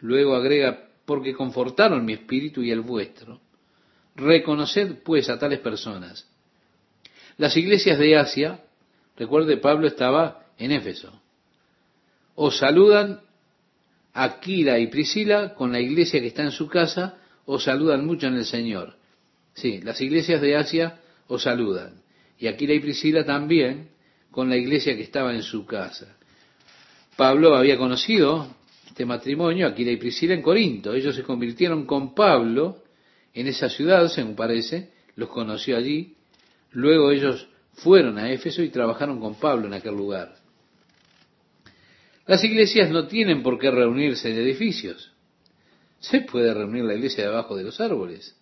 Luego 0.00 0.34
agrega, 0.34 0.90
porque 1.06 1.32
confortaron 1.32 2.04
mi 2.04 2.12
espíritu 2.12 2.62
y 2.62 2.70
el 2.70 2.82
vuestro 2.82 3.40
Reconoced 4.16 4.96
pues 5.02 5.30
a 5.30 5.38
tales 5.38 5.60
personas. 5.60 6.28
Las 7.38 7.56
iglesias 7.56 7.98
de 7.98 8.18
Asia, 8.18 8.60
recuerde 9.16 9.56
Pablo 9.56 9.86
estaba 9.86 10.44
en 10.58 10.72
Éfeso, 10.72 11.22
os 12.34 12.58
saludan 12.58 13.22
Aquila 14.12 14.78
y 14.78 14.88
Priscila 14.88 15.54
con 15.54 15.72
la 15.72 15.80
iglesia 15.80 16.20
que 16.20 16.26
está 16.26 16.42
en 16.42 16.52
su 16.52 16.68
casa, 16.68 17.16
os 17.46 17.64
saludan 17.64 18.04
mucho 18.04 18.26
en 18.26 18.34
el 18.34 18.44
Señor. 18.44 18.96
Sí, 19.54 19.80
las 19.80 20.02
iglesias 20.02 20.42
de 20.42 20.54
Asia 20.54 21.00
os 21.28 21.44
saludan. 21.44 22.02
Y 22.38 22.46
Aquila 22.46 22.74
y 22.74 22.80
Priscila 22.80 23.24
también 23.24 23.88
con 24.30 24.50
la 24.50 24.58
iglesia 24.58 24.94
que 24.96 25.02
estaba 25.02 25.32
en 25.32 25.42
su 25.42 25.64
casa. 25.64 26.18
Pablo 27.20 27.54
había 27.54 27.76
conocido 27.76 28.48
este 28.86 29.04
matrimonio, 29.04 29.66
Aquila 29.66 29.90
y 29.90 29.98
Priscila, 29.98 30.32
en 30.32 30.40
Corinto. 30.40 30.94
Ellos 30.94 31.14
se 31.14 31.22
convirtieron 31.22 31.84
con 31.84 32.14
Pablo 32.14 32.78
en 33.34 33.46
esa 33.46 33.68
ciudad, 33.68 34.08
según 34.08 34.34
parece, 34.34 34.90
los 35.16 35.28
conoció 35.28 35.76
allí. 35.76 36.16
Luego 36.70 37.10
ellos 37.10 37.46
fueron 37.74 38.16
a 38.16 38.32
Éfeso 38.32 38.62
y 38.62 38.70
trabajaron 38.70 39.20
con 39.20 39.34
Pablo 39.34 39.66
en 39.66 39.74
aquel 39.74 39.96
lugar. 39.96 40.34
Las 42.26 42.42
iglesias 42.42 42.88
no 42.88 43.06
tienen 43.06 43.42
por 43.42 43.58
qué 43.58 43.70
reunirse 43.70 44.30
en 44.30 44.38
edificios. 44.38 45.12
Se 45.98 46.22
puede 46.22 46.54
reunir 46.54 46.84
la 46.84 46.94
iglesia 46.94 47.24
debajo 47.24 47.54
de 47.54 47.64
los 47.64 47.82
árboles. 47.82 48.34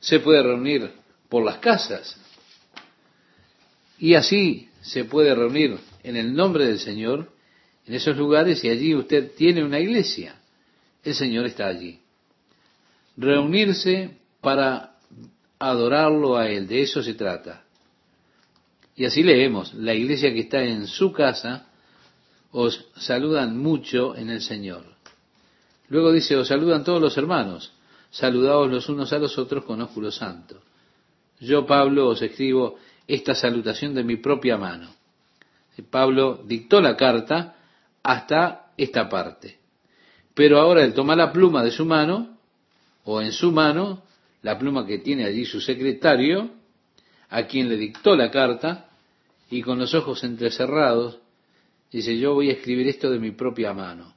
Se 0.00 0.18
puede 0.18 0.42
reunir 0.42 0.90
por 1.28 1.44
las 1.44 1.58
casas. 1.58 2.20
Y 4.00 4.14
así 4.14 4.68
se 4.80 5.04
puede 5.04 5.32
reunir 5.32 5.78
en 6.02 6.16
el 6.16 6.34
nombre 6.34 6.66
del 6.66 6.80
Señor 6.80 7.38
en 7.90 7.96
esos 7.96 8.16
lugares 8.16 8.62
y 8.62 8.68
allí 8.68 8.94
usted 8.94 9.32
tiene 9.36 9.64
una 9.64 9.80
iglesia. 9.80 10.36
El 11.02 11.12
Señor 11.12 11.46
está 11.46 11.66
allí. 11.66 11.98
Reunirse 13.16 14.16
para 14.40 14.94
adorarlo 15.58 16.36
a 16.36 16.48
Él, 16.48 16.68
de 16.68 16.82
eso 16.82 17.02
se 17.02 17.14
trata. 17.14 17.64
Y 18.94 19.06
así 19.06 19.24
leemos, 19.24 19.74
la 19.74 19.92
iglesia 19.92 20.32
que 20.32 20.42
está 20.42 20.62
en 20.62 20.86
su 20.86 21.10
casa 21.10 21.66
os 22.52 22.86
saludan 22.94 23.58
mucho 23.58 24.14
en 24.14 24.30
el 24.30 24.40
Señor. 24.40 24.84
Luego 25.88 26.12
dice, 26.12 26.36
os 26.36 26.46
saludan 26.46 26.84
todos 26.84 27.02
los 27.02 27.18
hermanos, 27.18 27.72
saludaos 28.10 28.70
los 28.70 28.88
unos 28.88 29.12
a 29.12 29.18
los 29.18 29.36
otros 29.36 29.64
con 29.64 29.82
ósculo 29.82 30.12
santo. 30.12 30.62
Yo, 31.40 31.66
Pablo, 31.66 32.06
os 32.06 32.22
escribo 32.22 32.78
esta 33.08 33.34
salutación 33.34 33.96
de 33.96 34.04
mi 34.04 34.14
propia 34.14 34.56
mano. 34.56 34.94
Pablo 35.90 36.40
dictó 36.46 36.80
la 36.80 36.96
carta 36.96 37.56
hasta 38.02 38.72
esta 38.76 39.08
parte. 39.08 39.58
Pero 40.34 40.58
ahora 40.58 40.84
él 40.84 40.94
toma 40.94 41.16
la 41.16 41.32
pluma 41.32 41.62
de 41.62 41.70
su 41.70 41.84
mano, 41.84 42.38
o 43.04 43.20
en 43.20 43.32
su 43.32 43.52
mano, 43.52 44.02
la 44.42 44.58
pluma 44.58 44.86
que 44.86 44.98
tiene 44.98 45.24
allí 45.24 45.44
su 45.44 45.60
secretario, 45.60 46.50
a 47.28 47.44
quien 47.44 47.68
le 47.68 47.76
dictó 47.76 48.16
la 48.16 48.30
carta, 48.30 48.88
y 49.50 49.62
con 49.62 49.78
los 49.78 49.94
ojos 49.94 50.22
entrecerrados, 50.24 51.18
dice, 51.90 52.16
yo 52.18 52.34
voy 52.34 52.50
a 52.50 52.54
escribir 52.54 52.88
esto 52.88 53.10
de 53.10 53.18
mi 53.18 53.32
propia 53.32 53.72
mano. 53.72 54.14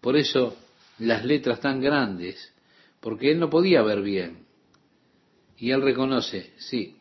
Por 0.00 0.16
eso 0.16 0.56
las 0.98 1.24
letras 1.24 1.60
tan 1.60 1.80
grandes, 1.80 2.52
porque 3.00 3.30
él 3.32 3.38
no 3.38 3.50
podía 3.50 3.82
ver 3.82 4.02
bien. 4.02 4.46
Y 5.58 5.70
él 5.70 5.82
reconoce, 5.82 6.52
sí, 6.58 6.96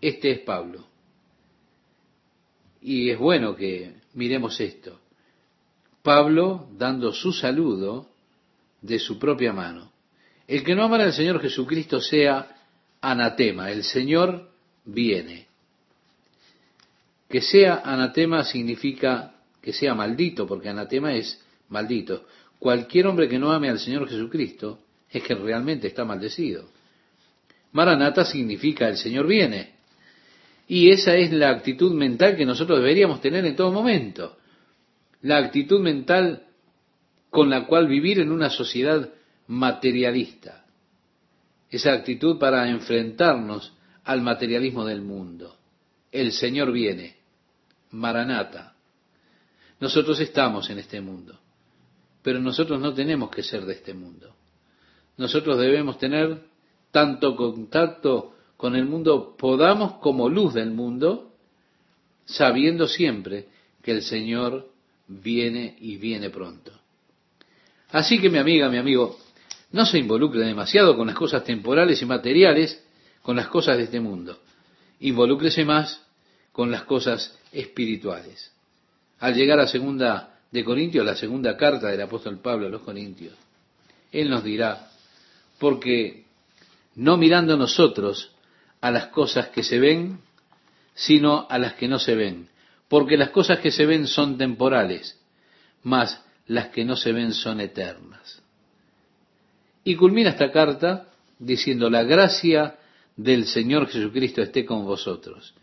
este 0.00 0.30
es 0.30 0.40
Pablo. 0.40 0.86
Y 2.80 3.10
es 3.10 3.18
bueno 3.18 3.54
que 3.54 3.94
miremos 4.14 4.58
esto. 4.60 5.01
Pablo 6.02 6.68
dando 6.76 7.12
su 7.12 7.32
saludo 7.32 8.08
de 8.80 8.98
su 8.98 9.18
propia 9.18 9.52
mano. 9.52 9.92
El 10.48 10.64
que 10.64 10.74
no 10.74 10.82
amara 10.82 11.04
al 11.04 11.12
Señor 11.12 11.40
Jesucristo 11.40 12.00
sea 12.00 12.56
anatema. 13.00 13.70
El 13.70 13.84
Señor 13.84 14.50
viene. 14.84 15.46
Que 17.28 17.40
sea 17.40 17.82
anatema 17.84 18.44
significa 18.44 19.34
que 19.60 19.72
sea 19.72 19.94
maldito, 19.94 20.46
porque 20.46 20.68
anatema 20.68 21.14
es 21.14 21.40
maldito. 21.68 22.26
Cualquier 22.58 23.06
hombre 23.06 23.28
que 23.28 23.38
no 23.38 23.52
ame 23.52 23.70
al 23.70 23.78
Señor 23.78 24.08
Jesucristo 24.08 24.80
es 25.08 25.22
que 25.22 25.34
realmente 25.34 25.86
está 25.86 26.04
maldecido. 26.04 26.68
Maranata 27.70 28.24
significa 28.24 28.88
el 28.88 28.96
Señor 28.96 29.26
viene. 29.26 29.74
Y 30.66 30.90
esa 30.90 31.14
es 31.16 31.32
la 31.32 31.50
actitud 31.50 31.92
mental 31.94 32.36
que 32.36 32.44
nosotros 32.44 32.80
deberíamos 32.80 33.20
tener 33.20 33.46
en 33.46 33.56
todo 33.56 33.70
momento 33.70 34.36
la 35.22 35.38
actitud 35.38 35.80
mental 35.80 36.46
con 37.30 37.48
la 37.48 37.66
cual 37.66 37.88
vivir 37.88 38.20
en 38.20 38.30
una 38.30 38.50
sociedad 38.50 39.10
materialista. 39.46 40.66
Esa 41.70 41.92
actitud 41.92 42.38
para 42.38 42.68
enfrentarnos 42.68 43.72
al 44.04 44.20
materialismo 44.20 44.84
del 44.84 45.00
mundo. 45.00 45.56
El 46.10 46.32
Señor 46.32 46.72
viene. 46.72 47.16
Maranata. 47.92 48.74
Nosotros 49.80 50.20
estamos 50.20 50.70
en 50.70 50.78
este 50.78 51.00
mundo, 51.00 51.38
pero 52.22 52.38
nosotros 52.38 52.80
no 52.80 52.92
tenemos 52.94 53.30
que 53.30 53.42
ser 53.42 53.64
de 53.64 53.74
este 53.74 53.94
mundo. 53.94 54.34
Nosotros 55.16 55.58
debemos 55.58 55.98
tener 55.98 56.42
tanto 56.90 57.34
contacto 57.34 58.34
con 58.56 58.76
el 58.76 58.86
mundo 58.86 59.36
podamos 59.36 59.94
como 59.94 60.28
luz 60.28 60.54
del 60.54 60.70
mundo, 60.70 61.32
sabiendo 62.24 62.86
siempre 62.86 63.48
que 63.82 63.90
el 63.90 64.02
Señor 64.02 64.71
viene 65.20 65.76
y 65.80 65.96
viene 65.96 66.30
pronto. 66.30 66.72
Así 67.90 68.20
que 68.20 68.30
mi 68.30 68.38
amiga, 68.38 68.68
mi 68.68 68.78
amigo, 68.78 69.18
no 69.72 69.86
se 69.86 69.98
involucre 69.98 70.40
demasiado 70.40 70.96
con 70.96 71.06
las 71.06 71.16
cosas 71.16 71.44
temporales 71.44 72.00
y 72.00 72.06
materiales, 72.06 72.82
con 73.22 73.36
las 73.36 73.48
cosas 73.48 73.76
de 73.76 73.84
este 73.84 74.00
mundo. 74.00 74.40
Involúcrese 75.00 75.64
más 75.64 76.02
con 76.52 76.70
las 76.70 76.84
cosas 76.84 77.38
espirituales. 77.52 78.52
Al 79.20 79.34
llegar 79.34 79.60
a 79.60 79.66
segunda 79.66 80.40
de 80.50 80.64
Corintios, 80.64 81.04
la 81.04 81.16
segunda 81.16 81.56
carta 81.56 81.88
del 81.88 82.02
apóstol 82.02 82.40
Pablo 82.40 82.66
a 82.66 82.70
los 82.70 82.82
Corintios, 82.82 83.34
él 84.10 84.28
nos 84.28 84.44
dirá, 84.44 84.90
porque 85.58 86.24
no 86.96 87.16
mirando 87.16 87.56
nosotros 87.56 88.32
a 88.80 88.90
las 88.90 89.06
cosas 89.06 89.48
que 89.48 89.62
se 89.62 89.78
ven, 89.78 90.20
sino 90.94 91.46
a 91.48 91.58
las 91.58 91.74
que 91.74 91.88
no 91.88 91.98
se 91.98 92.14
ven, 92.14 92.48
porque 92.92 93.16
las 93.16 93.30
cosas 93.30 93.60
que 93.60 93.70
se 93.70 93.86
ven 93.86 94.06
son 94.06 94.36
temporales, 94.36 95.18
mas 95.82 96.22
las 96.46 96.68
que 96.68 96.84
no 96.84 96.94
se 96.94 97.10
ven 97.12 97.32
son 97.32 97.58
eternas. 97.58 98.42
Y 99.82 99.96
culmina 99.96 100.28
esta 100.28 100.52
carta 100.52 101.08
diciendo, 101.38 101.88
la 101.88 102.02
gracia 102.02 102.78
del 103.16 103.46
Señor 103.46 103.88
Jesucristo 103.88 104.42
esté 104.42 104.66
con 104.66 104.84
vosotros. 104.84 105.54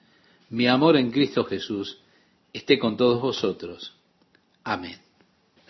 Mi 0.50 0.66
amor 0.66 0.98
en 0.98 1.12
Cristo 1.12 1.44
Jesús 1.44 2.02
esté 2.52 2.80
con 2.80 2.98
todos 2.98 3.22
vosotros. 3.22 3.94
Amén. 4.64 5.09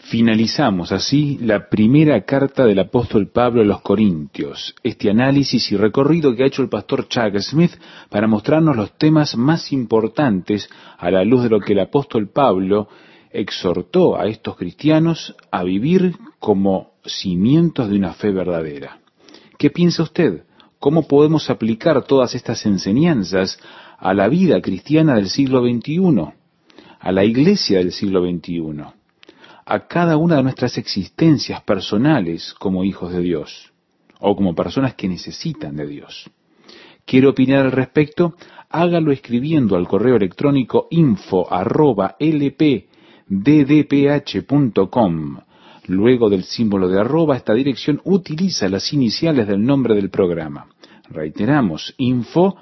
Finalizamos 0.09 0.91
así 0.91 1.37
la 1.39 1.69
primera 1.69 2.25
carta 2.25 2.65
del 2.65 2.79
apóstol 2.79 3.27
Pablo 3.27 3.61
a 3.61 3.63
los 3.63 3.81
Corintios, 3.81 4.73
este 4.81 5.11
análisis 5.11 5.71
y 5.71 5.77
recorrido 5.77 6.35
que 6.35 6.41
ha 6.41 6.47
hecho 6.47 6.63
el 6.63 6.67
pastor 6.69 7.07
Chuck 7.07 7.37
Smith 7.41 7.73
para 8.09 8.25
mostrarnos 8.25 8.75
los 8.75 8.97
temas 8.97 9.37
más 9.37 9.71
importantes 9.71 10.67
a 10.97 11.11
la 11.11 11.23
luz 11.23 11.43
de 11.43 11.49
lo 11.49 11.59
que 11.59 11.73
el 11.73 11.81
apóstol 11.81 12.27
Pablo 12.27 12.87
exhortó 13.29 14.19
a 14.19 14.25
estos 14.25 14.57
cristianos 14.57 15.35
a 15.51 15.61
vivir 15.61 16.15
como 16.39 16.93
cimientos 17.05 17.87
de 17.87 17.97
una 17.97 18.13
fe 18.13 18.31
verdadera. 18.31 19.01
¿Qué 19.59 19.69
piensa 19.69 20.01
usted? 20.01 20.43
¿Cómo 20.79 21.07
podemos 21.07 21.51
aplicar 21.51 22.03
todas 22.05 22.33
estas 22.33 22.65
enseñanzas 22.65 23.59
a 23.99 24.15
la 24.15 24.27
vida 24.27 24.59
cristiana 24.59 25.13
del 25.13 25.29
siglo 25.29 25.61
XXI, 25.61 26.33
a 26.99 27.11
la 27.11 27.23
iglesia 27.23 27.77
del 27.77 27.91
siglo 27.91 28.27
XXI? 28.27 28.98
A 29.69 29.85
cada 29.87 30.17
una 30.17 30.37
de 30.37 30.43
nuestras 30.43 30.79
existencias 30.79 31.61
personales 31.61 32.55
como 32.57 32.83
hijos 32.83 33.13
de 33.13 33.21
Dios 33.21 33.71
o 34.19 34.35
como 34.35 34.55
personas 34.55 34.95
que 34.95 35.07
necesitan 35.07 35.75
de 35.75 35.85
Dios. 35.85 36.27
¿Quiere 37.05 37.27
opinar 37.27 37.65
al 37.65 37.71
respecto? 37.71 38.33
Hágalo 38.69 39.11
escribiendo 39.11 39.75
al 39.75 39.87
correo 39.87 40.15
electrónico 40.15 40.87
info 40.89 41.47
Luego 45.85 46.29
del 46.29 46.43
símbolo 46.43 46.87
de 46.87 46.99
arroba, 46.99 47.37
esta 47.37 47.53
dirección 47.53 48.01
utiliza 48.05 48.69
las 48.69 48.91
iniciales 48.91 49.47
del 49.47 49.63
nombre 49.63 49.93
del 49.93 50.09
programa. 50.09 50.67
Reiteramos, 51.09 51.93
info 51.97 52.57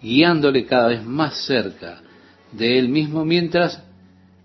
guiándole 0.00 0.64
cada 0.66 0.88
vez 0.88 1.04
más 1.04 1.44
cerca 1.46 2.00
de 2.52 2.78
Él 2.78 2.88
mismo 2.88 3.24
mientras 3.24 3.82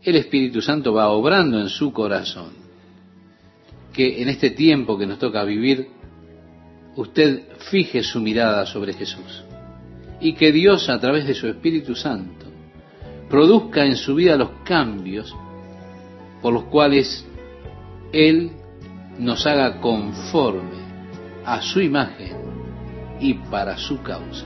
el 0.03 0.15
Espíritu 0.15 0.61
Santo 0.61 0.93
va 0.93 1.09
obrando 1.09 1.59
en 1.59 1.69
su 1.69 1.93
corazón. 1.93 2.49
Que 3.93 4.21
en 4.21 4.29
este 4.29 4.51
tiempo 4.51 4.97
que 4.97 5.05
nos 5.05 5.19
toca 5.19 5.43
vivir, 5.43 5.89
usted 6.95 7.43
fije 7.69 8.03
su 8.03 8.19
mirada 8.19 8.65
sobre 8.65 8.93
Jesús 8.93 9.43
y 10.19 10.33
que 10.33 10.51
Dios 10.51 10.89
a 10.89 10.99
través 10.99 11.25
de 11.25 11.33
su 11.33 11.47
Espíritu 11.47 11.95
Santo 11.95 12.45
produzca 13.29 13.85
en 13.85 13.95
su 13.95 14.15
vida 14.15 14.35
los 14.35 14.51
cambios 14.63 15.35
por 16.41 16.53
los 16.53 16.65
cuales 16.65 17.25
Él 18.11 18.51
nos 19.17 19.45
haga 19.45 19.79
conforme 19.79 20.81
a 21.45 21.61
su 21.61 21.81
imagen 21.81 22.35
y 23.19 23.35
para 23.35 23.77
su 23.77 24.01
causa. 24.01 24.45